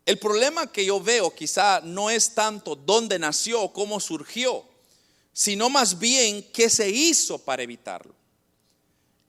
El 0.07 0.19
problema 0.19 0.71
que 0.71 0.85
yo 0.85 1.01
veo 1.01 1.35
quizá 1.35 1.81
no 1.81 2.09
es 2.09 2.33
tanto 2.33 2.77
dónde 2.77 3.19
nació 3.19 3.73
cómo 3.73 3.99
surgió, 3.99 4.63
sino 5.33 5.69
más 5.69 5.99
bien 5.99 6.49
qué 6.53 6.69
se 6.69 6.89
hizo 6.89 7.37
para 7.37 7.63
evitarlo. 7.63 8.15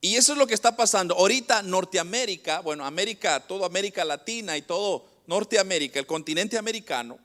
Y 0.01 0.15
eso 0.15 0.35
es 0.35 0.39
lo 0.39 0.47
que 0.47 0.55
está 0.55 0.77
pasando. 0.77 1.17
Ahorita 1.17 1.63
Norteamérica, 1.65 2.61
bueno, 2.61 2.87
América, 2.87 3.45
toda 3.45 3.67
América 3.67 4.05
Latina 4.05 4.57
y 4.57 4.63
todo 4.63 5.05
Norteamérica, 5.27 5.99
el 5.99 6.07
continente 6.07 6.57
americano, 6.57 7.19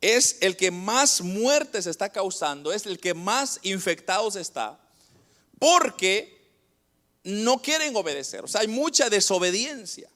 es 0.00 0.38
el 0.40 0.56
que 0.56 0.70
más 0.70 1.20
muertes 1.22 1.88
está 1.88 2.10
causando, 2.10 2.72
es 2.72 2.86
el 2.86 3.00
que 3.00 3.14
más 3.14 3.58
infectados 3.64 4.36
está, 4.36 4.78
porque 5.58 6.40
no 7.24 7.60
quieren 7.60 7.96
obedecer. 7.96 8.44
O 8.44 8.46
sea, 8.46 8.60
hay 8.60 8.68
mucha 8.68 9.10
desobediencia. 9.10 10.08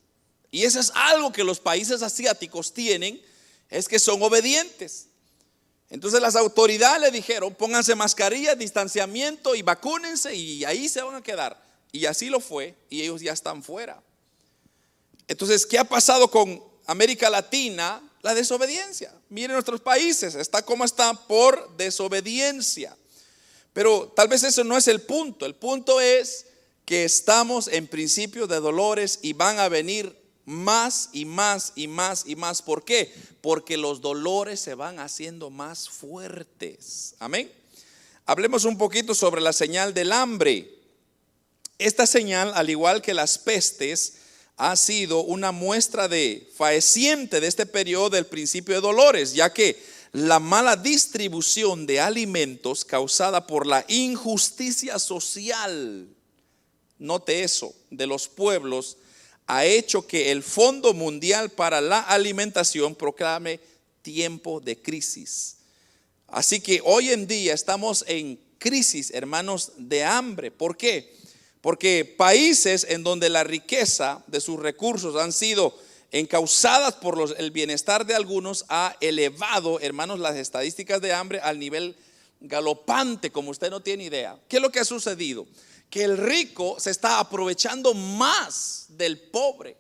Y 0.50 0.64
eso 0.64 0.80
es 0.80 0.90
algo 0.94 1.32
que 1.32 1.44
los 1.44 1.60
países 1.60 2.02
asiáticos 2.02 2.72
tienen, 2.72 3.20
es 3.68 3.88
que 3.88 3.98
son 3.98 4.22
obedientes. 4.22 5.06
Entonces 5.90 6.20
las 6.20 6.36
autoridades 6.36 7.00
le 7.00 7.10
dijeron, 7.10 7.54
pónganse 7.54 7.94
mascarilla, 7.94 8.54
distanciamiento 8.54 9.54
y 9.54 9.62
vacúnense 9.62 10.34
y 10.34 10.64
ahí 10.64 10.88
se 10.88 11.02
van 11.02 11.16
a 11.16 11.22
quedar. 11.22 11.60
Y 11.92 12.06
así 12.06 12.30
lo 12.30 12.40
fue 12.40 12.76
y 12.88 13.02
ellos 13.02 13.20
ya 13.20 13.32
están 13.32 13.62
fuera. 13.62 14.00
Entonces, 15.26 15.66
¿qué 15.66 15.78
ha 15.78 15.84
pasado 15.84 16.30
con 16.30 16.62
América 16.86 17.28
Latina? 17.28 18.02
La 18.22 18.34
desobediencia. 18.34 19.12
Miren 19.28 19.52
nuestros 19.52 19.80
países, 19.80 20.34
está 20.34 20.62
como 20.62 20.84
está 20.84 21.12
por 21.14 21.76
desobediencia. 21.76 22.96
Pero 23.72 24.12
tal 24.14 24.28
vez 24.28 24.42
eso 24.42 24.62
no 24.62 24.76
es 24.76 24.88
el 24.88 25.00
punto. 25.00 25.46
El 25.46 25.54
punto 25.54 26.00
es 26.00 26.46
que 26.84 27.04
estamos 27.04 27.68
en 27.68 27.86
principio 27.86 28.46
de 28.46 28.60
dolores 28.60 29.20
y 29.22 29.32
van 29.32 29.58
a 29.58 29.68
venir 29.68 30.19
más 30.50 31.10
y 31.12 31.24
más 31.24 31.72
y 31.76 31.86
más 31.86 32.24
y 32.26 32.36
más. 32.36 32.60
¿Por 32.60 32.84
qué? 32.84 33.14
Porque 33.40 33.76
los 33.76 34.00
dolores 34.00 34.60
se 34.60 34.74
van 34.74 34.98
haciendo 34.98 35.48
más 35.48 35.88
fuertes. 35.88 37.14
Amén. 37.20 37.50
Hablemos 38.26 38.64
un 38.64 38.76
poquito 38.76 39.14
sobre 39.14 39.40
la 39.40 39.52
señal 39.52 39.94
del 39.94 40.12
hambre. 40.12 40.68
Esta 41.78 42.06
señal, 42.06 42.52
al 42.54 42.68
igual 42.68 43.00
que 43.00 43.14
las 43.14 43.38
pestes, 43.38 44.14
ha 44.56 44.76
sido 44.76 45.22
una 45.22 45.52
muestra 45.52 46.08
de 46.08 46.50
faeciente 46.54 47.40
de 47.40 47.46
este 47.46 47.64
periodo 47.64 48.10
del 48.10 48.26
principio 48.26 48.74
de 48.74 48.80
dolores, 48.82 49.32
ya 49.32 49.52
que 49.52 49.82
la 50.12 50.40
mala 50.40 50.76
distribución 50.76 51.86
de 51.86 52.00
alimentos 52.00 52.84
causada 52.84 53.46
por 53.46 53.66
la 53.66 53.84
injusticia 53.88 54.98
social, 54.98 56.08
note 56.98 57.42
eso, 57.42 57.72
de 57.90 58.06
los 58.06 58.28
pueblos, 58.28 58.98
ha 59.56 59.64
hecho 59.64 60.06
que 60.06 60.30
el 60.30 60.42
Fondo 60.42 60.94
Mundial 60.94 61.50
para 61.50 61.80
la 61.80 62.00
Alimentación 62.00 62.94
proclame 62.94 63.60
tiempo 64.02 64.60
de 64.60 64.80
crisis. 64.80 65.56
Así 66.28 66.60
que 66.60 66.80
hoy 66.84 67.10
en 67.10 67.26
día 67.26 67.52
estamos 67.52 68.04
en 68.06 68.38
crisis, 68.58 69.10
hermanos, 69.10 69.72
de 69.76 70.04
hambre. 70.04 70.50
¿Por 70.50 70.76
qué? 70.76 71.16
Porque 71.60 72.04
países 72.04 72.86
en 72.88 73.02
donde 73.02 73.28
la 73.28 73.42
riqueza 73.42 74.22
de 74.28 74.40
sus 74.40 74.60
recursos 74.60 75.16
han 75.16 75.32
sido 75.32 75.76
encausadas 76.12 76.94
por 76.94 77.34
el 77.36 77.50
bienestar 77.50 78.06
de 78.06 78.14
algunos 78.14 78.64
ha 78.68 78.96
elevado, 79.00 79.80
hermanos, 79.80 80.20
las 80.20 80.36
estadísticas 80.36 81.00
de 81.00 81.12
hambre 81.12 81.40
al 81.40 81.58
nivel 81.58 81.96
galopante, 82.40 83.30
como 83.30 83.50
usted 83.50 83.70
no 83.70 83.80
tiene 83.80 84.04
idea. 84.04 84.38
¿Qué 84.48 84.56
es 84.56 84.62
lo 84.62 84.70
que 84.70 84.80
ha 84.80 84.84
sucedido? 84.84 85.46
que 85.90 86.04
el 86.04 86.16
rico 86.16 86.76
se 86.78 86.90
está 86.90 87.18
aprovechando 87.18 87.92
más 87.92 88.79
del 89.00 89.18
pobre 89.18 89.76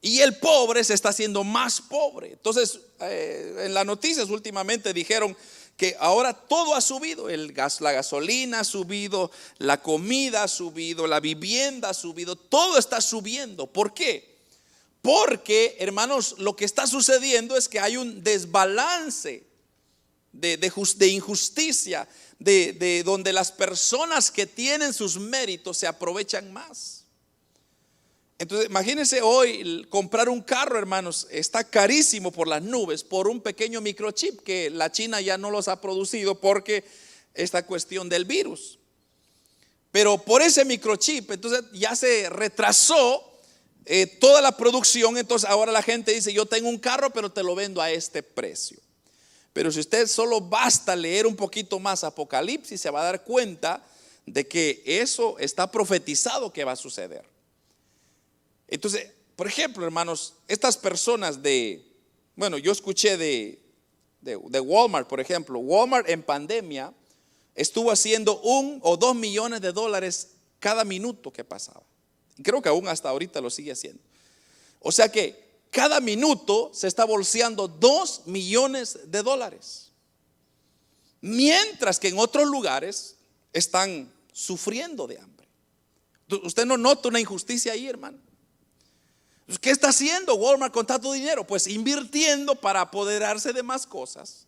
y 0.00 0.20
el 0.20 0.36
pobre 0.36 0.82
se 0.84 0.94
está 0.94 1.10
haciendo 1.10 1.44
más 1.44 1.80
pobre. 1.80 2.32
Entonces, 2.32 2.80
eh, 3.00 3.64
en 3.66 3.74
las 3.74 3.86
noticias 3.86 4.28
últimamente 4.28 4.92
dijeron 4.92 5.36
que 5.76 5.96
ahora 5.98 6.32
todo 6.34 6.74
ha 6.74 6.80
subido, 6.80 7.28
el 7.28 7.52
gas, 7.52 7.80
la 7.80 7.92
gasolina 7.92 8.60
ha 8.60 8.64
subido, 8.64 9.30
la 9.58 9.80
comida 9.82 10.44
ha 10.44 10.48
subido, 10.48 11.06
la 11.06 11.20
vivienda 11.20 11.90
ha 11.90 11.94
subido, 11.94 12.36
todo 12.36 12.78
está 12.78 13.00
subiendo. 13.00 13.66
¿Por 13.66 13.94
qué? 13.94 14.34
Porque, 15.02 15.76
hermanos, 15.78 16.36
lo 16.38 16.54
que 16.56 16.64
está 16.64 16.86
sucediendo 16.86 17.56
es 17.56 17.68
que 17.68 17.80
hay 17.80 17.96
un 17.96 18.22
desbalance 18.22 19.44
de, 20.32 20.56
de 20.56 21.08
injusticia 21.08 22.08
de, 22.38 23.02
donde 23.04 23.32
las 23.32 23.50
personas 23.52 24.30
que 24.30 24.46
tienen 24.46 24.92
sus 24.92 25.18
méritos 25.18 25.78
se 25.78 25.86
aprovechan 25.86 26.52
más. 26.52 26.93
Entonces, 28.44 28.68
imagínense 28.68 29.22
hoy 29.22 29.86
comprar 29.88 30.28
un 30.28 30.42
carro, 30.42 30.78
hermanos, 30.78 31.26
está 31.30 31.64
carísimo 31.64 32.30
por 32.30 32.46
las 32.46 32.62
nubes, 32.62 33.02
por 33.02 33.26
un 33.26 33.40
pequeño 33.40 33.80
microchip 33.80 34.42
que 34.42 34.68
la 34.68 34.92
China 34.92 35.18
ya 35.22 35.38
no 35.38 35.50
los 35.50 35.66
ha 35.66 35.80
producido 35.80 36.38
porque 36.38 36.84
esta 37.32 37.64
cuestión 37.64 38.10
del 38.10 38.26
virus. 38.26 38.78
Pero 39.90 40.18
por 40.18 40.42
ese 40.42 40.66
microchip, 40.66 41.30
entonces 41.30 41.64
ya 41.72 41.96
se 41.96 42.28
retrasó 42.28 43.40
eh, 43.86 44.06
toda 44.06 44.42
la 44.42 44.54
producción, 44.54 45.16
entonces 45.16 45.48
ahora 45.48 45.72
la 45.72 45.82
gente 45.82 46.12
dice, 46.12 46.30
yo 46.30 46.44
tengo 46.44 46.68
un 46.68 46.78
carro, 46.78 47.08
pero 47.14 47.32
te 47.32 47.42
lo 47.42 47.54
vendo 47.54 47.80
a 47.80 47.90
este 47.92 48.22
precio. 48.22 48.78
Pero 49.54 49.72
si 49.72 49.80
usted 49.80 50.06
solo 50.06 50.42
basta 50.42 50.94
leer 50.94 51.26
un 51.26 51.34
poquito 51.34 51.78
más 51.78 52.04
Apocalipsis, 52.04 52.78
se 52.78 52.90
va 52.90 53.00
a 53.00 53.04
dar 53.04 53.24
cuenta 53.24 53.82
de 54.26 54.46
que 54.46 54.82
eso 54.84 55.38
está 55.38 55.70
profetizado 55.70 56.52
que 56.52 56.64
va 56.64 56.72
a 56.72 56.76
suceder. 56.76 57.32
Entonces, 58.74 59.12
por 59.36 59.46
ejemplo, 59.46 59.84
hermanos, 59.84 60.34
estas 60.48 60.76
personas 60.76 61.40
de, 61.40 61.86
bueno, 62.34 62.58
yo 62.58 62.72
escuché 62.72 63.16
de, 63.16 63.62
de, 64.20 64.60
Walmart, 64.60 65.06
por 65.06 65.20
ejemplo, 65.20 65.60
Walmart 65.60 66.08
en 66.08 66.24
pandemia 66.24 66.92
estuvo 67.54 67.92
haciendo 67.92 68.40
un 68.40 68.80
o 68.82 68.96
dos 68.96 69.14
millones 69.14 69.60
de 69.60 69.70
dólares 69.70 70.30
cada 70.58 70.84
minuto 70.84 71.32
que 71.32 71.44
pasaba. 71.44 71.84
Creo 72.42 72.60
que 72.60 72.68
aún 72.68 72.88
hasta 72.88 73.08
ahorita 73.10 73.40
lo 73.40 73.48
sigue 73.48 73.70
haciendo. 73.70 74.02
O 74.80 74.90
sea 74.90 75.08
que 75.08 75.62
cada 75.70 76.00
minuto 76.00 76.72
se 76.74 76.88
está 76.88 77.04
bolseando 77.04 77.68
2 77.68 78.26
millones 78.26 78.98
de 79.06 79.22
dólares. 79.22 79.92
Mientras 81.20 82.00
que 82.00 82.08
en 82.08 82.18
otros 82.18 82.48
lugares 82.48 83.18
están 83.52 84.12
sufriendo 84.32 85.06
de 85.06 85.20
hambre. 85.20 85.48
¿Usted 86.42 86.66
no 86.66 86.76
nota 86.76 87.08
una 87.08 87.20
injusticia 87.20 87.72
ahí, 87.72 87.86
hermano? 87.86 88.18
¿Qué 89.60 89.70
está 89.70 89.88
haciendo 89.88 90.34
Walmart 90.36 90.72
con 90.72 90.86
tanto 90.86 91.12
dinero? 91.12 91.46
Pues 91.46 91.66
invirtiendo 91.66 92.54
para 92.54 92.80
apoderarse 92.80 93.52
de 93.52 93.62
más 93.62 93.86
cosas. 93.86 94.46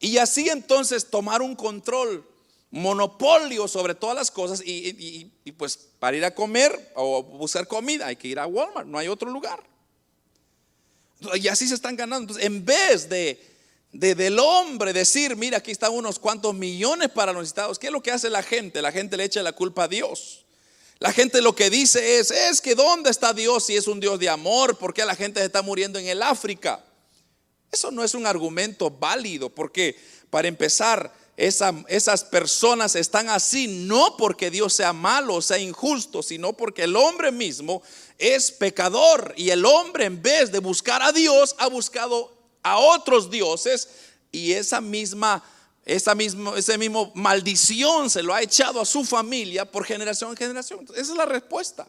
Y 0.00 0.18
así 0.18 0.48
entonces 0.48 1.08
tomar 1.08 1.40
un 1.42 1.56
control, 1.56 2.26
monopolio 2.70 3.66
sobre 3.66 3.94
todas 3.94 4.14
las 4.14 4.30
cosas. 4.30 4.62
Y, 4.64 5.30
pues 5.56 5.78
para 5.98 6.16
ir 6.16 6.24
a 6.24 6.34
comer 6.34 6.92
o 6.94 7.22
buscar 7.22 7.66
comida 7.66 8.06
hay 8.06 8.16
que 8.16 8.28
ir 8.28 8.38
a 8.38 8.46
Walmart, 8.46 8.86
no 8.86 8.98
hay 8.98 9.08
otro 9.08 9.30
lugar. 9.30 9.62
Y 11.34 11.48
así 11.48 11.66
se 11.66 11.74
están 11.74 11.96
ganando. 11.96 12.24
Entonces, 12.24 12.44
en 12.44 12.64
vez 12.64 13.08
de, 13.08 13.42
de, 13.92 14.14
del 14.14 14.38
hombre 14.38 14.92
decir, 14.92 15.36
mira, 15.36 15.58
aquí 15.58 15.70
están 15.70 15.92
unos 15.92 16.18
cuantos 16.18 16.54
millones 16.54 17.08
para 17.08 17.32
los 17.32 17.46
estados, 17.46 17.78
¿qué 17.78 17.86
es 17.86 17.92
lo 17.92 18.02
que 18.02 18.12
hace 18.12 18.28
la 18.28 18.42
gente? 18.42 18.82
La 18.82 18.92
gente 18.92 19.16
le 19.16 19.24
echa 19.24 19.42
la 19.42 19.52
culpa 19.52 19.84
a 19.84 19.88
Dios. 19.88 20.44
La 20.98 21.12
gente 21.12 21.40
lo 21.40 21.54
que 21.54 21.70
dice 21.70 22.18
es, 22.18 22.30
es 22.30 22.60
que 22.60 22.74
¿dónde 22.74 23.10
está 23.10 23.32
Dios 23.32 23.64
si 23.64 23.76
es 23.76 23.86
un 23.86 24.00
Dios 24.00 24.18
de 24.18 24.28
amor? 24.28 24.76
¿Por 24.78 24.92
qué 24.92 25.04
la 25.04 25.14
gente 25.14 25.40
se 25.40 25.46
está 25.46 25.62
muriendo 25.62 25.98
en 25.98 26.08
el 26.08 26.22
África? 26.22 26.84
Eso 27.70 27.90
no 27.90 28.02
es 28.02 28.14
un 28.14 28.26
argumento 28.26 28.90
válido, 28.90 29.48
porque 29.50 29.96
para 30.30 30.48
empezar, 30.48 31.12
esas 31.36 32.24
personas 32.24 32.96
están 32.96 33.28
así 33.28 33.68
no 33.68 34.16
porque 34.16 34.50
Dios 34.50 34.72
sea 34.72 34.92
malo 34.92 35.36
o 35.36 35.42
sea 35.42 35.58
injusto, 35.58 36.20
sino 36.20 36.52
porque 36.52 36.82
el 36.82 36.96
hombre 36.96 37.30
mismo 37.30 37.80
es 38.18 38.50
pecador 38.50 39.34
y 39.36 39.50
el 39.50 39.64
hombre 39.64 40.06
en 40.06 40.20
vez 40.20 40.50
de 40.50 40.58
buscar 40.58 41.00
a 41.00 41.12
Dios 41.12 41.54
ha 41.58 41.68
buscado 41.68 42.36
a 42.64 42.78
otros 42.78 43.30
dioses 43.30 43.88
y 44.32 44.52
esa 44.52 44.80
misma 44.80 45.44
esa 45.88 46.14
mismo, 46.14 46.54
ese 46.54 46.76
mismo 46.76 47.10
maldición 47.14 48.10
se 48.10 48.22
lo 48.22 48.34
ha 48.34 48.42
echado 48.42 48.78
a 48.78 48.84
su 48.84 49.04
familia 49.04 49.64
por 49.64 49.86
generación 49.86 50.30
en 50.30 50.36
generación. 50.36 50.84
Esa 50.90 51.00
es 51.00 51.16
la 51.16 51.24
respuesta. 51.24 51.88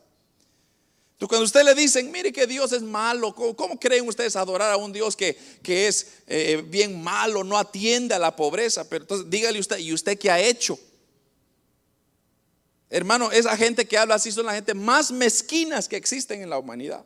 Entonces, 1.11 1.27
cuando 1.27 1.43
usted 1.43 1.63
le 1.65 1.75
dicen, 1.75 2.09
mire 2.09 2.31
que 2.31 2.47
Dios 2.47 2.71
es 2.71 2.81
malo, 2.81 3.35
¿cómo, 3.35 3.77
creen 3.77 4.07
ustedes 4.07 4.37
adorar 4.37 4.71
a 4.71 4.77
un 4.77 4.93
Dios 4.93 5.17
que, 5.17 5.37
que 5.61 5.87
es 5.87 6.13
eh, 6.27 6.63
bien 6.65 7.03
malo, 7.03 7.43
no 7.43 7.57
atiende 7.57 8.15
a 8.15 8.19
la 8.19 8.33
pobreza? 8.33 8.87
Pero 8.87 9.03
entonces 9.03 9.29
dígale 9.29 9.59
usted, 9.59 9.79
¿y 9.79 9.91
usted 9.91 10.17
qué 10.17 10.31
ha 10.31 10.39
hecho? 10.39 10.79
Hermano, 12.89 13.33
esa 13.33 13.57
gente 13.57 13.85
que 13.85 13.97
habla 13.97 14.15
así 14.15 14.31
son 14.31 14.45
la 14.45 14.55
gente 14.55 14.73
más 14.73 15.11
mezquinas 15.11 15.89
que 15.89 15.97
existen 15.97 16.41
en 16.41 16.49
la 16.49 16.57
humanidad. 16.57 17.03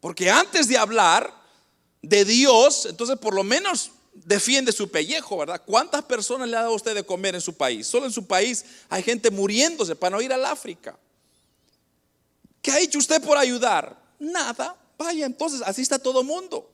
Porque 0.00 0.30
antes 0.30 0.68
de 0.68 0.78
hablar 0.78 1.30
de 2.00 2.24
Dios, 2.24 2.86
entonces 2.86 3.18
por 3.18 3.34
lo 3.34 3.44
menos 3.44 3.90
defiende 4.24 4.72
su 4.72 4.90
pellejo, 4.90 5.38
¿verdad? 5.38 5.62
¿Cuántas 5.64 6.02
personas 6.04 6.48
le 6.48 6.56
ha 6.56 6.62
dado 6.62 6.74
usted 6.74 6.94
de 6.94 7.04
comer 7.04 7.34
en 7.34 7.40
su 7.40 7.54
país? 7.54 7.86
Solo 7.86 8.06
en 8.06 8.12
su 8.12 8.26
país 8.26 8.64
hay 8.88 9.02
gente 9.02 9.30
muriéndose 9.30 9.96
para 9.96 10.16
no 10.16 10.22
ir 10.22 10.32
al 10.32 10.44
África. 10.44 10.98
¿Qué 12.62 12.70
ha 12.70 12.80
hecho 12.80 12.98
usted 12.98 13.22
por 13.22 13.38
ayudar? 13.38 13.96
Nada. 14.18 14.76
Vaya, 14.98 15.26
entonces 15.26 15.62
así 15.64 15.82
está 15.82 15.98
todo 15.98 16.24
mundo. 16.24 16.70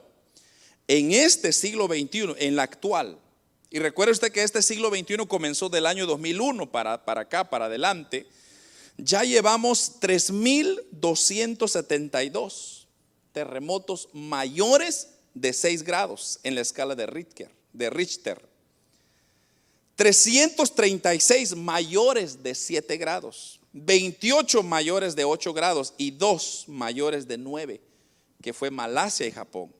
en 0.86 1.12
este 1.12 1.52
siglo 1.52 1.86
XXI, 1.86 2.34
en 2.38 2.56
la 2.56 2.62
actual, 2.62 3.18
y 3.70 3.78
recuerde 3.78 4.12
usted 4.12 4.32
que 4.32 4.42
este 4.42 4.62
siglo 4.62 4.88
XXI 4.88 5.26
comenzó 5.28 5.68
del 5.68 5.84
año 5.84 6.06
2001 6.06 6.70
para, 6.70 7.04
para 7.04 7.20
acá, 7.22 7.50
para 7.50 7.66
adelante, 7.66 8.26
ya 8.96 9.24
llevamos 9.24 10.00
3.272 10.00 12.77
terremotos 13.38 14.08
mayores 14.12 15.10
de 15.32 15.52
6 15.52 15.84
grados 15.84 16.40
en 16.42 16.56
la 16.56 16.60
escala 16.60 16.96
de 16.96 17.06
Richter, 17.06 17.48
de 17.72 17.88
Richter. 17.88 18.42
336 19.94 21.54
mayores 21.54 22.42
de 22.42 22.56
7 22.56 22.96
grados, 22.96 23.60
28 23.72 24.64
mayores 24.64 25.14
de 25.14 25.24
8 25.24 25.52
grados 25.52 25.94
y 25.96 26.10
2 26.10 26.64
mayores 26.66 27.28
de 27.28 27.38
9, 27.38 27.80
que 28.42 28.52
fue 28.52 28.72
Malasia 28.72 29.28
y 29.28 29.30
Japón. 29.30 29.72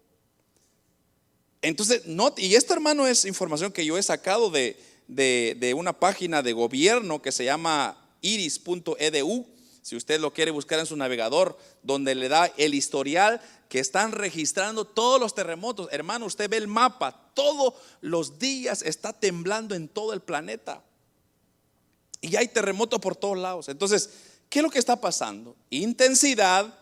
Entonces, 1.61 2.07
no, 2.07 2.33
y 2.37 2.55
esto 2.55 2.75
hermano 2.75 3.09
es 3.09 3.25
información 3.25 3.73
que 3.73 3.85
yo 3.85 3.99
he 3.99 4.03
sacado 4.05 4.51
de, 4.51 4.77
de 5.09 5.75
una 5.77 5.99
página 5.99 6.42
de 6.42 6.53
gobierno 6.53 7.21
que 7.21 7.33
se 7.33 7.44
llama 7.44 7.99
iris.edu 8.21 9.58
si 9.88 9.96
usted 9.96 10.20
lo 10.20 10.35
quiere 10.35 10.51
buscar 10.51 10.79
en 10.79 10.85
su 10.85 10.98
navegador, 10.98 11.57
donde 11.83 12.14
le 12.14 12.29
da 12.29 12.53
el 12.59 12.74
historial 12.74 13.40
que 13.70 13.79
están 13.79 14.12
registrando 14.12 14.85
todos 14.85 15.18
los 15.18 15.35
terremotos. 15.35 15.88
Hermano, 15.90 16.27
usted 16.27 16.51
ve 16.51 16.59
el 16.59 16.68
mapa, 16.68 17.31
todos 17.33 17.72
los 18.03 18.38
días 18.38 18.83
está 18.83 19.14
temblando 19.14 19.74
en 19.74 19.88
todo 19.88 20.12
el 20.12 20.20
planeta. 20.20 20.85
Y 22.20 22.37
hay 22.37 22.48
terremotos 22.48 23.01
por 23.01 23.16
todos 23.16 23.38
lados. 23.38 23.70
Entonces, 23.70 24.11
¿qué 24.51 24.59
es 24.59 24.62
lo 24.62 24.68
que 24.68 24.79
está 24.79 25.01
pasando? 25.01 25.57
Intensidad 25.70 26.79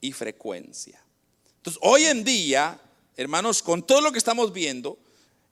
y 0.00 0.10
frecuencia. 0.10 1.00
Entonces, 1.58 1.80
hoy 1.84 2.06
en 2.06 2.24
día, 2.24 2.80
hermanos, 3.16 3.62
con 3.62 3.80
todo 3.86 4.00
lo 4.00 4.10
que 4.10 4.18
estamos 4.18 4.52
viendo, 4.52 4.98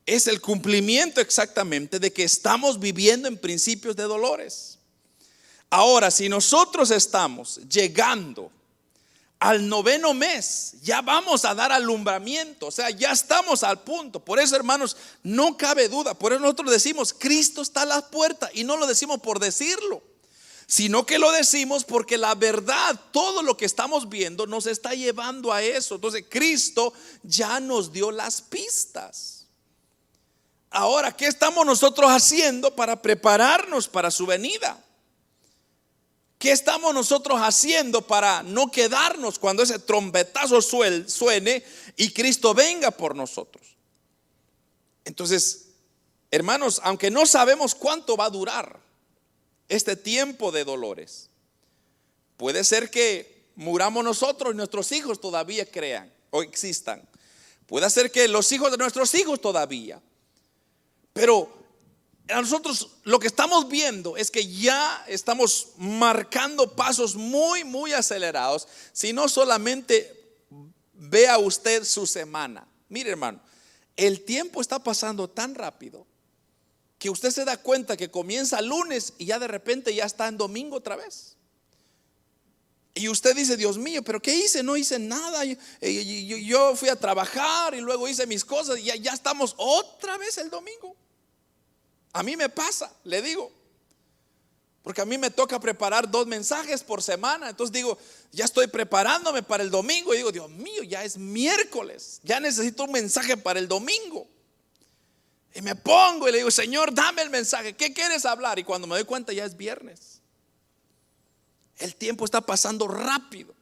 es 0.04 0.26
el 0.26 0.40
cumplimiento 0.40 1.20
exactamente 1.20 2.00
de 2.00 2.12
que 2.12 2.24
estamos 2.24 2.80
viviendo 2.80 3.28
en 3.28 3.38
principios 3.38 3.94
de 3.94 4.02
dolores. 4.02 4.77
Ahora, 5.70 6.10
si 6.10 6.28
nosotros 6.28 6.90
estamos 6.90 7.60
llegando 7.68 8.50
al 9.38 9.68
noveno 9.68 10.14
mes 10.14 10.74
ya 10.82 11.00
vamos 11.00 11.44
a 11.44 11.54
dar 11.54 11.70
alumbramiento, 11.70 12.66
o 12.66 12.70
sea, 12.70 12.90
ya 12.90 13.12
estamos 13.12 13.62
al 13.62 13.80
punto. 13.82 14.20
Por 14.20 14.40
eso, 14.40 14.56
hermanos, 14.56 14.96
no 15.22 15.56
cabe 15.56 15.88
duda. 15.88 16.14
Por 16.14 16.32
eso 16.32 16.40
nosotros 16.40 16.70
decimos, 16.70 17.12
Cristo 17.12 17.62
está 17.62 17.82
a 17.82 17.86
la 17.86 18.00
puerta 18.08 18.50
y 18.54 18.64
no 18.64 18.76
lo 18.76 18.86
decimos 18.86 19.20
por 19.20 19.38
decirlo, 19.38 20.02
sino 20.66 21.04
que 21.06 21.18
lo 21.18 21.30
decimos 21.32 21.84
porque 21.84 22.18
la 22.18 22.34
verdad, 22.34 22.98
todo 23.12 23.42
lo 23.42 23.56
que 23.56 23.66
estamos 23.66 24.08
viendo 24.08 24.46
nos 24.46 24.66
está 24.66 24.94
llevando 24.94 25.52
a 25.52 25.62
eso. 25.62 25.96
Entonces, 25.96 26.24
Cristo 26.28 26.92
ya 27.22 27.60
nos 27.60 27.92
dio 27.92 28.10
las 28.10 28.40
pistas. 28.40 29.46
Ahora, 30.70 31.16
¿qué 31.16 31.26
estamos 31.26 31.64
nosotros 31.64 32.10
haciendo 32.10 32.74
para 32.74 33.00
prepararnos 33.00 33.88
para 33.88 34.10
su 34.10 34.26
venida? 34.26 34.82
¿Qué 36.38 36.52
estamos 36.52 36.94
nosotros 36.94 37.40
haciendo 37.42 38.06
para 38.06 38.44
no 38.44 38.70
quedarnos 38.70 39.38
cuando 39.40 39.64
ese 39.64 39.80
trompetazo 39.80 40.62
suene 40.62 41.64
y 41.96 42.12
Cristo 42.12 42.54
venga 42.54 42.92
por 42.92 43.16
nosotros? 43.16 43.76
Entonces, 45.04 45.70
hermanos, 46.30 46.80
aunque 46.84 47.10
no 47.10 47.26
sabemos 47.26 47.74
cuánto 47.74 48.16
va 48.16 48.26
a 48.26 48.30
durar 48.30 48.78
este 49.68 49.96
tiempo 49.96 50.52
de 50.52 50.64
dolores, 50.64 51.28
puede 52.36 52.62
ser 52.62 52.88
que 52.88 53.48
muramos 53.56 54.04
nosotros 54.04 54.54
y 54.54 54.56
nuestros 54.56 54.92
hijos 54.92 55.20
todavía 55.20 55.68
crean 55.68 56.12
o 56.30 56.42
existan. 56.42 57.02
Puede 57.66 57.90
ser 57.90 58.12
que 58.12 58.28
los 58.28 58.52
hijos 58.52 58.70
de 58.70 58.78
nuestros 58.78 59.12
hijos 59.16 59.40
todavía. 59.40 60.00
Pero 61.12 61.57
nosotros 62.36 62.90
lo 63.04 63.18
que 63.18 63.26
estamos 63.26 63.68
viendo 63.68 64.16
es 64.16 64.30
que 64.30 64.46
ya 64.46 65.04
estamos 65.08 65.68
marcando 65.78 66.76
pasos 66.76 67.16
muy, 67.16 67.64
muy 67.64 67.92
acelerados. 67.92 68.68
Si 68.92 69.12
no 69.12 69.28
solamente 69.28 70.36
vea 70.92 71.38
usted 71.38 71.84
su 71.84 72.06
semana. 72.06 72.66
Mire 72.88 73.10
hermano, 73.10 73.40
el 73.96 74.24
tiempo 74.24 74.60
está 74.60 74.82
pasando 74.82 75.28
tan 75.28 75.54
rápido 75.54 76.06
que 76.98 77.10
usted 77.10 77.30
se 77.30 77.44
da 77.44 77.56
cuenta 77.56 77.96
que 77.96 78.10
comienza 78.10 78.60
lunes 78.60 79.14
y 79.18 79.26
ya 79.26 79.38
de 79.38 79.48
repente 79.48 79.94
ya 79.94 80.04
está 80.04 80.28
en 80.28 80.36
domingo 80.36 80.76
otra 80.76 80.96
vez. 80.96 81.36
Y 82.94 83.08
usted 83.08 83.36
dice, 83.36 83.56
Dios 83.56 83.78
mío, 83.78 84.02
pero 84.02 84.20
¿qué 84.20 84.34
hice? 84.34 84.64
No 84.64 84.76
hice 84.76 84.98
nada. 84.98 85.44
Yo, 85.44 86.74
fui 86.74 86.88
a 86.88 86.96
trabajar 86.96 87.74
y 87.74 87.80
luego 87.80 88.08
hice 88.08 88.26
mis 88.26 88.44
cosas 88.44 88.80
y 88.80 88.84
ya, 88.84 88.96
ya 88.96 89.12
estamos 89.12 89.54
otra 89.56 90.18
vez 90.18 90.36
el 90.38 90.50
domingo. 90.50 90.96
A 92.12 92.22
mí 92.22 92.36
me 92.36 92.48
pasa, 92.48 92.92
le 93.04 93.22
digo. 93.22 93.52
Porque 94.82 95.02
a 95.02 95.04
mí 95.04 95.18
me 95.18 95.30
toca 95.30 95.60
preparar 95.60 96.10
dos 96.10 96.26
mensajes 96.26 96.82
por 96.82 97.02
semana. 97.02 97.50
Entonces 97.50 97.72
digo, 97.72 97.98
ya 98.32 98.46
estoy 98.46 98.68
preparándome 98.68 99.42
para 99.42 99.62
el 99.62 99.70
domingo. 99.70 100.14
Y 100.14 100.18
digo, 100.18 100.32
Dios 100.32 100.48
mío, 100.48 100.82
ya 100.82 101.04
es 101.04 101.18
miércoles. 101.18 102.20
Ya 102.22 102.40
necesito 102.40 102.84
un 102.84 102.92
mensaje 102.92 103.36
para 103.36 103.58
el 103.58 103.68
domingo. 103.68 104.26
Y 105.54 105.60
me 105.60 105.74
pongo 105.74 106.26
y 106.28 106.32
le 106.32 106.38
digo, 106.38 106.50
Señor, 106.50 106.94
dame 106.94 107.20
el 107.20 107.28
mensaje. 107.28 107.76
¿Qué 107.76 107.92
quieres 107.92 108.24
hablar? 108.24 108.58
Y 108.58 108.64
cuando 108.64 108.86
me 108.86 108.94
doy 108.94 109.04
cuenta 109.04 109.32
ya 109.32 109.44
es 109.44 109.56
viernes. 109.56 110.22
El 111.76 111.94
tiempo 111.94 112.24
está 112.24 112.40
pasando 112.40 112.88
rápido. 112.88 113.54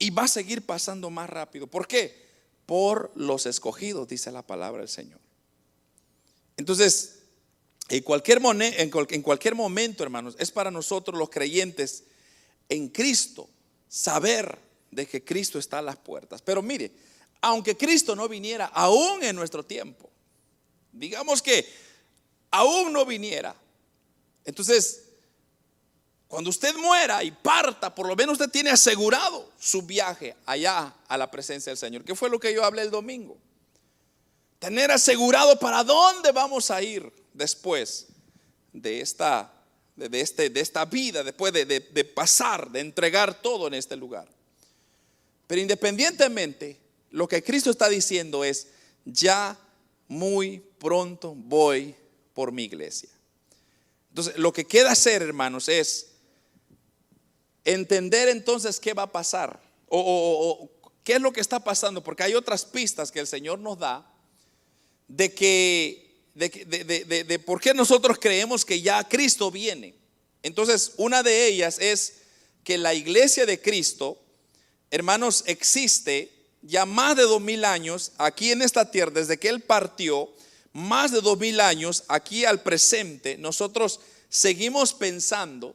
Y 0.00 0.10
va 0.10 0.24
a 0.24 0.28
seguir 0.28 0.66
pasando 0.66 1.10
más 1.10 1.30
rápido. 1.30 1.68
¿Por 1.68 1.86
qué? 1.86 2.28
Por 2.66 3.12
los 3.14 3.46
escogidos, 3.46 4.08
dice 4.08 4.32
la 4.32 4.42
palabra 4.42 4.80
del 4.80 4.88
Señor. 4.88 5.20
Entonces, 6.56 7.19
en 7.90 8.02
cualquier, 8.04 8.40
en 8.44 9.22
cualquier 9.22 9.54
momento, 9.56 10.04
hermanos, 10.04 10.36
es 10.38 10.52
para 10.52 10.70
nosotros 10.70 11.18
los 11.18 11.28
creyentes 11.28 12.04
en 12.68 12.88
Cristo 12.88 13.48
saber 13.88 14.56
de 14.92 15.06
que 15.06 15.24
Cristo 15.24 15.58
está 15.58 15.78
a 15.78 15.82
las 15.82 15.96
puertas. 15.96 16.40
Pero 16.40 16.62
mire, 16.62 16.92
aunque 17.40 17.76
Cristo 17.76 18.14
no 18.14 18.28
viniera 18.28 18.66
aún 18.66 19.24
en 19.24 19.34
nuestro 19.34 19.64
tiempo, 19.64 20.08
digamos 20.92 21.42
que 21.42 21.68
aún 22.52 22.92
no 22.92 23.04
viniera, 23.04 23.56
entonces, 24.44 25.02
cuando 26.28 26.50
usted 26.50 26.74
muera 26.76 27.24
y 27.24 27.32
parta, 27.32 27.92
por 27.92 28.06
lo 28.06 28.14
menos 28.14 28.34
usted 28.34 28.50
tiene 28.50 28.70
asegurado 28.70 29.50
su 29.58 29.82
viaje 29.82 30.36
allá 30.46 30.94
a 31.08 31.18
la 31.18 31.28
presencia 31.28 31.70
del 31.70 31.78
Señor, 31.78 32.04
que 32.04 32.14
fue 32.14 32.30
lo 32.30 32.38
que 32.38 32.54
yo 32.54 32.64
hablé 32.64 32.82
el 32.82 32.90
domingo. 32.90 33.36
Tener 34.60 34.92
asegurado 34.92 35.58
para 35.58 35.82
dónde 35.82 36.30
vamos 36.30 36.70
a 36.70 36.80
ir 36.82 37.19
después 37.40 38.06
de 38.72 39.00
esta, 39.00 39.52
de, 39.96 40.20
este, 40.20 40.50
de 40.50 40.60
esta 40.60 40.84
vida, 40.84 41.24
después 41.24 41.52
de, 41.52 42.04
pasar, 42.14 42.70
de 42.70 42.80
entregar 42.80 43.42
todo 43.42 43.66
en 43.66 43.74
este 43.74 43.96
lugar. 43.96 44.28
Pero 45.46 45.60
independientemente, 45.60 46.78
lo 47.10 47.26
que 47.26 47.42
Cristo 47.42 47.70
está 47.70 47.88
diciendo 47.88 48.44
es, 48.44 48.68
ya 49.04 49.58
muy 50.06 50.62
pronto 50.78 51.34
voy 51.34 51.94
por 52.34 52.52
mi 52.52 52.64
iglesia. 52.64 53.08
Entonces, 54.10 54.36
lo 54.36 54.52
que 54.52 54.66
queda 54.66 54.92
hacer, 54.92 55.22
hermanos, 55.22 55.68
es 55.68 56.12
entender 57.64 58.28
entonces 58.28 58.78
qué 58.78 58.92
va 58.92 59.04
a 59.04 59.12
pasar 59.12 59.60
o, 59.88 60.70
qué 61.02 61.14
es 61.14 61.20
lo 61.20 61.32
que 61.32 61.40
está 61.40 61.64
pasando, 61.64 62.04
porque 62.04 62.22
hay 62.22 62.34
otras 62.34 62.64
pistas 62.64 63.10
que 63.10 63.20
el 63.20 63.26
Señor 63.26 63.58
nos 63.58 63.78
da 63.78 64.06
de 65.08 65.34
que 65.34 66.09
de, 66.34 67.42
por 67.44 67.60
qué 67.60 67.74
nosotros 67.74 68.18
creemos 68.20 68.64
que 68.64 68.80
ya 68.80 69.06
Cristo 69.08 69.50
viene. 69.50 69.94
Entonces, 70.42 70.92
una 70.96 71.22
de 71.22 71.46
ellas 71.46 71.78
es 71.78 72.14
que 72.64 72.78
la 72.78 72.94
iglesia 72.94 73.46
de 73.46 73.60
Cristo, 73.60 74.18
hermanos, 74.90 75.44
existe 75.46 76.32
ya 76.62 76.86
más 76.86 77.16
de 77.16 77.22
dos 77.22 77.40
mil 77.40 77.64
años 77.64 78.12
aquí 78.18 78.52
en 78.52 78.62
esta 78.62 78.90
tierra, 78.90 79.12
desde 79.12 79.38
que 79.38 79.48
Él 79.48 79.60
partió, 79.60 80.30
más 80.72 81.10
de 81.10 81.20
dos 81.20 81.38
mil 81.38 81.60
años 81.60 82.04
aquí 82.08 82.44
al 82.44 82.62
presente, 82.62 83.36
nosotros 83.38 84.00
seguimos 84.28 84.94
pensando. 84.94 85.74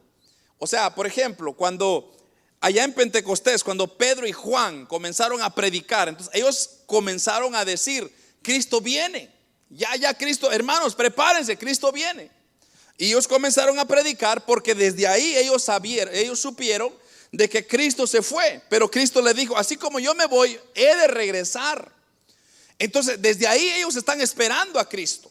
O 0.58 0.66
sea, 0.66 0.94
por 0.94 1.06
ejemplo, 1.06 1.52
cuando 1.52 2.16
allá 2.60 2.84
en 2.84 2.94
Pentecostés, 2.94 3.62
cuando 3.62 3.98
Pedro 3.98 4.26
y 4.26 4.32
Juan 4.32 4.86
comenzaron 4.86 5.42
a 5.42 5.54
predicar, 5.54 6.08
entonces 6.08 6.34
ellos 6.34 6.70
comenzaron 6.86 7.54
a 7.54 7.64
decir, 7.64 8.10
Cristo 8.42 8.80
viene. 8.80 9.35
Ya, 9.68 9.94
ya 9.96 10.14
Cristo, 10.14 10.50
hermanos, 10.52 10.94
prepárense, 10.94 11.56
Cristo 11.56 11.90
viene. 11.92 12.30
Y 12.98 13.06
ellos 13.06 13.28
comenzaron 13.28 13.78
a 13.78 13.86
predicar 13.86 14.44
porque 14.44 14.74
desde 14.74 15.06
ahí 15.06 15.36
ellos 15.36 15.64
sabieron, 15.64 16.14
ellos 16.14 16.40
supieron 16.40 16.92
de 17.32 17.48
que 17.48 17.66
Cristo 17.66 18.06
se 18.06 18.22
fue, 18.22 18.62
pero 18.68 18.90
Cristo 18.90 19.20
le 19.20 19.34
dijo, 19.34 19.56
así 19.56 19.76
como 19.76 19.98
yo 19.98 20.14
me 20.14 20.26
voy, 20.26 20.58
he 20.74 20.96
de 20.96 21.06
regresar. 21.08 21.92
Entonces, 22.78 23.20
desde 23.20 23.46
ahí 23.46 23.70
ellos 23.72 23.96
están 23.96 24.20
esperando 24.20 24.78
a 24.78 24.88
Cristo. 24.88 25.30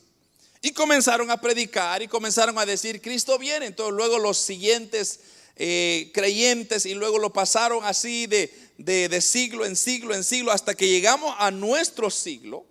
Y 0.62 0.71
comenzaron 0.71 1.30
a 1.30 1.39
predicar 1.39 2.02
y 2.02 2.08
comenzaron 2.08 2.58
a 2.58 2.65
decir, 2.65 3.02
Cristo 3.02 3.38
viene. 3.38 3.67
Entonces 3.67 3.93
luego 3.95 4.17
los 4.17 4.38
siguientes 4.38 5.19
eh, 5.56 6.12
creyentes 6.13 6.86
y 6.86 6.95
luego 6.95 7.19
lo 7.19 7.32
pasaron 7.32 7.84
así 7.84 8.26
de, 8.26 8.52
de 8.78 9.21
siglo 9.21 9.65
en 9.65 9.76
siglo 9.76 10.13
en 10.15 10.24
siglo 10.24 10.52
hasta 10.52 10.74
que 10.74 10.88
llegamos 10.88 11.36
a 11.38 11.52
nuestro 11.52 12.10
siglo 12.10 12.65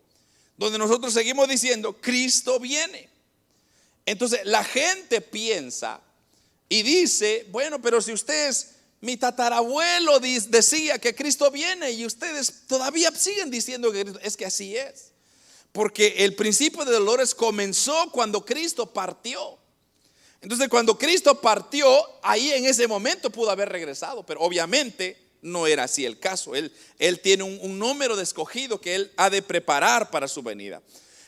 donde 0.57 0.79
nosotros 0.79 1.13
seguimos 1.13 1.49
diciendo, 1.49 1.97
Cristo 2.01 2.61
viene. 2.61 3.09
Entonces 4.07 4.41
la 4.45 4.65
gente 4.65 5.21
piensa 5.21 6.01
y 6.69 6.83
dice, 6.83 7.47
bueno, 7.51 7.81
pero 7.81 8.01
si 8.01 8.13
ustedes, 8.13 8.71
mi 9.01 9.17
tatarabuelo 9.17 10.21
decía 10.21 10.99
que 10.99 11.15
Cristo 11.15 11.51
viene 11.51 11.93
y 11.93 12.07
ustedes 12.07 12.67
todavía 12.67 13.11
siguen 13.13 13.51
diciendo 13.51 13.93
que 13.93 14.13
es 14.23 14.37
que 14.37 14.47
así 14.47 14.77
es. 14.77 15.13
Porque 15.73 16.15
el 16.19 16.37
principio 16.37 16.85
de 16.85 16.93
dolores 16.93 17.35
comenzó 17.35 18.11
cuando 18.13 18.45
Cristo 18.45 18.93
partió. 18.93 19.59
Entonces 20.41 20.69
cuando 20.69 20.97
Cristo 20.99 21.41
partió, 21.41 21.89
ahí 22.23 22.53
en 22.53 22.67
ese 22.67 22.87
momento 22.87 23.31
pudo 23.31 23.51
haber 23.51 23.71
regresado, 23.71 24.25
pero 24.25 24.41
obviamente 24.41 25.24
no 25.45 25.67
era 25.67 25.85
así 25.85 26.05
el 26.05 26.19
caso. 26.19 26.57
Él, 26.57 26.73
él 26.99 27.21
tiene 27.21 27.45
un, 27.45 27.79
número 27.79 28.17
de 28.17 28.23
escogido 28.23 28.81
que 28.81 28.95
él 28.95 29.13
ha 29.17 29.31
de 29.31 29.43
preparar 29.43 30.11
para 30.11 30.27
su 30.27 30.43
venida. 30.43 30.83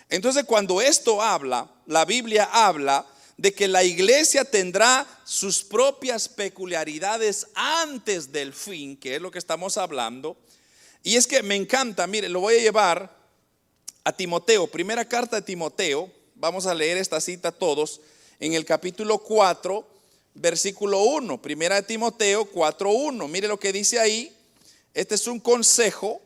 Entonces 0.08 0.44
cuando 0.44 0.80
esto 0.80 1.22
habla, 1.22 1.70
la 1.86 2.04
Biblia 2.04 2.48
habla 2.50 3.06
de 3.36 3.52
que 3.52 3.68
la 3.68 3.84
iglesia 3.84 4.44
tendrá 4.44 5.06
sus 5.24 5.62
propias 5.62 6.28
peculiaridades 6.28 7.48
antes 7.54 8.32
del 8.32 8.54
fin, 8.54 8.96
que 8.96 9.16
es 9.16 9.22
lo 9.22 9.30
que 9.30 9.38
estamos 9.38 9.76
hablando. 9.76 10.36
Y 11.02 11.16
es 11.16 11.26
que 11.26 11.42
me 11.42 11.54
encanta, 11.54 12.06
mire, 12.06 12.28
lo 12.28 12.40
voy 12.40 12.56
a 12.56 12.60
llevar 12.60 13.14
a 14.04 14.12
Timoteo, 14.12 14.66
primera 14.66 15.04
carta 15.04 15.36
de 15.36 15.42
Timoteo, 15.42 16.10
vamos 16.34 16.66
a 16.66 16.74
leer 16.74 16.96
esta 16.96 17.20
cita 17.20 17.52
todos, 17.52 18.00
en 18.40 18.54
el 18.54 18.64
capítulo 18.64 19.18
4, 19.18 19.95
versículo 20.36 21.02
1, 21.02 21.40
primera 21.42 21.76
de 21.76 21.82
Timoteo 21.82 22.50
4.1. 22.50 23.28
Mire 23.28 23.48
lo 23.48 23.58
que 23.58 23.72
dice 23.72 23.98
ahí. 23.98 24.34
Este 24.94 25.14
es 25.14 25.26
un 25.26 25.40
consejo 25.40 26.22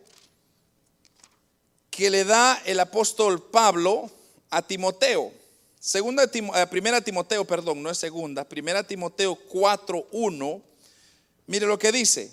que 1.90 2.10
le 2.10 2.24
da 2.24 2.60
el 2.64 2.78
apóstol 2.80 3.42
Pablo 3.50 4.10
a 4.50 4.62
Timoteo. 4.62 5.32
Segunda, 5.78 6.24
eh, 6.24 6.66
primera 6.70 7.00
Timoteo, 7.00 7.44
perdón, 7.44 7.82
no 7.82 7.90
es 7.90 7.98
segunda. 7.98 8.48
Primera 8.48 8.86
Timoteo 8.86 9.38
4.1. 9.48 10.62
Mire 11.46 11.66
lo 11.66 11.78
que 11.78 11.90
dice. 11.90 12.32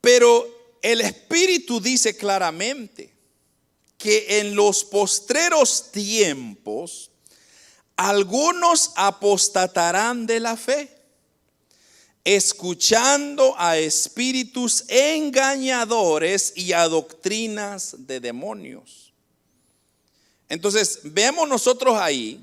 Pero 0.00 0.78
el 0.82 1.00
Espíritu 1.00 1.80
dice 1.80 2.16
claramente 2.16 3.12
que 3.98 4.40
en 4.40 4.54
los 4.54 4.84
postreros 4.84 5.90
tiempos 5.92 7.09
algunos 8.00 8.92
apostatarán 8.96 10.26
de 10.26 10.40
la 10.40 10.56
fe, 10.56 10.88
escuchando 12.24 13.54
a 13.58 13.76
espíritus 13.76 14.86
engañadores 14.88 16.54
y 16.56 16.72
a 16.72 16.88
doctrinas 16.88 18.06
de 18.06 18.20
demonios. 18.20 19.12
Entonces, 20.48 21.00
vemos 21.02 21.46
nosotros 21.46 21.98
ahí 21.98 22.40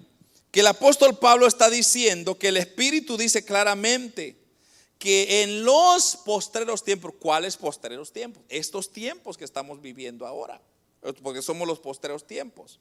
que 0.52 0.60
el 0.60 0.68
apóstol 0.68 1.18
Pablo 1.18 1.48
está 1.48 1.72
diciendo 1.72 2.38
que 2.38 2.50
el 2.50 2.58
Espíritu 2.58 3.18
dice 3.18 3.44
claramente 3.44 4.36
que 5.00 5.42
en 5.42 5.64
los 5.64 6.18
postreros 6.18 6.84
tiempos, 6.84 7.14
¿cuáles 7.20 7.58
postreros 7.58 8.14
tiempos? 8.14 8.44
Estos 8.50 8.92
tiempos 8.92 9.40
que 9.40 9.46
estamos 9.46 9.82
viviendo 9.82 10.28
ahora, 10.28 10.62
porque 11.24 11.42
somos 11.42 11.68
los 11.68 11.80
postreros 11.80 12.28
tiempos. 12.28 12.80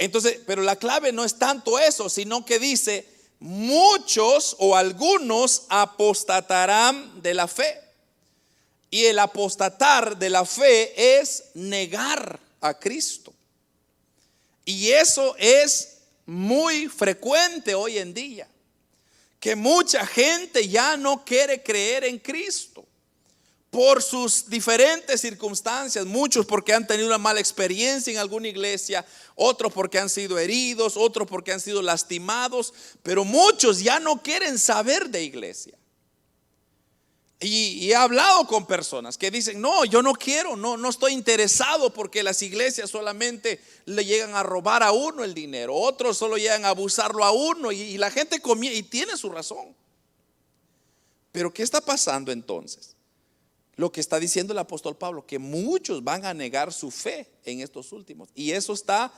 Entonces, 0.00 0.38
pero 0.46 0.62
la 0.62 0.76
clave 0.76 1.12
no 1.12 1.26
es 1.26 1.38
tanto 1.38 1.78
eso, 1.78 2.08
sino 2.08 2.46
que 2.46 2.58
dice, 2.58 3.06
muchos 3.38 4.56
o 4.58 4.74
algunos 4.74 5.64
apostatarán 5.68 7.20
de 7.20 7.34
la 7.34 7.46
fe. 7.46 7.78
Y 8.90 9.04
el 9.04 9.18
apostatar 9.18 10.16
de 10.16 10.30
la 10.30 10.46
fe 10.46 11.18
es 11.20 11.50
negar 11.52 12.40
a 12.62 12.72
Cristo. 12.72 13.34
Y 14.64 14.88
eso 14.88 15.36
es 15.36 15.98
muy 16.24 16.88
frecuente 16.88 17.74
hoy 17.74 17.98
en 17.98 18.14
día 18.14 18.48
que 19.38 19.54
mucha 19.54 20.06
gente 20.06 20.66
ya 20.66 20.96
no 20.96 21.26
quiere 21.26 21.62
creer 21.62 22.04
en 22.04 22.18
Cristo 22.18 22.86
por 23.70 24.02
sus 24.02 24.50
diferentes 24.50 25.20
circunstancias, 25.20 26.04
muchos 26.04 26.44
porque 26.44 26.74
han 26.74 26.86
tenido 26.86 27.06
una 27.06 27.18
mala 27.18 27.38
experiencia 27.38 28.12
en 28.12 28.18
alguna 28.18 28.48
iglesia, 28.48 29.06
otros 29.36 29.72
porque 29.72 30.00
han 30.00 30.10
sido 30.10 30.38
heridos, 30.38 30.96
otros 30.96 31.28
porque 31.28 31.52
han 31.52 31.60
sido 31.60 31.80
lastimados, 31.80 32.74
pero 33.04 33.24
muchos 33.24 33.80
ya 33.80 34.00
no 34.00 34.20
quieren 34.22 34.58
saber 34.58 35.08
de 35.08 35.22
iglesia. 35.22 35.78
Y, 37.42 37.90
he 37.90 37.94
hablado 37.94 38.46
con 38.46 38.66
personas 38.66 39.16
que 39.16 39.30
dicen, 39.30 39.60
no, 39.62 39.86
yo 39.86 40.02
no 40.02 40.12
quiero, 40.12 40.56
no, 40.56 40.76
no 40.76 40.90
estoy 40.90 41.12
interesado 41.12 41.94
porque 41.94 42.22
las 42.22 42.42
iglesias 42.42 42.90
solamente 42.90 43.62
le 43.86 44.04
llegan 44.04 44.34
a 44.34 44.42
robar 44.42 44.82
a 44.82 44.92
uno 44.92 45.24
el 45.24 45.32
dinero, 45.32 45.74
otros 45.74 46.18
solo 46.18 46.36
llegan 46.36 46.66
a 46.66 46.70
abusarlo 46.70 47.24
a 47.24 47.30
uno 47.30 47.72
y, 47.72 47.80
y 47.80 47.98
la 47.98 48.10
gente 48.10 48.40
comía 48.40 48.74
y 48.74 48.82
tiene 48.82 49.16
su 49.16 49.30
razón. 49.30 49.74
Pero 51.32 51.54
¿qué 51.54 51.62
está 51.62 51.80
pasando 51.80 52.30
entonces? 52.30 52.94
Lo 53.80 53.90
que 53.90 54.02
está 54.02 54.20
diciendo 54.20 54.52
el 54.52 54.58
apóstol 54.58 54.94
Pablo, 54.94 55.24
que 55.26 55.38
muchos 55.38 56.04
van 56.04 56.26
a 56.26 56.34
negar 56.34 56.70
su 56.70 56.90
fe 56.90 57.26
en 57.46 57.60
estos 57.60 57.92
últimos. 57.92 58.28
Y 58.34 58.50
eso 58.50 58.74
está 58.74 59.10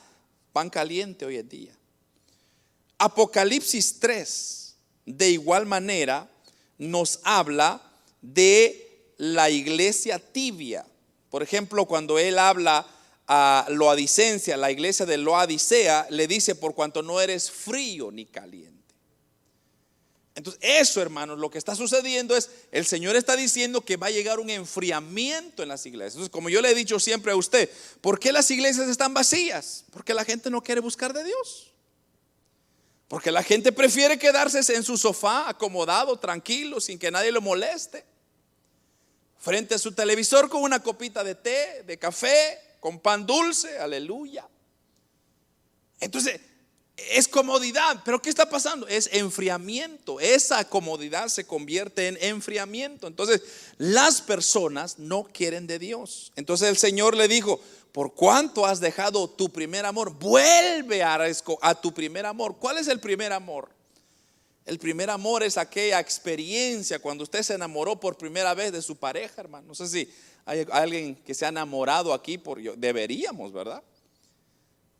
pan 0.53 0.71
caliente 0.71 1.25
hoy 1.25 1.39
en 1.39 1.49
día. 1.49 1.77
Apocalipsis 2.97 3.99
3, 3.99 4.77
de 5.05 5.31
igual 5.31 5.67
manera, 5.67 6.31
nos 6.79 7.19
habla 7.25 7.83
de 8.21 9.11
la 9.17 9.51
iglesia 9.51 10.21
tibia. 10.21 10.87
Por 11.29 11.43
ejemplo, 11.43 11.87
cuando 11.87 12.21
él 12.21 12.39
habla 12.39 12.87
a 13.27 13.67
Loadicencia, 13.69 14.57
la 14.57 14.71
iglesia 14.71 15.05
de 15.07 15.17
Loadicea, 15.17 16.07
le 16.09 16.29
dice, 16.29 16.55
por 16.55 16.77
cuanto 16.77 17.03
no 17.03 17.21
eres 17.21 17.51
frío 17.51 18.13
ni 18.13 18.27
caliente. 18.27 18.82
Entonces, 20.35 20.61
eso, 20.63 21.03
hermanos, 21.03 21.39
lo 21.39 21.51
que 21.51 21.59
está 21.59 21.75
sucediendo 21.75 22.35
es, 22.37 22.51
el 22.71 22.87
Señor 22.87 23.17
está 23.17 23.37
diciendo 23.37 23.83
que 23.83 23.97
va 23.97 24.07
a 24.07 24.11
llegar 24.11 24.41
un 24.41 24.49
enfriamiento 24.49 25.63
en 25.63 25.69
las 25.69 25.85
iglesias. 25.85 26.15
Entonces, 26.15 26.33
como 26.33 26.49
yo 26.49 26.63
le 26.63 26.71
he 26.71 26.75
dicho 26.75 26.99
siempre 26.99 27.33
a 27.33 27.37
usted, 27.37 27.69
¿por 28.01 28.19
qué 28.19 28.33
las 28.33 28.51
iglesias 28.51 28.89
están 28.89 29.13
vacías? 29.13 29.85
Porque 29.91 30.15
la 30.15 30.25
gente 30.25 30.49
no 30.49 30.63
quiere 30.63 30.81
buscar 30.81 31.13
de 31.13 31.25
Dios. 31.25 31.73
Porque 33.09 33.31
la 33.31 33.43
gente 33.43 33.73
prefiere 33.73 34.19
quedarse 34.19 34.61
en 34.75 34.83
su 34.83 34.97
sofá, 34.97 35.51
acomodado, 35.51 36.19
tranquilo, 36.19 36.81
sin 36.81 36.99
que 36.99 37.11
nadie 37.11 37.31
lo 37.31 37.43
moleste 37.43 38.05
frente 39.39 39.75
a 39.75 39.79
su 39.79 39.93
televisor 39.93 40.49
con 40.49 40.63
una 40.63 40.83
copita 40.83 41.25
de 41.25 41.35
té, 41.35 41.83
de 41.85 41.99
café, 41.99 42.59
con 42.79 43.01
pan 43.01 43.27
dulce, 43.27 43.77
aleluya. 43.77 44.49
Entonces, 46.01 46.41
es 46.97 47.27
comodidad, 47.27 48.03
pero 48.05 48.21
¿qué 48.21 48.29
está 48.29 48.49
pasando? 48.49 48.87
Es 48.87 49.09
enfriamiento. 49.13 50.21
Esa 50.21 50.69
comodidad 50.69 51.29
se 51.29 51.47
convierte 51.47 52.09
en 52.09 52.19
enfriamiento. 52.21 53.07
Entonces, 53.07 53.43
las 53.79 54.21
personas 54.21 54.99
no 54.99 55.25
quieren 55.25 55.67
de 55.67 55.79
Dios. 55.79 56.33
Entonces 56.37 56.69
el 56.69 56.77
Señor 56.77 57.17
le 57.17 57.29
dijo, 57.29 57.61
por 57.93 58.15
cuánto 58.15 58.67
has 58.67 58.81
dejado 58.81 59.29
tu 59.29 59.51
primer 59.51 59.87
amor, 59.87 60.13
vuelve 60.19 61.03
a, 61.03 61.19
a 61.61 61.75
tu 61.75 61.93
primer 61.93 62.27
amor. 62.27 62.57
¿Cuál 62.59 62.79
es 62.79 62.89
el 62.89 63.01
primer 63.01 63.33
amor? 63.33 63.69
El 64.65 64.79
primer 64.79 65.11
amor 65.11 65.43
es 65.43 65.59
aquella 65.59 65.99
experiencia 65.99 67.01
cuando 67.01 67.25
usted 67.25 67.43
se 67.43 67.55
enamoró 67.55 67.99
por 67.99 68.17
primera 68.17 68.55
vez 68.55 68.73
de 68.73 68.81
su 68.81 68.97
pareja, 68.97 69.41
hermano. 69.41 69.69
No 69.69 69.75
sé 69.75 69.89
si 69.89 70.09
hay 70.45 70.67
alguien 70.71 71.17
que 71.17 71.35
se 71.35 71.45
ha 71.45 71.49
enamorado 71.49 72.13
aquí, 72.13 72.39
por, 72.39 72.63
deberíamos, 72.77 73.53
¿verdad? 73.53 73.83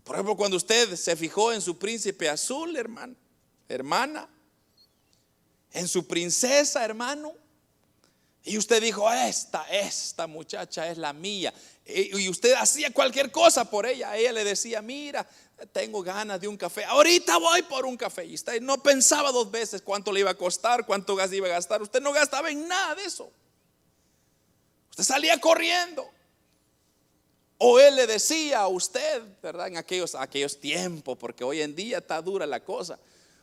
Por 0.05 0.17
ejemplo, 0.17 0.37
cuando 0.37 0.57
usted 0.57 0.97
se 0.97 1.17
fijó 1.17 1.53
en 1.53 1.61
su 1.61 1.79
príncipe 1.79 2.29
azul, 2.29 2.77
hermano, 2.77 3.15
hermana, 3.69 4.29
en 5.73 5.89
su 5.89 6.07
princesa, 6.07 6.85
hermano, 6.85 7.33
y 8.45 8.59
usted 8.59 8.83
dijo, 8.83 9.11
esta, 9.13 9.65
esta 9.71 10.27
muchacha 10.27 10.91
es 10.91 10.99
la 10.99 11.13
mía. 11.13 11.55
Y 11.87 12.29
usted 12.29 12.55
hacía 12.55 12.93
cualquier 12.93 13.31
cosa 13.31 13.65
por 13.65 13.87
ella. 13.87 14.17
Ella 14.17 14.33
le 14.33 14.45
decía, 14.45 14.83
mira, 14.83 15.29
tengo 15.73 16.03
ganas 16.03 16.41
de 16.41 16.49
un 16.49 16.57
café. 16.57 16.85
Ahorita 16.85 17.37
voy 17.39 17.63
por 17.63 17.87
un 17.87 17.97
café. 17.97 18.25
Y 18.25 18.35
usted 18.35 18.61
no 18.61 18.83
pensaba 18.83 19.31
dos 19.31 19.51
veces 19.51 19.81
cuánto 19.81 20.11
le 20.11 20.21
iba 20.21 20.31
a 20.31 20.37
costar, 20.37 20.85
cuánto 20.87 21.15
gas 21.15 21.33
iba 21.33 21.47
a 21.47 21.51
gastar. 21.51 21.83
Usted 21.83 22.01
no 22.01 22.13
gastaba 22.13 22.51
en 22.51 22.67
nada 22.67 22.97
de 22.97 23.05
eso. 23.05 23.31
Usted 24.91 25.05
salía 25.05 25.41
corriendo. 25.41 26.11
O 27.65 27.79
él 27.79 27.95
le 27.95 28.09
decía 28.09 28.59
a 28.59 28.67
usted, 28.67 29.23
¿verdad? 29.41 29.69
En 29.69 29.77
aquellos, 29.77 30.17
aquellos 30.17 30.59
tiempos, 30.59 31.17
porque 31.17 31.45
hoy 31.45 31.63
en 31.63 31.77
día 31.77 31.99
está 31.99 32.21
dura 32.21 32.45
la 32.45 32.59
cosa. 32.65 32.99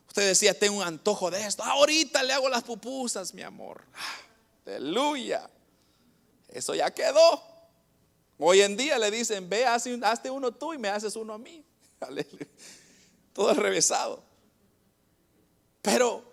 Usted 0.10 0.28
decía, 0.28 0.54
tengo 0.54 0.76
un 0.76 0.84
antojo 0.84 1.32
de 1.32 1.46
esto. 1.46 1.64
Ahorita 1.64 2.22
le 2.24 2.34
hago 2.34 2.50
las 2.50 2.64
pupusas, 2.64 3.34
mi 3.34 3.44
amor. 3.44 3.82
Aleluya. 4.66 5.50
Eso 6.50 6.76
ya 6.76 6.92
quedó. 6.94 7.42
Hoy 8.38 8.60
en 8.60 8.76
día 8.76 9.00
le 9.00 9.10
dicen, 9.10 9.48
ve, 9.48 9.66
hazte 9.66 10.30
uno 10.30 10.52
tú 10.52 10.74
y 10.74 10.78
me 10.78 10.90
haces 10.90 11.16
uno 11.16 11.36
a 11.36 11.38
mí. 11.38 11.64
Aleluya. 12.02 12.48
Todo 13.32 13.54
revesado. 13.54 14.22
Pero 15.82 16.30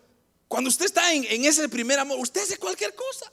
cuando 0.49 0.68
usted 0.70 0.87
está 0.87 1.12
en, 1.12 1.45
ese 1.45 1.68
primer 1.68 2.01
amor, 2.01 2.18
usted 2.18 2.43
hace 2.43 2.59
cualquier 2.59 2.97
cosa. 2.97 3.30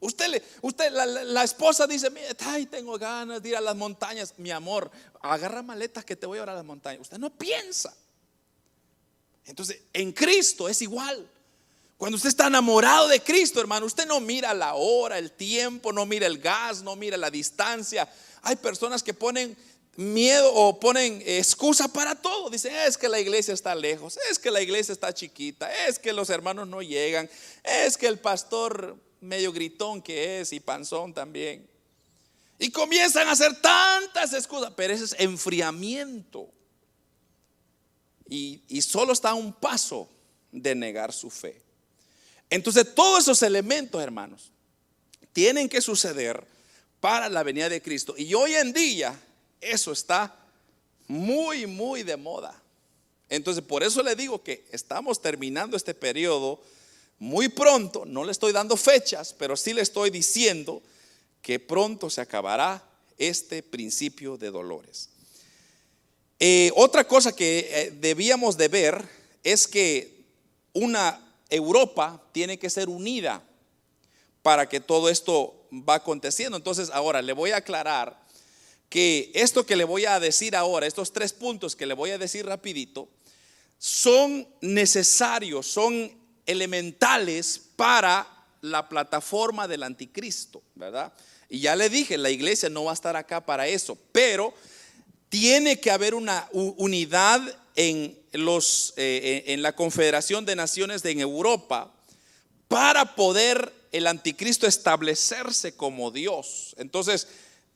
Usted, 0.00 0.42
usted 0.60 0.92
la, 0.92 1.44
esposa 1.44 1.86
dice, 1.86 2.08
ay, 2.40 2.66
tengo 2.66 2.98
ganas 2.98 3.42
de 3.42 3.50
ir 3.50 3.56
a 3.56 3.60
las 3.60 3.76
montañas. 3.76 4.34
Mi 4.36 4.50
amor, 4.50 4.90
agarra 5.22 5.62
maletas 5.62 6.04
que 6.04 6.16
te 6.16 6.26
voy 6.26 6.38
a 6.38 6.42
ir 6.42 6.48
a 6.48 6.54
las 6.54 6.64
montañas. 6.64 7.00
Usted 7.02 7.18
no 7.18 7.30
piensa. 7.30 7.94
Entonces, 9.46 9.80
en 9.92 10.12
Cristo 10.12 10.68
es 10.68 10.82
igual. 10.82 11.30
Cuando 11.96 12.16
usted 12.16 12.28
está 12.28 12.48
enamorado 12.48 13.08
de 13.08 13.20
Cristo, 13.20 13.60
hermano, 13.60 13.86
usted 13.86 14.06
no 14.06 14.20
mira 14.20 14.52
la 14.52 14.74
hora, 14.74 15.16
el 15.18 15.32
tiempo, 15.32 15.92
no 15.92 16.04
mira 16.04 16.26
el 16.26 16.38
gas, 16.38 16.82
no 16.82 16.96
mira 16.96 17.16
la 17.16 17.30
distancia. 17.30 18.08
Hay 18.42 18.56
personas 18.56 19.02
que 19.02 19.14
ponen 19.14 19.56
miedo 19.96 20.52
o 20.52 20.78
ponen 20.80 21.22
excusa 21.24 21.88
para 21.88 22.14
todo. 22.14 22.50
Dicen, 22.50 22.74
es 22.74 22.98
que 22.98 23.08
la 23.08 23.20
iglesia 23.20 23.54
está 23.54 23.74
lejos, 23.74 24.18
es 24.30 24.38
que 24.38 24.50
la 24.50 24.60
iglesia 24.60 24.92
está 24.92 25.12
chiquita, 25.14 25.86
es 25.86 25.98
que 25.98 26.12
los 26.12 26.30
hermanos 26.30 26.68
no 26.68 26.82
llegan, 26.82 27.30
es 27.62 27.96
que 27.96 28.06
el 28.06 28.18
pastor 28.18 28.98
medio 29.24 29.52
gritón 29.52 30.02
que 30.02 30.40
es 30.40 30.52
y 30.52 30.60
panzón 30.60 31.12
también. 31.12 31.68
Y 32.58 32.70
comienzan 32.70 33.28
a 33.28 33.32
hacer 33.32 33.60
tantas 33.60 34.32
excusas, 34.32 34.72
pero 34.76 34.92
ese 34.92 35.04
es 35.04 35.16
enfriamiento. 35.18 36.48
Y, 38.28 38.62
y 38.68 38.80
solo 38.82 39.12
está 39.12 39.30
a 39.30 39.34
un 39.34 39.52
paso 39.52 40.08
de 40.52 40.74
negar 40.74 41.12
su 41.12 41.30
fe. 41.30 41.60
Entonces 42.48 42.94
todos 42.94 43.24
esos 43.24 43.42
elementos, 43.42 44.02
hermanos, 44.02 44.50
tienen 45.32 45.68
que 45.68 45.80
suceder 45.80 46.46
para 47.00 47.28
la 47.28 47.42
venida 47.42 47.68
de 47.68 47.82
Cristo. 47.82 48.14
Y 48.16 48.32
hoy 48.34 48.54
en 48.54 48.72
día 48.72 49.20
eso 49.60 49.92
está 49.92 50.34
muy, 51.06 51.66
muy 51.66 52.02
de 52.02 52.16
moda. 52.16 52.60
Entonces, 53.28 53.64
por 53.64 53.82
eso 53.82 54.02
le 54.02 54.14
digo 54.14 54.42
que 54.42 54.64
estamos 54.70 55.20
terminando 55.20 55.76
este 55.76 55.94
periodo 55.94 56.62
muy 57.18 57.48
pronto. 57.48 58.04
No 58.04 58.24
le 58.24 58.32
estoy 58.32 58.52
dando 58.52 58.76
fechas, 58.76 59.34
pero 59.36 59.56
sí 59.56 59.72
le 59.72 59.82
estoy 59.82 60.10
diciendo 60.10 60.82
que 61.42 61.60
pronto 61.60 62.10
se 62.10 62.20
acabará 62.20 62.82
este 63.18 63.62
principio 63.62 64.36
de 64.36 64.50
dolores. 64.50 65.10
Eh, 66.40 66.72
otra 66.74 67.06
cosa 67.06 67.34
que 67.34 67.68
eh, 67.70 67.90
debíamos 68.00 68.56
de 68.56 68.68
ver 68.68 69.08
es 69.42 69.68
que 69.68 70.24
una 70.72 71.20
Europa 71.48 72.22
tiene 72.32 72.58
que 72.58 72.70
ser 72.70 72.88
unida 72.88 73.42
para 74.42 74.68
que 74.68 74.80
todo 74.80 75.08
esto 75.08 75.66
va 75.72 75.96
aconteciendo. 75.96 76.56
Entonces, 76.56 76.90
ahora 76.92 77.22
le 77.22 77.32
voy 77.32 77.52
a 77.52 77.58
aclarar 77.58 78.24
que 78.88 79.30
esto 79.34 79.64
que 79.66 79.76
le 79.76 79.84
voy 79.84 80.04
a 80.04 80.20
decir 80.20 80.54
ahora, 80.54 80.86
estos 80.86 81.12
tres 81.12 81.32
puntos 81.32 81.76
que 81.76 81.86
le 81.86 81.94
voy 81.94 82.10
a 82.10 82.18
decir 82.18 82.46
rapidito, 82.46 83.08
son 83.78 84.46
necesarios, 84.60 85.66
son 85.66 86.12
elementales 86.46 87.60
para 87.76 88.26
la 88.60 88.88
plataforma 88.88 89.68
del 89.68 89.82
anticristo, 89.82 90.62
¿verdad? 90.74 91.12
Y 91.48 91.60
ya 91.60 91.76
le 91.76 91.88
dije, 91.88 92.16
la 92.16 92.30
iglesia 92.30 92.68
no 92.70 92.84
va 92.84 92.92
a 92.92 92.94
estar 92.94 93.16
acá 93.16 93.44
para 93.44 93.66
eso, 93.66 93.98
pero 94.12 94.54
tiene 95.28 95.80
que 95.80 95.90
haber 95.90 96.14
una 96.14 96.48
unidad 96.52 97.42
en, 97.76 98.18
los, 98.32 98.94
eh, 98.96 99.44
en 99.48 99.62
la 99.62 99.74
Confederación 99.74 100.44
de 100.44 100.56
Naciones 100.56 101.02
de 101.02 101.10
en 101.10 101.20
Europa 101.20 101.92
para 102.68 103.14
poder 103.14 103.72
el 103.92 104.06
anticristo 104.06 104.66
establecerse 104.66 105.76
como 105.76 106.10
Dios. 106.10 106.74
Entonces, 106.78 107.28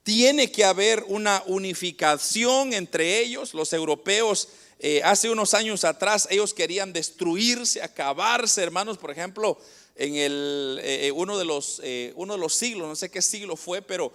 tiene 0.02 0.50
que 0.50 0.64
haber 0.64 1.04
una 1.08 1.42
unificación 1.46 2.72
entre 2.72 3.20
ellos. 3.20 3.54
Los 3.54 3.72
europeos, 3.72 4.48
eh, 4.80 5.02
hace 5.04 5.28
unos 5.28 5.54
años 5.54 5.84
atrás, 5.84 6.28
ellos 6.30 6.54
querían 6.54 6.92
destruirse, 6.92 7.82
acabarse, 7.82 8.62
hermanos, 8.62 8.96
por 8.96 9.10
ejemplo, 9.10 9.58
en 9.96 10.14
el, 10.14 10.78
eh, 10.82 11.06
eh, 11.06 11.12
uno, 11.12 11.36
de 11.36 11.44
los, 11.44 11.82
uno 12.14 12.34
de 12.34 12.38
los 12.38 12.54
siglos, 12.54 12.86
no 12.86 12.94
sé 12.94 13.10
qué 13.10 13.20
siglo 13.20 13.56
fue, 13.56 13.82
pero 13.82 14.12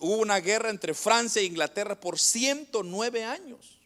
hubo 0.00 0.16
una 0.16 0.40
guerra 0.40 0.70
entre 0.70 0.92
Francia 0.92 1.40
e 1.40 1.44
Inglaterra 1.44 1.98
por 1.98 2.18
109 2.18 3.24
años. 3.24 3.78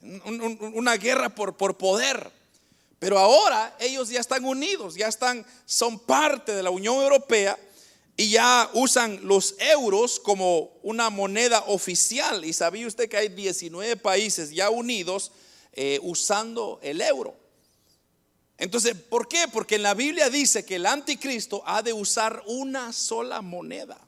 una 0.00 0.96
guerra 0.96 1.34
por, 1.34 1.56
por 1.56 1.78
poder. 1.78 2.30
Pero 2.98 3.18
ahora 3.18 3.74
ellos 3.80 4.10
ya 4.10 4.20
están 4.20 4.44
unidos, 4.44 4.94
ya 4.94 5.08
están, 5.08 5.46
son 5.64 5.98
parte 5.98 6.54
de 6.54 6.62
la 6.62 6.68
Unión 6.68 6.96
Europea 6.96 7.58
y 8.20 8.28
ya 8.28 8.68
usan 8.74 9.18
los 9.22 9.54
euros 9.58 10.20
como 10.20 10.78
una 10.82 11.08
moneda 11.08 11.60
oficial. 11.68 12.44
Y 12.44 12.52
sabía 12.52 12.86
usted 12.86 13.08
que 13.08 13.16
hay 13.16 13.28
19 13.30 13.96
países 13.96 14.50
ya 14.50 14.68
unidos 14.68 15.32
eh, 15.72 15.98
usando 16.02 16.78
el 16.82 17.00
euro. 17.00 17.34
Entonces, 18.58 18.94
¿por 18.94 19.26
qué? 19.26 19.48
Porque 19.50 19.76
en 19.76 19.84
la 19.84 19.94
Biblia 19.94 20.28
dice 20.28 20.66
que 20.66 20.76
el 20.76 20.84
anticristo 20.84 21.62
ha 21.64 21.80
de 21.80 21.94
usar 21.94 22.42
una 22.44 22.92
sola 22.92 23.40
moneda. 23.40 23.98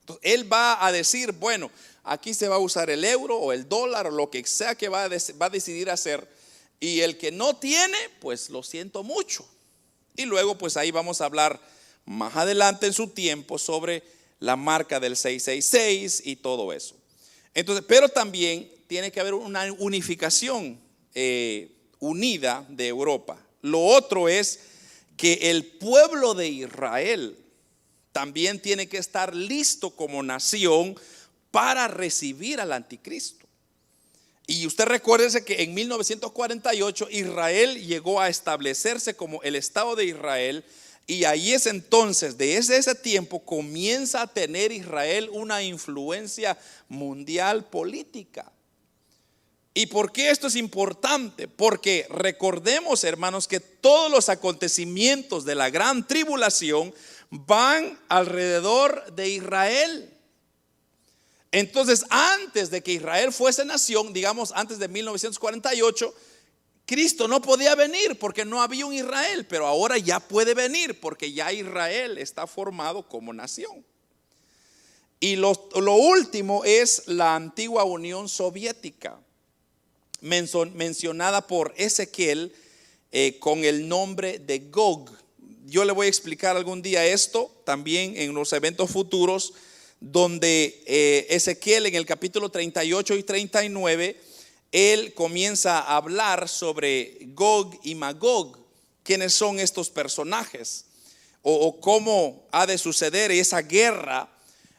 Entonces, 0.00 0.34
él 0.34 0.52
va 0.52 0.84
a 0.84 0.92
decir, 0.92 1.32
bueno, 1.32 1.70
aquí 2.02 2.34
se 2.34 2.48
va 2.48 2.56
a 2.56 2.58
usar 2.58 2.90
el 2.90 3.02
euro 3.06 3.38
o 3.38 3.54
el 3.54 3.66
dólar 3.66 4.08
o 4.08 4.10
lo 4.10 4.28
que 4.28 4.44
sea 4.44 4.74
que 4.74 4.90
va 4.90 5.04
a, 5.04 5.08
va 5.08 5.46
a 5.46 5.50
decidir 5.50 5.88
hacer. 5.88 6.28
Y 6.80 7.00
el 7.00 7.16
que 7.16 7.32
no 7.32 7.56
tiene, 7.56 7.96
pues 8.20 8.50
lo 8.50 8.62
siento 8.62 9.02
mucho. 9.02 9.48
Y 10.18 10.26
luego, 10.26 10.58
pues 10.58 10.76
ahí 10.76 10.90
vamos 10.90 11.22
a 11.22 11.24
hablar 11.24 11.72
más 12.04 12.36
adelante 12.36 12.86
en 12.86 12.92
su 12.92 13.08
tiempo 13.08 13.58
sobre 13.58 14.02
la 14.40 14.56
marca 14.56 15.00
del 15.00 15.16
666 15.16 16.22
y 16.24 16.36
todo 16.36 16.72
eso. 16.72 16.96
Entonces, 17.54 17.84
pero 17.86 18.08
también 18.08 18.70
tiene 18.86 19.10
que 19.10 19.20
haber 19.20 19.34
una 19.34 19.72
unificación 19.78 20.78
eh, 21.14 21.70
unida 21.98 22.66
de 22.68 22.88
Europa. 22.88 23.38
Lo 23.62 23.80
otro 23.80 24.28
es 24.28 24.60
que 25.16 25.50
el 25.50 25.64
pueblo 25.64 26.34
de 26.34 26.48
Israel 26.48 27.38
también 28.12 28.60
tiene 28.60 28.88
que 28.88 28.98
estar 28.98 29.34
listo 29.34 29.90
como 29.90 30.22
nación 30.22 30.96
para 31.50 31.88
recibir 31.88 32.60
al 32.60 32.72
anticristo. 32.72 33.46
Y 34.46 34.66
usted 34.66 34.84
recuérdese 34.84 35.44
que 35.44 35.62
en 35.62 35.72
1948 35.72 37.08
Israel 37.10 37.86
llegó 37.86 38.20
a 38.20 38.28
establecerse 38.28 39.16
como 39.16 39.42
el 39.42 39.56
Estado 39.56 39.96
de 39.96 40.04
Israel 40.04 40.64
y 41.06 41.24
ahí 41.24 41.52
es 41.52 41.66
entonces, 41.66 42.38
desde 42.38 42.78
ese 42.78 42.94
tiempo, 42.94 43.44
comienza 43.44 44.22
a 44.22 44.26
tener 44.26 44.72
Israel 44.72 45.28
una 45.32 45.62
influencia 45.62 46.56
mundial 46.88 47.64
política. 47.66 48.50
¿Y 49.74 49.86
por 49.86 50.12
qué 50.12 50.30
esto 50.30 50.46
es 50.46 50.56
importante? 50.56 51.48
Porque 51.48 52.06
recordemos, 52.08 53.04
hermanos, 53.04 53.48
que 53.48 53.60
todos 53.60 54.10
los 54.10 54.28
acontecimientos 54.28 55.44
de 55.44 55.56
la 55.56 55.68
gran 55.68 56.06
tribulación 56.06 56.94
van 57.28 57.98
alrededor 58.08 59.12
de 59.14 59.28
Israel. 59.28 60.10
Entonces, 61.50 62.04
antes 62.08 62.70
de 62.70 62.82
que 62.82 62.92
Israel 62.92 63.32
fuese 63.32 63.64
nación, 63.64 64.12
digamos 64.12 64.52
antes 64.54 64.78
de 64.78 64.88
1948, 64.88 66.14
Cristo 66.86 67.28
no 67.28 67.40
podía 67.40 67.74
venir 67.74 68.18
porque 68.18 68.44
no 68.44 68.62
había 68.62 68.84
un 68.84 68.92
Israel, 68.92 69.46
pero 69.48 69.66
ahora 69.66 69.96
ya 69.96 70.20
puede 70.20 70.54
venir 70.54 71.00
porque 71.00 71.32
ya 71.32 71.52
Israel 71.52 72.18
está 72.18 72.46
formado 72.46 73.08
como 73.08 73.32
nación. 73.32 73.84
Y 75.18 75.36
lo, 75.36 75.54
último 75.74 76.64
es 76.64 77.04
la 77.06 77.34
antigua 77.34 77.84
Unión 77.84 78.28
Soviética, 78.28 79.18
mencionada 80.20 81.46
por 81.46 81.72
Ezequiel 81.78 82.52
eh, 83.10 83.38
con 83.38 83.64
el 83.64 83.88
nombre 83.88 84.38
de 84.38 84.58
Gog. 84.58 85.10
Yo 85.64 85.86
le 85.86 85.92
voy 85.92 86.06
a 86.06 86.10
explicar 86.10 86.56
algún 86.56 86.82
día 86.82 87.06
esto 87.06 87.50
también 87.64 88.14
en 88.18 88.34
los 88.34 88.52
eventos 88.52 88.90
futuros, 88.90 89.54
donde 90.00 90.82
eh, 90.84 91.26
Ezequiel 91.30 91.86
en 91.86 91.94
el 91.94 92.04
capítulo 92.04 92.50
38 92.50 93.16
y 93.16 93.22
39 93.22 94.20
él 94.74 95.14
comienza 95.14 95.78
a 95.78 95.94
hablar 95.94 96.48
sobre 96.48 97.18
Gog 97.26 97.78
y 97.84 97.94
Magog, 97.94 98.58
quiénes 99.04 99.32
son 99.32 99.60
estos 99.60 99.88
personajes 99.88 100.86
o, 101.42 101.78
cómo 101.80 102.48
ha 102.50 102.66
de 102.66 102.76
suceder 102.76 103.30
esa 103.30 103.62
guerra. 103.62 104.28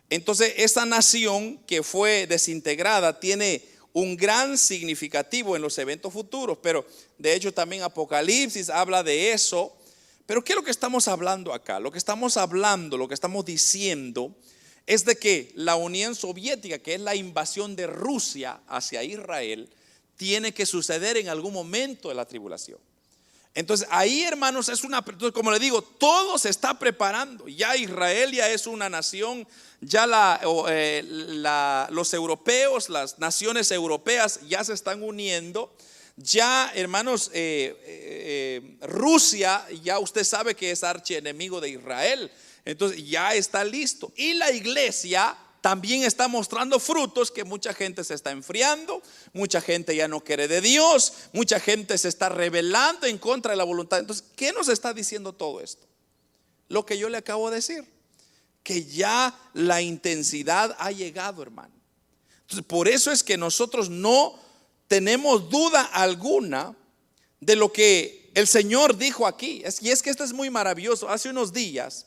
Entonces, 0.09 0.53
esa 0.57 0.85
nación 0.85 1.59
que 1.65 1.81
fue 1.81 2.27
desintegrada 2.27 3.21
tiene 3.21 3.63
un 3.93 4.17
gran 4.17 4.57
significativo 4.57 5.55
en 5.55 5.61
los 5.61 5.77
eventos 5.77 6.11
futuros, 6.11 6.57
pero 6.61 6.85
de 7.17 7.33
hecho 7.33 7.53
también 7.53 7.83
Apocalipsis 7.83 8.69
habla 8.69 9.01
de 9.01 9.31
eso. 9.31 9.77
Pero 10.25 10.43
¿qué 10.43 10.51
es 10.51 10.57
lo 10.57 10.63
que 10.65 10.71
estamos 10.71 11.07
hablando 11.07 11.53
acá? 11.53 11.79
Lo 11.79 11.89
que 11.89 11.99
estamos 11.99 12.35
hablando, 12.35 12.97
lo 12.97 13.07
que 13.07 13.13
estamos 13.13 13.45
diciendo 13.45 14.35
es 14.87 15.05
de 15.05 15.15
que 15.15 15.53
la 15.55 15.77
Unión 15.77 16.15
Soviética, 16.15 16.79
que 16.79 16.95
es 16.95 17.01
la 17.01 17.15
invasión 17.15 17.77
de 17.77 17.87
Rusia 17.87 18.59
hacia 18.67 19.01
Israel, 19.01 19.69
tiene 20.17 20.53
que 20.53 20.65
suceder 20.65 21.17
en 21.17 21.29
algún 21.29 21.53
momento 21.53 22.09
de 22.09 22.15
la 22.15 22.25
tribulación. 22.25 22.79
Entonces 23.55 23.87
ahí, 23.89 24.23
hermanos, 24.23 24.67
es 24.67 24.83
una, 24.83 25.01
como 25.33 25.49
le 25.49 25.59
digo, 25.59 25.81
todo 25.81 26.37
se 26.37 26.49
está 26.49 26.77
preparando. 26.77 27.47
Ya 27.47 27.75
Israel 27.77 28.33
ya 28.33 28.49
es 28.49 28.67
una 28.67 28.89
nación, 28.89 29.47
ya 29.79 30.41
eh, 30.69 31.87
los 31.89 32.13
europeos, 32.13 32.89
las 32.89 33.17
naciones 33.17 33.71
europeas 33.71 34.41
ya 34.47 34.61
se 34.63 34.73
están 34.73 35.01
uniendo. 35.01 35.73
Ya, 36.17 36.71
hermanos, 36.75 37.31
eh, 37.33 37.77
eh, 37.85 38.77
Rusia, 38.87 39.65
ya 39.83 39.99
usted 39.99 40.25
sabe 40.25 40.55
que 40.55 40.71
es 40.71 40.83
archienemigo 40.83 41.61
de 41.61 41.69
Israel. 41.69 42.29
Entonces 42.65 43.07
ya 43.07 43.35
está 43.35 43.63
listo. 43.63 44.11
Y 44.17 44.33
la 44.33 44.51
iglesia 44.51 45.37
también 45.65 46.03
está 46.03 46.27
mostrando 46.27 46.79
frutos 46.79 47.31
que 47.31 47.43
mucha 47.43 47.73
gente 47.73 48.03
se 48.03 48.13
está 48.13 48.29
enfriando, 48.29 49.01
mucha 49.33 49.59
gente 49.61 49.95
ya 49.95 50.07
no 50.07 50.19
quiere 50.19 50.47
de 50.47 50.61
Dios, 50.61 51.13
mucha 51.33 51.59
gente 51.59 51.97
se 51.97 52.07
está 52.07 52.29
rebelando 52.29 53.07
en 53.07 53.17
contra 53.17 53.53
de 53.53 53.57
la 53.57 53.63
voluntad. 53.63 53.97
Entonces, 53.97 54.23
¿qué 54.35 54.53
nos 54.53 54.69
está 54.69 54.93
diciendo 54.93 55.33
todo 55.33 55.61
esto? 55.61 55.87
Lo 56.67 56.85
que 56.85 56.99
yo 56.99 57.09
le 57.09 57.17
acabo 57.17 57.49
de 57.49 57.55
decir, 57.55 57.83
que 58.61 58.85
ya 58.85 59.35
la 59.55 59.81
intensidad 59.81 60.75
ha 60.77 60.91
llegado, 60.91 61.41
hermano. 61.41 61.73
Entonces, 62.41 62.63
por 62.67 62.87
eso 62.87 63.11
es 63.11 63.23
que 63.23 63.35
nosotros 63.35 63.89
no 63.89 64.39
tenemos 64.87 65.49
duda 65.49 65.81
alguna 65.81 66.75
de 67.39 67.55
lo 67.55 67.73
que 67.73 68.29
el 68.35 68.45
Señor 68.45 68.97
dijo 68.97 69.25
aquí. 69.25 69.63
Y 69.81 69.89
es 69.89 70.03
que 70.03 70.11
esto 70.11 70.23
es 70.23 70.31
muy 70.31 70.51
maravilloso. 70.51 71.09
Hace 71.09 71.31
unos 71.31 71.51
días, 71.51 72.05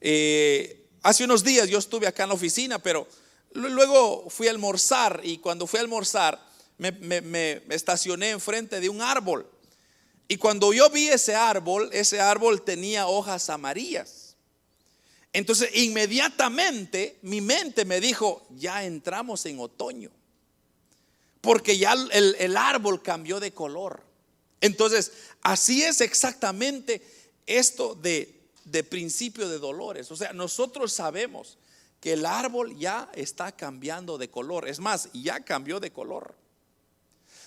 eh, 0.00 0.83
Hace 1.04 1.24
unos 1.24 1.44
días 1.44 1.68
yo 1.68 1.78
estuve 1.78 2.06
acá 2.06 2.22
en 2.22 2.30
la 2.30 2.34
oficina, 2.34 2.78
pero 2.78 3.06
luego 3.52 4.30
fui 4.30 4.48
a 4.48 4.50
almorzar 4.50 5.20
y 5.22 5.36
cuando 5.36 5.66
fui 5.66 5.76
a 5.76 5.82
almorzar 5.82 6.42
me, 6.78 7.62
estacioné 7.68 8.30
enfrente 8.30 8.80
de 8.80 8.88
un 8.88 9.02
árbol. 9.02 9.46
Y 10.28 10.38
cuando 10.38 10.72
yo 10.72 10.88
vi 10.88 11.08
ese 11.08 11.34
árbol, 11.34 11.90
ese 11.92 12.22
árbol 12.22 12.62
tenía 12.62 13.06
hojas 13.06 13.50
amarillas. 13.50 14.36
Entonces 15.34 15.76
inmediatamente 15.76 17.18
mi 17.20 17.42
mente 17.42 17.84
me 17.84 18.00
dijo, 18.00 18.46
ya 18.56 18.82
entramos 18.82 19.44
en 19.44 19.60
otoño. 19.60 20.10
Porque 21.42 21.76
ya 21.76 21.92
el, 21.92 22.34
el 22.38 22.56
árbol 22.56 23.02
cambió 23.02 23.40
de 23.40 23.52
color. 23.52 24.02
Entonces, 24.62 25.12
así 25.42 25.82
es 25.82 26.00
exactamente 26.00 27.02
esto 27.44 27.94
de 27.94 28.43
de 28.64 28.84
principio 28.84 29.48
de 29.48 29.58
dolores. 29.58 30.10
O 30.10 30.16
sea, 30.16 30.32
nosotros 30.32 30.92
sabemos 30.92 31.58
que 32.00 32.12
el 32.12 32.26
árbol 32.26 32.76
ya 32.78 33.10
está 33.14 33.52
cambiando 33.52 34.18
de 34.18 34.30
color. 34.30 34.68
Es 34.68 34.80
más, 34.80 35.08
ya 35.12 35.40
cambió 35.40 35.80
de 35.80 35.92
color. 35.92 36.34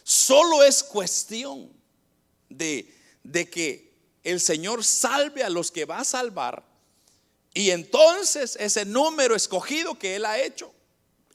Solo 0.04 0.64
es 0.64 0.84
cuestión 0.84 1.72
de, 2.50 2.94
de 3.24 3.50
que 3.50 3.94
el 4.24 4.40
Señor 4.40 4.84
salve 4.84 5.44
a 5.44 5.50
los 5.50 5.72
que 5.72 5.86
va 5.86 6.00
a 6.00 6.06
salvar 6.06 6.64
y 7.58 7.72
entonces 7.72 8.56
ese 8.60 8.86
número 8.86 9.36
escogido 9.36 9.98
que 9.98 10.16
Él 10.16 10.26
ha 10.26 10.40
hecho, 10.40 10.72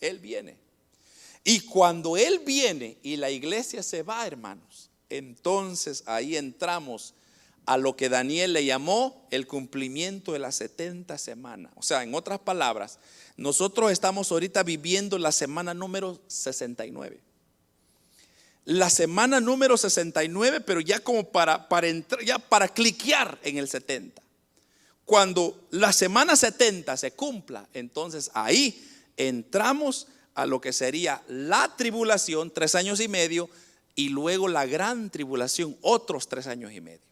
Él 0.01 0.20
viene. 0.20 0.57
Y 1.43 1.62
cuando 1.62 2.16
Él 2.16 2.39
viene 2.47 2.97
y 3.03 3.16
la 3.16 3.28
iglesia 3.28 3.83
se 3.83 4.05
va, 4.05 4.24
hermanos, 4.24 4.89
entonces 5.11 6.05
ahí 6.07 6.37
entramos 6.37 7.14
a 7.66 7.76
lo 7.76 7.96
que 7.96 8.08
Daniel 8.08 8.52
le 8.52 8.64
llamó 8.64 9.26
el 9.30 9.46
cumplimiento 9.46 10.32
de 10.32 10.38
las 10.38 10.56
70 10.56 11.16
semanas. 11.18 11.72
O 11.76 11.82
sea, 11.82 12.02
en 12.02 12.14
otras 12.14 12.40
palabras, 12.40 12.98
nosotros 13.36 13.92
estamos 13.92 14.30
ahorita 14.32 14.62
viviendo 14.62 15.18
la 15.18 15.32
semana 15.32 15.74
número 15.74 16.20
69. 16.26 17.20
La 18.64 18.90
semana 18.90 19.40
número 19.40 19.76
69, 19.76 20.60
pero 20.60 20.80
ya 20.80 21.00
como 21.00 21.24
para, 21.30 21.68
para 21.68 21.88
entrar, 21.88 22.24
ya 22.24 22.38
para 22.38 22.68
cliquear 22.68 23.38
en 23.42 23.58
el 23.58 23.68
70. 23.68 24.22
Cuando 25.04 25.66
la 25.70 25.92
semana 25.92 26.36
70 26.36 26.96
se 26.96 27.12
cumpla, 27.12 27.68
entonces 27.74 28.30
ahí 28.34 28.88
entramos 29.16 30.06
a 30.34 30.46
lo 30.46 30.60
que 30.60 30.72
sería 30.72 31.22
la 31.28 31.76
tribulación, 31.76 32.50
tres 32.50 32.74
años 32.74 33.00
y 33.00 33.08
medio, 33.08 33.50
y 33.94 34.08
luego 34.08 34.48
la 34.48 34.64
gran 34.64 35.10
tribulación, 35.10 35.76
otros 35.82 36.28
tres 36.28 36.46
años 36.46 36.72
y 36.72 36.80
medio. 36.80 37.11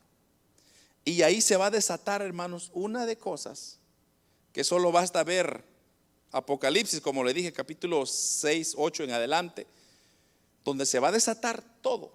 Y 1.05 1.23
ahí 1.23 1.41
se 1.41 1.57
va 1.57 1.67
a 1.67 1.71
desatar, 1.71 2.23
hermanos, 2.23 2.71
una 2.75 3.07
de 3.07 3.17
cosas 3.17 3.79
que 4.53 4.65
solo 4.65 4.93
basta 4.93 5.25
ver 5.25 5.65
Apocalipsis, 6.33 7.01
como 7.01 7.25
le 7.25 7.35
dije, 7.35 7.53
capítulo 7.53 8.07
6, 8.07 8.75
8 8.77 9.05
en 9.05 9.11
adelante, 9.13 9.67
donde 10.65 10.87
se 10.87 10.99
va 10.99 11.09
a 11.09 11.13
desatar 11.13 11.63
todo. 11.81 12.13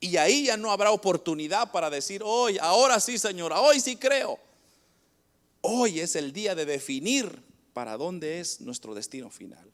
Y 0.00 0.16
ahí 0.16 0.46
ya 0.46 0.56
no 0.56 0.72
habrá 0.72 0.90
oportunidad 0.90 1.70
para 1.70 1.88
decir, 1.88 2.22
hoy, 2.24 2.58
ahora 2.60 2.98
sí, 3.00 3.18
señora, 3.18 3.60
hoy 3.60 3.80
sí 3.80 3.96
creo. 3.96 4.38
Hoy 5.60 6.00
es 6.00 6.16
el 6.16 6.32
día 6.32 6.54
de 6.54 6.66
definir 6.66 7.40
para 7.72 7.96
dónde 7.96 8.40
es 8.40 8.60
nuestro 8.60 8.94
destino 8.94 9.30
final. 9.30 9.70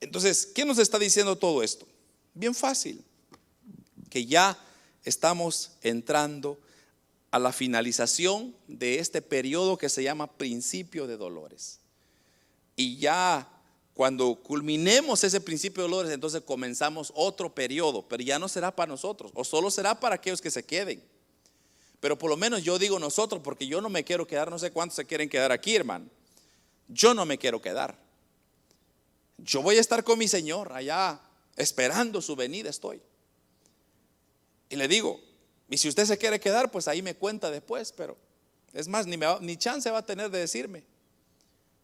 Entonces, 0.00 0.44
¿qué 0.46 0.64
nos 0.64 0.78
está 0.78 0.98
diciendo 0.98 1.38
todo 1.38 1.62
esto? 1.62 1.86
Bien 2.34 2.54
fácil, 2.54 3.04
que 4.10 4.26
ya 4.26 4.58
estamos 5.04 5.72
entrando 5.82 6.58
a 7.32 7.38
la 7.38 7.50
finalización 7.50 8.54
de 8.68 8.98
este 8.98 9.22
periodo 9.22 9.78
que 9.78 9.88
se 9.88 10.02
llama 10.02 10.30
principio 10.30 11.06
de 11.06 11.16
dolores. 11.16 11.80
Y 12.76 12.98
ya 12.98 13.48
cuando 13.94 14.34
culminemos 14.36 15.24
ese 15.24 15.40
principio 15.40 15.82
de 15.82 15.88
dolores, 15.88 16.12
entonces 16.12 16.42
comenzamos 16.42 17.10
otro 17.16 17.54
periodo, 17.54 18.06
pero 18.06 18.22
ya 18.22 18.38
no 18.38 18.48
será 18.48 18.76
para 18.76 18.90
nosotros, 18.90 19.32
o 19.34 19.44
solo 19.44 19.70
será 19.70 19.98
para 19.98 20.16
aquellos 20.16 20.42
que 20.42 20.50
se 20.50 20.62
queden. 20.62 21.02
Pero 22.00 22.18
por 22.18 22.28
lo 22.28 22.36
menos 22.36 22.62
yo 22.62 22.78
digo 22.78 22.98
nosotros, 22.98 23.40
porque 23.42 23.66
yo 23.66 23.80
no 23.80 23.88
me 23.88 24.04
quiero 24.04 24.26
quedar, 24.26 24.50
no 24.50 24.58
sé 24.58 24.70
cuántos 24.70 24.96
se 24.96 25.06
quieren 25.06 25.30
quedar 25.30 25.52
aquí, 25.52 25.74
hermano. 25.74 26.06
Yo 26.88 27.14
no 27.14 27.24
me 27.24 27.38
quiero 27.38 27.62
quedar. 27.62 27.98
Yo 29.38 29.62
voy 29.62 29.76
a 29.76 29.80
estar 29.80 30.04
con 30.04 30.18
mi 30.18 30.28
Señor 30.28 30.70
allá, 30.74 31.18
esperando 31.56 32.20
su 32.20 32.36
venida 32.36 32.68
estoy. 32.68 33.00
Y 34.68 34.76
le 34.76 34.86
digo, 34.86 35.18
y 35.72 35.78
si 35.78 35.88
usted 35.88 36.04
se 36.04 36.18
quiere 36.18 36.38
quedar, 36.38 36.70
pues 36.70 36.86
ahí 36.86 37.00
me 37.00 37.14
cuenta 37.14 37.50
después, 37.50 37.92
pero 37.92 38.18
es 38.74 38.88
más, 38.88 39.06
ni, 39.06 39.18
ni 39.40 39.56
chance 39.56 39.90
va 39.90 39.98
a 39.98 40.04
tener 40.04 40.30
de 40.30 40.40
decirme. 40.40 40.84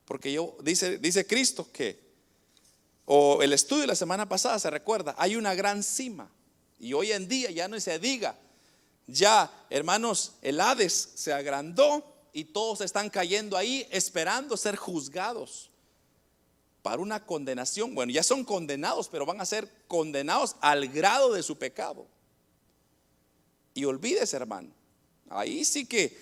Porque 0.04 0.30
yo, 0.30 0.58
dice, 0.62 0.98
dice 0.98 1.26
Cristo 1.26 1.72
que, 1.72 1.98
o 3.06 3.42
el 3.42 3.54
estudio 3.54 3.80
de 3.80 3.86
la 3.86 3.94
semana 3.94 4.28
pasada 4.28 4.58
se 4.58 4.68
recuerda, 4.68 5.14
hay 5.16 5.36
una 5.36 5.54
gran 5.54 5.82
cima. 5.82 6.30
Y 6.78 6.92
hoy 6.92 7.12
en 7.12 7.28
día 7.28 7.50
ya 7.50 7.66
no 7.66 7.80
se 7.80 7.98
diga, 7.98 8.36
ya 9.06 9.50
hermanos, 9.70 10.34
el 10.42 10.60
Hades 10.60 11.12
se 11.14 11.32
agrandó 11.32 12.04
y 12.34 12.44
todos 12.44 12.82
están 12.82 13.08
cayendo 13.08 13.56
ahí 13.56 13.88
esperando 13.90 14.58
ser 14.58 14.76
juzgados 14.76 15.70
para 16.82 17.00
una 17.00 17.24
condenación. 17.24 17.94
Bueno, 17.94 18.12
ya 18.12 18.22
son 18.22 18.44
condenados, 18.44 19.08
pero 19.08 19.24
van 19.24 19.40
a 19.40 19.46
ser 19.46 19.66
condenados 19.88 20.56
al 20.60 20.88
grado 20.88 21.32
de 21.32 21.42
su 21.42 21.56
pecado. 21.56 22.06
Y 23.74 23.84
olvídese, 23.84 24.36
hermano, 24.36 24.70
ahí 25.28 25.64
sí 25.64 25.86
que 25.86 26.16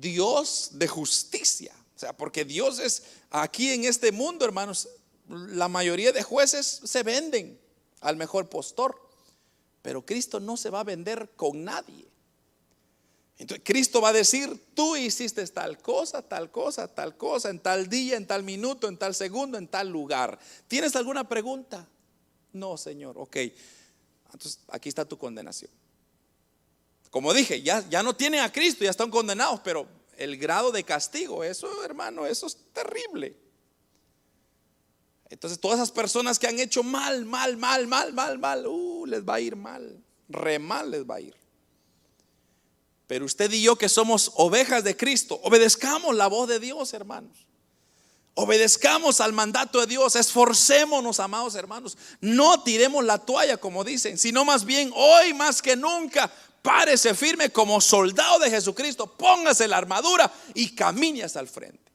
Dios 0.00 0.70
de 0.72 0.88
justicia, 0.88 1.74
o 1.94 1.98
sea, 1.98 2.16
porque 2.16 2.44
Dios 2.44 2.78
es 2.78 3.02
aquí 3.30 3.70
en 3.70 3.84
este 3.84 4.12
mundo, 4.12 4.44
hermanos, 4.44 4.88
la 5.28 5.68
mayoría 5.68 6.12
de 6.12 6.22
jueces 6.22 6.80
se 6.84 7.02
venden 7.02 7.58
al 8.00 8.16
mejor 8.16 8.48
postor, 8.48 9.00
pero 9.82 10.04
Cristo 10.04 10.40
no 10.40 10.56
se 10.56 10.70
va 10.70 10.80
a 10.80 10.84
vender 10.84 11.30
con 11.36 11.64
nadie. 11.64 12.12
Entonces 13.38 13.64
Cristo 13.64 14.00
va 14.00 14.10
a 14.10 14.12
decir, 14.12 14.68
tú 14.74 14.94
hiciste 14.94 15.44
tal 15.48 15.78
cosa, 15.78 16.22
tal 16.22 16.50
cosa, 16.50 16.86
tal 16.86 17.16
cosa, 17.16 17.50
en 17.50 17.58
tal 17.58 17.88
día, 17.88 18.16
en 18.16 18.26
tal 18.26 18.44
minuto, 18.44 18.88
en 18.88 18.96
tal 18.96 19.14
segundo, 19.14 19.58
en 19.58 19.66
tal 19.66 19.88
lugar. 19.88 20.38
¿Tienes 20.68 20.94
alguna 20.94 21.28
pregunta? 21.28 21.88
No, 22.52 22.76
Señor, 22.76 23.18
ok. 23.18 23.36
Entonces 24.32 24.60
aquí 24.68 24.88
está 24.88 25.04
tu 25.04 25.18
condenación. 25.18 25.70
Como 27.12 27.34
dije, 27.34 27.60
ya, 27.60 27.86
ya 27.90 28.02
no 28.02 28.16
tienen 28.16 28.40
a 28.40 28.50
Cristo, 28.50 28.84
ya 28.84 28.90
están 28.90 29.10
condenados, 29.10 29.60
pero 29.62 29.86
el 30.16 30.38
grado 30.38 30.72
de 30.72 30.82
castigo, 30.82 31.44
eso 31.44 31.84
hermano, 31.84 32.24
eso 32.24 32.46
es 32.46 32.56
terrible. 32.72 33.36
Entonces 35.28 35.60
todas 35.60 35.78
esas 35.78 35.90
personas 35.90 36.38
que 36.38 36.46
han 36.46 36.58
hecho 36.58 36.82
mal, 36.82 37.26
mal, 37.26 37.58
mal, 37.58 37.86
mal, 37.86 38.14
mal, 38.14 38.38
mal, 38.38 38.66
uh, 38.66 39.04
les 39.04 39.22
va 39.22 39.34
a 39.34 39.40
ir 39.40 39.56
mal, 39.56 40.02
re 40.30 40.58
mal 40.58 40.90
les 40.90 41.04
va 41.04 41.16
a 41.16 41.20
ir. 41.20 41.36
Pero 43.06 43.26
usted 43.26 43.52
y 43.52 43.60
yo 43.60 43.76
que 43.76 43.90
somos 43.90 44.32
ovejas 44.36 44.82
de 44.82 44.96
Cristo, 44.96 45.38
obedezcamos 45.42 46.16
la 46.16 46.28
voz 46.28 46.48
de 46.48 46.60
Dios, 46.60 46.94
hermanos. 46.94 47.46
Obedezcamos 48.32 49.20
al 49.20 49.34
mandato 49.34 49.80
de 49.80 49.86
Dios, 49.86 50.16
esforcémonos, 50.16 51.20
amados 51.20 51.56
hermanos. 51.56 51.98
No 52.22 52.62
tiremos 52.62 53.04
la 53.04 53.18
toalla, 53.18 53.58
como 53.58 53.84
dicen, 53.84 54.16
sino 54.16 54.46
más 54.46 54.64
bien 54.64 54.90
hoy 54.94 55.34
más 55.34 55.60
que 55.60 55.76
nunca, 55.76 56.32
párese 56.62 57.14
firme 57.14 57.50
como 57.50 57.80
soldado 57.80 58.38
de 58.38 58.50
Jesucristo, 58.50 59.06
póngase 59.06 59.68
la 59.68 59.78
armadura 59.78 60.32
y 60.54 60.74
camine 60.74 61.24
hasta 61.24 61.40
el 61.40 61.48
frente. 61.48 61.92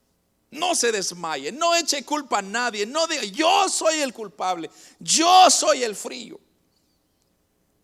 No 0.52 0.76
se 0.76 0.92
desmaye, 0.92 1.52
no 1.52 1.76
eche 1.76 2.04
culpa 2.04 2.40
a 2.40 2.42
nadie, 2.42 2.86
no 2.86 3.08
diga, 3.08 3.24
yo 3.24 3.68
soy 3.70 4.02
el 4.02 4.14
culpable, 4.14 4.70
yo 5.00 5.50
soy 5.50 5.84
el 5.84 5.96
frío. 5.96 6.40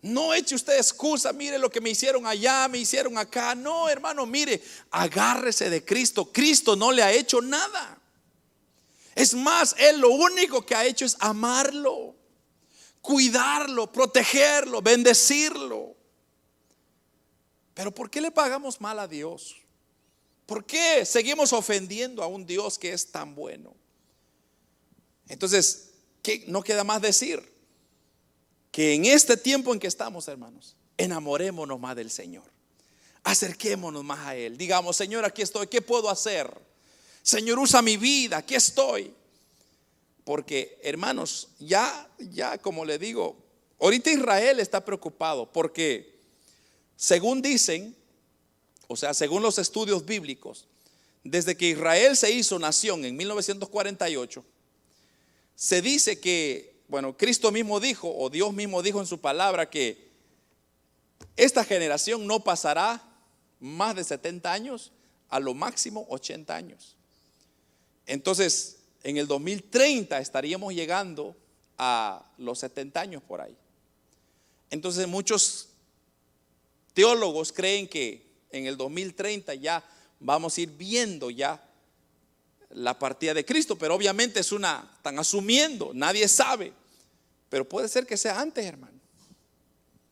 No 0.00 0.34
eche 0.34 0.54
usted 0.54 0.76
excusa, 0.76 1.32
mire 1.32 1.58
lo 1.58 1.70
que 1.70 1.80
me 1.80 1.88
hicieron 1.88 2.26
allá, 2.26 2.68
me 2.68 2.76
hicieron 2.76 3.16
acá. 3.16 3.54
No, 3.54 3.88
hermano, 3.88 4.26
mire, 4.26 4.62
agárrese 4.90 5.70
de 5.70 5.82
Cristo. 5.82 6.30
Cristo 6.30 6.76
no 6.76 6.92
le 6.92 7.02
ha 7.02 7.10
hecho 7.10 7.40
nada. 7.40 7.98
Es 9.14 9.32
más, 9.32 9.74
Él 9.78 10.00
lo 10.00 10.10
único 10.10 10.66
que 10.66 10.74
ha 10.74 10.84
hecho 10.84 11.06
es 11.06 11.16
amarlo, 11.20 12.14
cuidarlo, 13.00 13.90
protegerlo, 13.90 14.82
bendecirlo. 14.82 15.93
Pero 17.74 17.92
¿por 17.92 18.10
qué 18.10 18.20
le 18.20 18.30
pagamos 18.30 18.80
mal 18.80 18.98
a 18.98 19.08
Dios? 19.08 19.56
¿Por 20.46 20.64
qué 20.64 21.04
seguimos 21.04 21.52
ofendiendo 21.52 22.22
a 22.22 22.26
un 22.26 22.46
Dios 22.46 22.78
que 22.78 22.92
es 22.92 23.10
tan 23.10 23.34
bueno? 23.34 23.74
Entonces, 25.28 25.90
¿qué 26.22 26.44
no 26.46 26.62
queda 26.62 26.84
más 26.84 27.02
decir? 27.02 27.54
que 28.74 28.92
en 28.92 29.04
este 29.04 29.36
tiempo 29.36 29.72
en 29.72 29.78
que 29.78 29.86
estamos, 29.86 30.26
hermanos, 30.26 30.74
enamorémonos 30.96 31.78
más 31.78 31.94
del 31.94 32.10
Señor. 32.10 32.42
Acerquémonos 33.22 34.02
más 34.02 34.18
a 34.26 34.34
Él. 34.34 34.58
Digamos, 34.58 34.96
Señor, 34.96 35.24
aquí 35.24 35.42
estoy, 35.42 35.68
¿qué 35.68 35.80
puedo 35.80 36.10
hacer? 36.10 36.52
Señor, 37.22 37.60
usa 37.60 37.82
mi 37.82 37.96
vida, 37.96 38.38
aquí 38.38 38.56
estoy. 38.56 39.14
Porque, 40.24 40.76
hermanos, 40.82 41.50
ya, 41.60 42.10
ya 42.18 42.58
como 42.58 42.84
le 42.84 42.98
digo, 42.98 43.36
ahorita 43.78 44.10
Israel 44.10 44.58
está 44.58 44.84
preocupado 44.84 45.52
porque, 45.52 46.13
según 46.96 47.42
dicen, 47.42 47.96
o 48.88 48.96
sea, 48.96 49.14
según 49.14 49.42
los 49.42 49.58
estudios 49.58 50.04
bíblicos, 50.04 50.66
desde 51.22 51.56
que 51.56 51.70
Israel 51.70 52.16
se 52.16 52.30
hizo 52.32 52.58
nación 52.58 53.04
en 53.04 53.16
1948, 53.16 54.44
se 55.56 55.82
dice 55.82 56.20
que 56.20 56.74
bueno, 56.88 57.16
Cristo 57.16 57.50
mismo 57.50 57.80
dijo, 57.80 58.14
o 58.14 58.30
Dios 58.30 58.52
mismo 58.52 58.82
dijo 58.82 59.00
en 59.00 59.06
su 59.06 59.20
palabra, 59.20 59.70
que 59.70 60.12
esta 61.36 61.64
generación 61.64 62.26
no 62.26 62.40
pasará 62.40 63.02
más 63.58 63.96
de 63.96 64.04
70 64.04 64.52
años, 64.52 64.92
a 65.28 65.40
lo 65.40 65.54
máximo 65.54 66.06
80 66.10 66.54
años. 66.54 66.96
Entonces, 68.06 68.78
en 69.02 69.16
el 69.16 69.26
2030 69.26 70.20
estaríamos 70.20 70.74
llegando 70.74 71.34
a 71.78 72.24
los 72.38 72.58
70 72.58 73.00
años 73.00 73.22
por 73.22 73.40
ahí. 73.40 73.56
Entonces, 74.70 75.08
muchos 75.08 75.70
teólogos 76.94 77.52
creen 77.52 77.86
que 77.88 78.24
en 78.50 78.66
el 78.66 78.76
2030 78.76 79.54
ya 79.54 79.84
vamos 80.20 80.56
a 80.56 80.60
ir 80.62 80.70
viendo 80.70 81.30
ya 81.30 81.62
la 82.70 82.98
partida 82.98 83.34
de 83.34 83.44
Cristo, 83.44 83.76
pero 83.76 83.94
obviamente 83.94 84.40
es 84.40 84.52
una, 84.52 84.90
están 84.96 85.18
asumiendo, 85.18 85.92
nadie 85.94 86.26
sabe. 86.28 86.72
Pero 87.48 87.68
puede 87.68 87.88
ser 87.88 88.06
que 88.06 88.16
sea 88.16 88.40
antes, 88.40 88.64
hermano. 88.64 88.98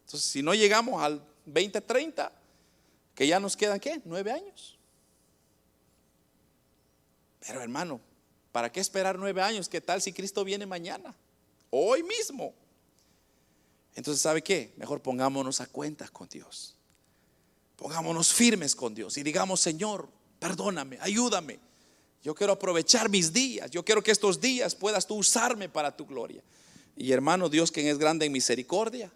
Entonces, 0.04 0.30
si 0.30 0.42
no 0.42 0.54
llegamos 0.54 1.02
al 1.02 1.24
2030, 1.46 2.32
Que 3.14 3.26
ya 3.26 3.38
nos 3.38 3.56
quedan, 3.58 3.78
¿qué? 3.78 4.00
Nueve 4.06 4.32
años. 4.32 4.78
Pero 7.40 7.60
hermano, 7.60 8.00
¿para 8.52 8.72
qué 8.72 8.80
esperar 8.80 9.18
nueve 9.18 9.42
años? 9.42 9.68
¿Qué 9.68 9.82
tal 9.82 10.00
si 10.00 10.12
Cristo 10.14 10.44
viene 10.44 10.64
mañana? 10.64 11.14
Hoy 11.68 12.02
mismo. 12.02 12.54
Entonces, 13.94 14.22
¿sabe 14.22 14.42
qué? 14.42 14.72
Mejor 14.76 15.00
pongámonos 15.02 15.60
a 15.60 15.66
cuentas 15.66 16.10
con 16.10 16.28
Dios. 16.28 16.76
Pongámonos 17.76 18.32
firmes 18.32 18.74
con 18.74 18.94
Dios 18.94 19.16
y 19.18 19.22
digamos, 19.22 19.60
Señor, 19.60 20.08
perdóname, 20.38 20.98
ayúdame. 21.00 21.58
Yo 22.22 22.34
quiero 22.34 22.52
aprovechar 22.52 23.08
mis 23.08 23.32
días. 23.32 23.70
Yo 23.70 23.84
quiero 23.84 24.02
que 24.02 24.12
estos 24.12 24.40
días 24.40 24.74
puedas 24.74 25.06
tú 25.06 25.16
usarme 25.16 25.68
para 25.68 25.96
tu 25.96 26.06
gloria. 26.06 26.42
Y 26.96 27.10
hermano, 27.12 27.48
Dios, 27.48 27.72
quien 27.72 27.88
es 27.88 27.98
grande 27.98 28.26
en 28.26 28.32
misericordia, 28.32 29.10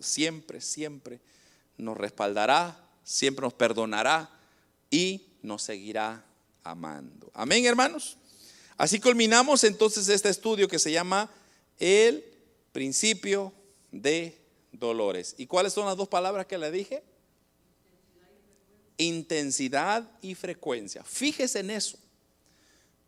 siempre, 0.00 0.60
siempre 0.60 1.20
nos 1.76 1.96
respaldará, 1.96 2.88
siempre 3.04 3.42
nos 3.42 3.52
perdonará 3.52 4.30
y 4.90 5.26
nos 5.42 5.62
seguirá 5.62 6.24
amando. 6.64 7.30
Amén, 7.34 7.66
hermanos. 7.66 8.16
Así 8.78 9.00
culminamos 9.00 9.64
entonces 9.64 10.08
este 10.08 10.28
estudio 10.28 10.68
que 10.68 10.78
se 10.78 10.92
llama 10.92 11.30
el 11.78 12.24
principio 12.72 13.52
de 14.02 14.38
dolores. 14.72 15.34
¿Y 15.38 15.46
cuáles 15.46 15.72
son 15.72 15.86
las 15.86 15.96
dos 15.96 16.08
palabras 16.08 16.46
que 16.46 16.58
le 16.58 16.70
dije? 16.70 17.02
Intensidad 18.98 20.08
y 20.22 20.34
frecuencia. 20.34 21.02
Fíjese 21.04 21.60
en 21.60 21.70
eso. 21.70 21.98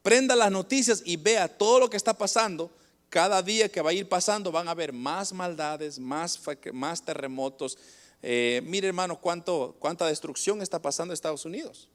Prenda 0.02 0.36
las 0.36 0.50
noticias 0.50 1.02
y 1.04 1.16
vea 1.16 1.48
todo 1.48 1.80
lo 1.80 1.90
que 1.90 1.96
está 1.96 2.14
pasando. 2.14 2.70
Cada 3.08 3.42
día 3.42 3.68
que 3.68 3.80
va 3.80 3.90
a 3.90 3.94
ir 3.94 4.08
pasando 4.08 4.52
van 4.52 4.68
a 4.68 4.72
haber 4.72 4.92
más 4.92 5.32
maldades, 5.32 5.98
más, 5.98 6.40
más 6.72 7.04
terremotos. 7.04 7.78
Eh, 8.22 8.60
mire 8.64 8.88
hermano, 8.88 9.20
cuánto, 9.20 9.76
cuánta 9.78 10.06
destrucción 10.06 10.60
está 10.60 10.80
pasando 10.80 11.12
en 11.12 11.14
Estados 11.14 11.44
Unidos. 11.44 11.88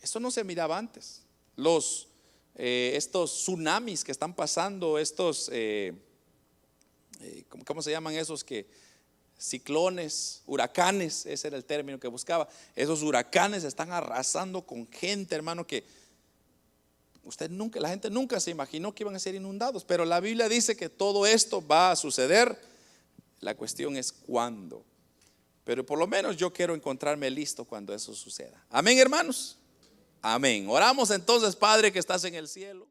Eso 0.00 0.20
no 0.20 0.30
se 0.30 0.44
miraba 0.44 0.78
antes. 0.78 1.22
Los, 1.56 2.08
eh, 2.54 2.92
estos 2.94 3.32
tsunamis 3.32 4.04
que 4.04 4.12
están 4.12 4.34
pasando, 4.34 4.98
estos, 4.98 5.50
eh, 5.52 5.92
eh, 7.20 7.44
¿cómo, 7.64 7.82
se 7.82 7.90
llaman 7.90 8.14
esos 8.14 8.44
que? 8.44 8.66
Ciclones, 9.38 10.42
huracanes, 10.46 11.26
ese 11.26 11.48
era 11.48 11.58
el 11.58 11.64
término 11.64 12.00
que 12.00 12.08
buscaba. 12.08 12.48
Esos 12.74 13.02
huracanes 13.02 13.64
están 13.64 13.92
arrasando 13.92 14.62
con 14.62 14.90
gente, 14.90 15.34
hermano, 15.34 15.66
que 15.66 15.84
usted 17.22 17.50
nunca, 17.50 17.78
la 17.78 17.90
gente 17.90 18.08
nunca 18.08 18.40
se 18.40 18.50
imaginó 18.50 18.94
que 18.94 19.02
iban 19.02 19.14
a 19.14 19.18
ser 19.18 19.34
inundados, 19.34 19.84
pero 19.84 20.06
la 20.06 20.20
Biblia 20.20 20.48
dice 20.48 20.74
que 20.74 20.88
todo 20.88 21.26
esto 21.26 21.66
va 21.66 21.90
a 21.90 21.96
suceder. 21.96 22.58
La 23.40 23.54
cuestión 23.54 23.96
es 23.96 24.10
cuándo. 24.10 24.84
Pero 25.64 25.84
por 25.84 25.98
lo 25.98 26.06
menos 26.06 26.36
yo 26.36 26.52
quiero 26.52 26.74
encontrarme 26.74 27.28
listo 27.28 27.64
cuando 27.64 27.92
eso 27.92 28.14
suceda. 28.14 28.64
Amén, 28.70 28.98
hermanos. 28.98 29.58
Amén. 30.22 30.66
Oramos 30.68 31.10
entonces, 31.10 31.54
Padre 31.54 31.92
que 31.92 31.98
estás 31.98 32.24
en 32.24 32.34
el 32.34 32.48
cielo. 32.48 32.86